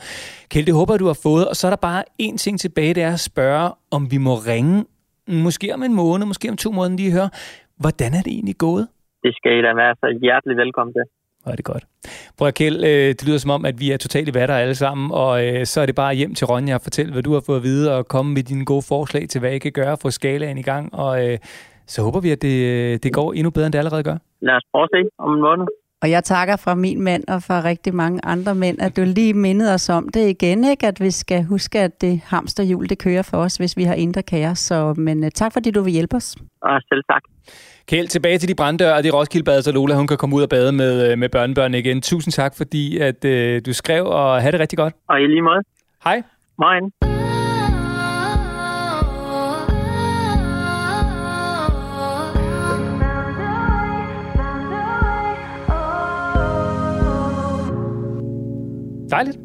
Kjeld, 0.49 0.65
det 0.65 0.73
håber 0.73 0.97
du 0.97 1.05
har 1.05 1.19
fået, 1.23 1.47
og 1.47 1.55
så 1.55 1.67
er 1.67 1.71
der 1.71 1.77
bare 1.77 2.03
én 2.21 2.37
ting 2.37 2.59
tilbage, 2.59 2.93
det 2.93 3.03
er 3.03 3.13
at 3.13 3.19
spørge, 3.19 3.71
om 3.91 4.11
vi 4.11 4.17
må 4.17 4.35
ringe, 4.35 4.85
måske 5.27 5.73
om 5.73 5.83
en 5.83 5.93
måned, 5.93 6.25
måske 6.25 6.49
om 6.49 6.57
to 6.57 6.71
måneder, 6.71 6.97
lige 6.97 7.11
høre, 7.11 7.29
hvordan 7.84 8.11
er 8.17 8.21
det 8.25 8.34
egentlig 8.38 8.57
gået? 8.57 8.88
Det 9.23 9.32
skal 9.38 9.51
I 9.59 9.61
da 9.61 9.71
være 9.84 9.95
så 10.01 10.07
hjertelig 10.21 10.57
velkommen 10.57 10.93
til. 10.93 11.05
Hvor 11.43 11.51
er 11.51 11.55
det 11.55 11.65
godt. 11.65 11.84
Prøv 12.38 12.47
at 12.47 12.55
Kjeld, 12.55 12.84
øh, 12.84 13.07
det 13.17 13.27
lyder 13.27 13.38
som 13.38 13.51
om, 13.51 13.65
at 13.65 13.75
vi 13.80 13.91
er 13.91 13.97
totalt 13.97 14.27
i 14.30 14.34
vatter 14.39 14.55
alle 14.55 14.75
sammen, 14.75 15.11
og 15.13 15.34
øh, 15.45 15.65
så 15.65 15.82
er 15.82 15.86
det 15.86 15.95
bare 15.95 16.13
hjem 16.13 16.34
til 16.36 16.47
Ronja 16.47 16.75
og 16.75 16.82
fortælle, 16.82 17.11
hvad 17.13 17.23
du 17.23 17.34
har 17.34 17.43
fået 17.45 17.57
at 17.57 17.63
vide, 17.63 17.97
og 17.97 18.07
komme 18.07 18.34
med 18.34 18.43
dine 18.43 18.65
gode 18.65 18.86
forslag 18.89 19.30
til, 19.30 19.39
hvad 19.39 19.51
I 19.51 19.59
kan 19.59 19.71
gøre, 19.71 19.97
få 20.01 20.09
skalaen 20.09 20.57
i 20.57 20.61
gang, 20.71 20.95
og 20.95 21.27
øh, 21.27 21.38
så 21.88 22.01
håber 22.01 22.19
vi, 22.19 22.32
at 22.32 22.41
det, 22.41 23.03
det 23.03 23.13
går 23.13 23.34
endnu 23.34 23.49
bedre, 23.49 23.65
end 23.65 23.73
det 23.73 23.80
allerede 23.80 24.03
gør. 24.03 24.17
Lad 24.41 24.55
os 24.55 24.65
prøve 24.73 24.84
at 24.84 24.89
se 24.95 25.01
om 25.17 25.34
en 25.34 25.41
måned. 25.41 25.67
Og 26.01 26.11
jeg 26.11 26.23
takker 26.23 26.55
fra 26.55 26.75
min 26.75 27.01
mand 27.01 27.23
og 27.27 27.39
fra 27.47 27.63
rigtig 27.63 27.95
mange 27.95 28.19
andre 28.23 28.55
mænd, 28.55 28.82
at 28.82 28.97
du 28.97 29.01
lige 29.05 29.34
mindede 29.34 29.73
os 29.73 29.89
om 29.89 30.09
det 30.09 30.30
igen, 30.30 30.63
ikke? 30.63 30.88
at 30.88 30.99
vi 30.99 31.11
skal 31.11 31.43
huske, 31.43 31.80
at 31.80 32.01
det 32.01 32.21
hamsterhjul, 32.25 32.89
det 32.89 32.99
kører 32.99 33.21
for 33.32 33.38
os, 33.38 33.55
hvis 33.55 33.77
vi 33.77 33.84
har 33.84 33.93
indre 33.93 34.23
kære. 34.23 34.55
Så, 34.55 34.93
men 34.97 35.32
tak, 35.32 35.53
fordi 35.53 35.71
du 35.71 35.82
vil 35.82 35.93
hjælpe 35.93 36.15
os. 36.15 36.38
Og 36.61 36.82
selv 36.89 37.03
tak. 37.11 37.23
Kjeld, 37.89 38.07
tilbage 38.07 38.37
til 38.37 38.49
de 38.49 38.55
branddøre 38.55 38.95
og 38.95 39.03
det 39.03 39.13
Roskildebad, 39.13 39.61
så 39.61 39.71
Lola 39.71 39.95
hun 39.95 40.07
kan 40.07 40.17
komme 40.17 40.35
ud 40.35 40.41
og 40.41 40.49
bade 40.49 40.71
med, 40.71 41.11
øh, 41.11 41.17
med 41.17 41.29
børnebørn 41.29 41.73
igen. 41.73 42.01
Tusind 42.01 42.31
tak, 42.31 42.57
fordi 42.57 42.97
at, 42.97 43.25
øh, 43.25 43.61
du 43.65 43.73
skrev, 43.73 44.05
og 44.05 44.41
have 44.41 44.51
det 44.51 44.59
rigtig 44.59 44.77
godt. 44.77 44.93
Og 45.09 45.21
i 45.21 45.27
lige 45.27 45.41
måde. 45.41 45.61
Hej. 46.03 46.21
Moin. 46.57 46.91
Dejligt. 59.11 59.37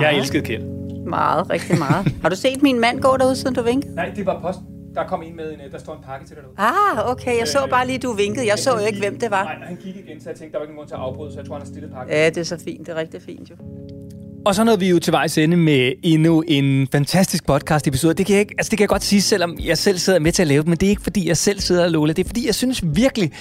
Jeg 0.00 0.18
elskede 0.18 0.42
Kjeld. 0.42 0.64
Meget, 1.06 1.50
rigtig 1.50 1.78
meget. 1.78 2.14
har 2.22 2.28
du 2.28 2.36
set 2.36 2.62
min 2.62 2.80
mand 2.80 3.00
gå 3.00 3.16
derude, 3.16 3.36
siden 3.36 3.54
du 3.54 3.62
vinkede? 3.62 3.94
Nej, 3.94 4.12
det 4.16 4.26
var 4.26 4.40
posten. 4.40 4.79
Der 4.94 5.06
kom 5.06 5.22
en 5.22 5.36
med 5.36 5.52
en, 5.52 5.58
der 5.72 5.78
står 5.78 5.94
en 5.94 6.02
pakke 6.02 6.26
til 6.26 6.36
dig 6.36 6.42
derude. 6.44 6.58
Ah, 6.58 7.10
okay. 7.10 7.38
Jeg 7.38 7.48
så 7.48 7.66
bare 7.70 7.86
lige, 7.86 7.98
du 7.98 8.12
vinkede. 8.12 8.46
Jeg 8.46 8.58
så 8.58 8.70
jo 8.70 8.86
ikke, 8.86 8.98
hvem 8.98 9.18
det 9.18 9.30
var. 9.30 9.44
Nej, 9.44 9.54
han 9.62 9.76
kiggede 9.76 10.04
igen, 10.04 10.20
så 10.20 10.30
jeg 10.30 10.38
tænkte, 10.38 10.52
der 10.52 10.58
var 10.58 10.64
ikke 10.64 10.74
nogen 10.74 10.78
grund 10.78 10.88
til 10.88 10.94
at 10.94 11.00
afbryde, 11.00 11.32
så 11.32 11.38
jeg 11.38 11.46
tror, 11.46 11.54
han 11.54 11.62
har 11.62 11.66
stillet 11.66 11.90
pakken. 11.92 12.14
Ja, 12.14 12.26
det 12.26 12.36
er 12.36 12.44
så 12.44 12.58
fint. 12.64 12.86
Det 12.86 12.88
er 12.88 12.96
rigtig 12.96 13.22
fint 13.22 13.50
jo. 13.50 13.54
Og 14.46 14.54
så 14.54 14.64
nåede 14.64 14.80
vi 14.80 14.90
jo 14.90 14.98
til 14.98 15.12
vejs 15.12 15.38
ende 15.38 15.56
med 15.56 15.92
endnu 16.02 16.42
en 16.48 16.88
fantastisk 16.92 17.46
podcast-episode. 17.46 18.14
Det 18.14 18.26
kan, 18.26 18.32
jeg 18.32 18.40
ikke, 18.40 18.54
altså 18.58 18.70
det 18.70 18.78
kan 18.78 18.82
jeg 18.82 18.88
godt 18.88 19.02
sige, 19.02 19.22
selvom 19.22 19.56
jeg 19.64 19.78
selv 19.78 19.98
sidder 19.98 20.18
med 20.18 20.32
til 20.32 20.42
at 20.42 20.48
lave 20.48 20.62
det, 20.62 20.68
men 20.68 20.78
det 20.78 20.86
er 20.86 20.90
ikke, 20.90 21.02
fordi 21.02 21.28
jeg 21.28 21.36
selv 21.36 21.60
sidder 21.60 21.84
og 21.84 21.90
Lola. 21.90 22.12
Det 22.12 22.24
er, 22.24 22.28
fordi 22.28 22.46
jeg 22.46 22.54
synes 22.54 22.84
virkelig, 22.94 23.32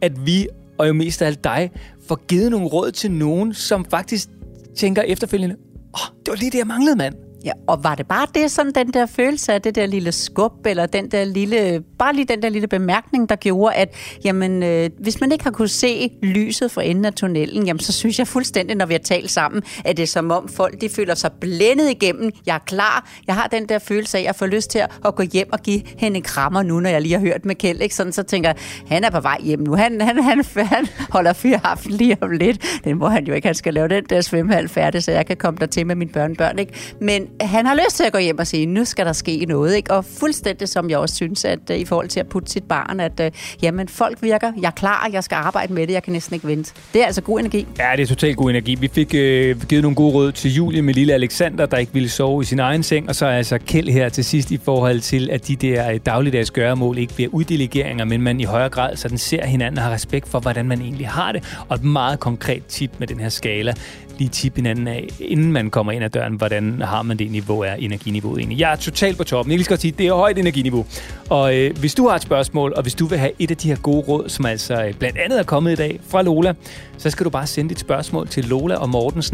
at 0.00 0.26
vi, 0.26 0.48
og 0.78 0.88
jo 0.88 0.92
mest 0.92 1.22
af 1.22 1.26
alt 1.26 1.44
dig, 1.44 1.70
får 2.08 2.26
givet 2.26 2.50
nogle 2.50 2.66
råd 2.66 2.90
til 2.90 3.10
nogen, 3.10 3.54
som 3.54 3.84
faktisk 3.84 4.28
tænker 4.76 5.02
efterfølgende, 5.02 5.54
åh, 5.54 5.92
oh, 5.92 6.16
det 6.18 6.28
var 6.28 6.36
lige 6.36 6.50
det, 6.50 6.58
jeg 6.58 6.66
manglede, 6.66 6.96
mand. 6.96 7.14
Ja, 7.46 7.52
og 7.66 7.84
var 7.84 7.94
det 7.94 8.06
bare 8.06 8.26
det, 8.34 8.50
sådan 8.50 8.72
den 8.72 8.92
der 8.92 9.06
følelse 9.06 9.52
af 9.52 9.62
det 9.62 9.74
der 9.74 9.86
lille 9.86 10.12
skub, 10.12 10.66
eller 10.66 10.86
den 10.86 11.10
der 11.10 11.24
lille, 11.24 11.82
bare 11.98 12.14
lige 12.14 12.24
den 12.24 12.42
der 12.42 12.48
lille 12.48 12.68
bemærkning, 12.68 13.28
der 13.28 13.36
gjorde, 13.36 13.74
at 13.74 13.94
jamen, 14.24 14.62
øh, 14.62 14.90
hvis 14.98 15.20
man 15.20 15.32
ikke 15.32 15.44
har 15.44 15.50
kunne 15.50 15.68
se 15.68 16.10
lyset 16.22 16.70
for 16.70 16.80
enden 16.80 17.04
af 17.04 17.12
tunnelen, 17.12 17.66
jamen, 17.66 17.80
så 17.80 17.92
synes 17.92 18.18
jeg 18.18 18.28
fuldstændig, 18.28 18.76
når 18.76 18.86
vi 18.86 18.94
har 18.94 18.98
talt 18.98 19.30
sammen, 19.30 19.62
at 19.84 19.96
det 19.96 20.02
er 20.02 20.06
som 20.06 20.30
om 20.30 20.48
folk, 20.48 20.80
de 20.80 20.88
føler 20.88 21.14
sig 21.14 21.32
blændet 21.40 21.90
igennem. 21.90 22.30
Jeg 22.46 22.54
er 22.54 22.58
klar. 22.66 23.10
Jeg 23.26 23.34
har 23.34 23.46
den 23.46 23.68
der 23.68 23.78
følelse 23.78 24.18
af, 24.18 24.22
at 24.22 24.26
jeg 24.26 24.34
får 24.34 24.46
lyst 24.46 24.70
til 24.70 24.78
at 25.04 25.14
gå 25.14 25.22
hjem 25.22 25.52
og 25.52 25.60
give 25.60 25.82
hende 25.98 26.16
en 26.16 26.22
krammer 26.22 26.62
nu, 26.62 26.80
når 26.80 26.90
jeg 26.90 27.02
lige 27.02 27.14
har 27.14 27.20
hørt 27.20 27.44
med 27.44 27.54
Kjeld. 27.54 27.80
Ikke? 27.80 27.94
Sådan, 27.94 28.12
så 28.12 28.22
tænker 28.22 28.48
jeg, 28.48 28.56
han 28.88 29.04
er 29.04 29.10
på 29.10 29.20
vej 29.20 29.38
hjem 29.42 29.60
nu. 29.60 29.74
Han, 29.74 30.00
han, 30.00 30.22
han, 30.22 30.44
han 30.56 30.86
holder 31.10 31.32
fyraften 31.32 31.92
lige 31.92 32.16
om 32.20 32.30
lidt. 32.30 32.80
Den 32.84 32.98
må 32.98 33.08
han 33.08 33.26
jo 33.26 33.34
ikke. 33.34 33.48
Han 33.48 33.54
skal 33.54 33.74
lave 33.74 33.88
den 33.88 34.04
der 34.10 34.20
svømmehal 34.20 34.68
færdig, 34.68 35.02
så 35.02 35.12
jeg 35.12 35.26
kan 35.26 35.36
komme 35.36 35.58
der 35.58 35.66
til 35.66 35.86
med 35.86 35.94
mine 35.94 36.10
børnebørn. 36.10 36.58
Ikke? 36.58 36.72
Men 37.00 37.28
han 37.40 37.66
har 37.66 37.74
lyst 37.74 37.96
til 37.96 38.04
at 38.04 38.12
gå 38.12 38.18
hjem 38.18 38.38
og 38.38 38.46
sige, 38.46 38.66
nu 38.66 38.84
skal 38.84 39.06
der 39.06 39.12
ske 39.12 39.44
noget. 39.48 39.76
Ikke? 39.76 39.92
Og 39.92 40.04
fuldstændig 40.04 40.68
som 40.68 40.90
jeg 40.90 40.98
også 40.98 41.14
synes, 41.14 41.44
at 41.44 41.58
uh, 41.70 41.76
i 41.76 41.84
forhold 41.84 42.08
til 42.08 42.20
at 42.20 42.26
putte 42.26 42.50
sit 42.50 42.64
barn, 42.64 43.00
at 43.00 43.20
uh, 43.20 43.26
jamen, 43.62 43.88
folk 43.88 44.22
virker, 44.22 44.52
jeg 44.60 44.66
er 44.66 44.70
klar, 44.70 45.10
jeg 45.12 45.24
skal 45.24 45.36
arbejde 45.36 45.72
med 45.72 45.86
det, 45.86 45.92
jeg 45.92 46.02
kan 46.02 46.12
næsten 46.12 46.34
ikke 46.34 46.46
vente. 46.46 46.72
Det 46.92 47.02
er 47.02 47.06
altså 47.06 47.20
god 47.20 47.40
energi. 47.40 47.66
Ja, 47.78 47.92
det 47.96 48.02
er 48.02 48.06
totalt 48.06 48.36
god 48.36 48.50
energi. 48.50 48.74
Vi 48.74 48.88
fik 48.92 49.14
øh, 49.14 49.62
givet 49.62 49.82
nogle 49.82 49.94
gode 49.94 50.14
råd 50.14 50.32
til 50.32 50.54
Julie 50.54 50.82
med 50.82 50.94
lille 50.94 51.14
Alexander, 51.14 51.66
der 51.66 51.76
ikke 51.76 51.92
ville 51.92 52.08
sove 52.08 52.42
i 52.42 52.44
sin 52.44 52.58
egen 52.58 52.82
seng, 52.82 53.08
og 53.08 53.14
så 53.14 53.26
er 53.26 53.30
altså 53.36 53.58
Kjeld 53.58 53.88
her 53.88 54.08
til 54.08 54.24
sidst 54.24 54.50
i 54.50 54.60
forhold 54.64 55.00
til, 55.00 55.30
at 55.30 55.48
de 55.48 55.56
der 55.56 55.90
øh, 55.92 56.00
dagligdags 56.06 56.50
gøremål 56.50 56.98
ikke 56.98 57.14
bliver 57.14 57.30
uddelegeringer, 57.32 58.04
men 58.04 58.22
man 58.22 58.40
i 58.40 58.44
højere 58.44 58.68
grad 58.68 58.96
sådan 58.96 59.18
ser 59.18 59.46
hinanden 59.46 59.78
og 59.78 59.84
har 59.84 59.92
respekt 59.92 60.28
for, 60.28 60.40
hvordan 60.40 60.66
man 60.66 60.80
egentlig 60.80 61.08
har 61.08 61.32
det. 61.32 61.56
Og 61.68 61.74
et 61.74 61.84
meget 61.84 62.20
konkret 62.20 62.66
tip 62.66 62.90
med 62.98 63.06
den 63.06 63.20
her 63.20 63.28
skala, 63.28 63.74
lige 64.18 64.28
tip 64.28 64.56
hinanden 64.56 64.88
af, 64.88 65.08
inden 65.20 65.52
man 65.52 65.70
kommer 65.70 65.92
ind 65.92 66.04
ad 66.04 66.10
døren, 66.10 66.34
hvordan 66.34 66.82
har 66.82 67.02
man 67.02 67.15
det 67.18 67.30
niveau, 67.30 67.60
er 67.60 67.74
energiniveauet 67.74 68.38
egentlig. 68.38 68.60
Jeg 68.60 68.72
er 68.72 68.76
totalt 68.76 69.16
på 69.16 69.24
toppen. 69.24 69.52
Jeg 69.52 69.64
skal 69.64 69.78
sige, 69.78 69.94
det 69.98 70.06
er 70.06 70.14
højt 70.14 70.38
energiniveau. 70.38 70.86
Og 71.28 71.56
øh, 71.56 71.78
hvis 71.78 71.94
du 71.94 72.08
har 72.08 72.16
et 72.16 72.22
spørgsmål, 72.22 72.72
og 72.76 72.82
hvis 72.82 72.94
du 72.94 73.06
vil 73.06 73.18
have 73.18 73.32
et 73.38 73.50
af 73.50 73.56
de 73.56 73.68
her 73.68 73.76
gode 73.76 74.00
råd, 74.00 74.28
som 74.28 74.46
altså 74.46 74.84
øh, 74.84 74.94
blandt 74.94 75.18
andet 75.18 75.38
er 75.38 75.42
kommet 75.42 75.72
i 75.72 75.74
dag 75.74 76.00
fra 76.08 76.22
Lola, 76.22 76.54
så 76.98 77.10
skal 77.10 77.24
du 77.24 77.30
bare 77.30 77.46
sende 77.46 77.70
dit 77.70 77.80
spørgsmål 77.80 78.28
til 78.28 78.44
Lola 78.44 78.74
og 78.74 78.88
Morten 78.88 79.22
Så 79.22 79.30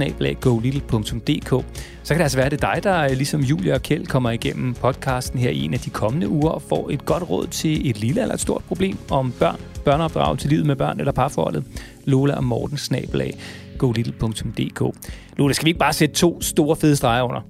kan 2.08 2.18
det 2.18 2.22
altså 2.22 2.38
være, 2.38 2.46
at 2.46 2.52
det 2.52 2.64
er 2.64 2.74
dig, 2.74 2.84
der 2.84 3.04
øh, 3.04 3.10
ligesom 3.10 3.40
Julia 3.40 3.74
og 3.74 3.82
Kjeld 3.82 4.06
kommer 4.06 4.30
igennem 4.30 4.74
podcasten 4.74 5.38
her 5.38 5.50
i 5.50 5.64
en 5.64 5.74
af 5.74 5.80
de 5.80 5.90
kommende 5.90 6.28
uger 6.28 6.50
og 6.50 6.62
får 6.62 6.90
et 6.90 7.04
godt 7.04 7.30
råd 7.30 7.46
til 7.46 7.90
et 7.90 8.00
lille 8.00 8.20
eller 8.20 8.34
et 8.34 8.40
stort 8.40 8.64
problem 8.68 8.98
om 9.10 9.32
børn, 9.38 9.60
børneopdrag 9.84 10.38
til 10.38 10.50
livet 10.50 10.66
med 10.66 10.76
børn 10.76 10.98
eller 10.98 11.12
parforholdet. 11.12 11.64
Lola 12.04 12.34
og 12.34 12.44
Morten 12.44 12.78
snabelag 12.78 13.34
golittle.dk. 13.78 14.96
Lola, 15.36 15.52
skal 15.52 15.64
vi 15.64 15.70
ikke 15.70 15.78
bare 15.78 15.92
sætte 15.92 16.14
to 16.14 16.42
store 16.42 16.76
fede 16.76 16.96
streger 16.96 17.22
under? 17.22 17.40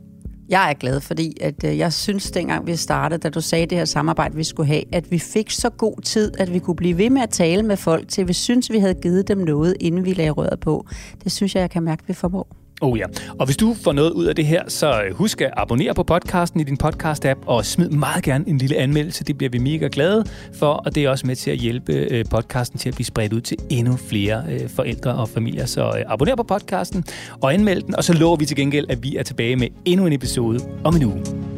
Jeg 0.53 0.71
er 0.71 0.75
glad, 0.75 1.01
fordi 1.01 1.37
at, 1.41 1.65
øh, 1.65 1.79
jeg 1.79 1.93
synes, 1.93 2.31
dengang 2.31 2.67
vi 2.67 2.77
startede, 2.77 3.21
da 3.21 3.29
du 3.31 3.41
sagde 3.41 3.67
det 3.67 3.79
her 3.79 3.85
samarbejde, 3.85 4.37
vi 4.37 4.45
skulle 4.45 4.67
have, 4.67 4.83
at 4.95 5.11
vi 5.11 5.19
fik 5.19 5.51
så 5.51 5.71
god 5.71 6.01
tid, 6.03 6.33
at 6.39 6.53
vi 6.53 6.59
kunne 6.59 6.77
blive 6.77 6.99
ved 6.99 7.11
med 7.11 7.23
at 7.23 7.31
tale 7.31 7.63
med 7.63 7.77
folk, 7.77 8.09
til 8.09 8.29
vi 8.29 8.33
synes, 8.33 8.71
vi 8.71 8.79
havde 8.79 8.95
givet 8.95 9.29
dem 9.29 9.39
noget, 9.39 9.77
inden 9.81 10.05
vi 10.05 10.13
lagde 10.13 10.31
røret 10.31 10.61
på. 10.61 10.87
Det 11.25 11.33
synes 11.33 11.55
jeg, 11.55 11.61
jeg 11.61 11.71
kan 11.71 11.83
mærke, 11.83 12.03
vi 12.07 12.13
formår. 12.13 12.62
Oh 12.83 12.99
ja. 12.99 13.05
Og 13.39 13.47
hvis 13.47 13.57
du 13.57 13.75
får 13.75 13.93
noget 13.93 14.11
ud 14.11 14.25
af 14.25 14.37
det 14.37 14.47
her, 14.47 14.63
så 14.69 15.03
øh, 15.03 15.15
husk 15.15 15.41
at 15.41 15.51
abonnere 15.57 15.95
på 15.95 16.03
podcasten 16.03 16.61
i 16.61 16.65
din 16.65 16.79
podcast-app, 16.85 17.47
og 17.47 17.65
smid 17.65 17.89
meget 17.89 18.25
gerne 18.25 18.49
en 18.49 18.59
lille 18.59 18.77
anmeldelse. 18.77 19.25
Det 19.25 19.39
bliver 19.39 19.51
vi 19.51 19.59
mega 19.59 19.89
glade 19.93 20.25
for, 20.55 20.67
og 20.67 20.95
det 20.95 21.05
er 21.05 21.11
også 21.11 21.27
med 21.27 21.37
til 21.37 21.51
at 21.51 21.57
hjælpe 21.57 21.93
øh, 21.93 22.25
podcasten 22.31 22.79
til 22.79 22.89
at 22.89 22.95
blive 22.95 23.07
spredt 23.07 23.33
ud 23.33 23.41
til 23.41 23.57
endnu 23.71 23.97
flere 23.97 24.45
øh, 24.51 24.69
forældre 24.69 25.15
og 25.15 25.29
familier. 25.29 25.67
Så 25.67 26.05
abonner 26.07 26.37
på 26.37 26.43
podcasten 26.43 27.05
og 27.41 27.55
anmeld 27.55 27.83
den, 27.83 27.97
og 27.97 28.05
så 28.05 28.13
lover 28.13 28.37
vi 28.37 28.45
til 28.47 28.57
gengæld, 28.57 28.87
at 28.89 29.03
vi 29.03 29.17
er 29.17 29.23
tilbage 29.23 29.57
med 29.57 29.69
endnu 29.85 30.07
en 30.07 30.13
episode 30.13 30.59
om 30.85 30.97
en 30.97 31.05
uge. 31.05 31.52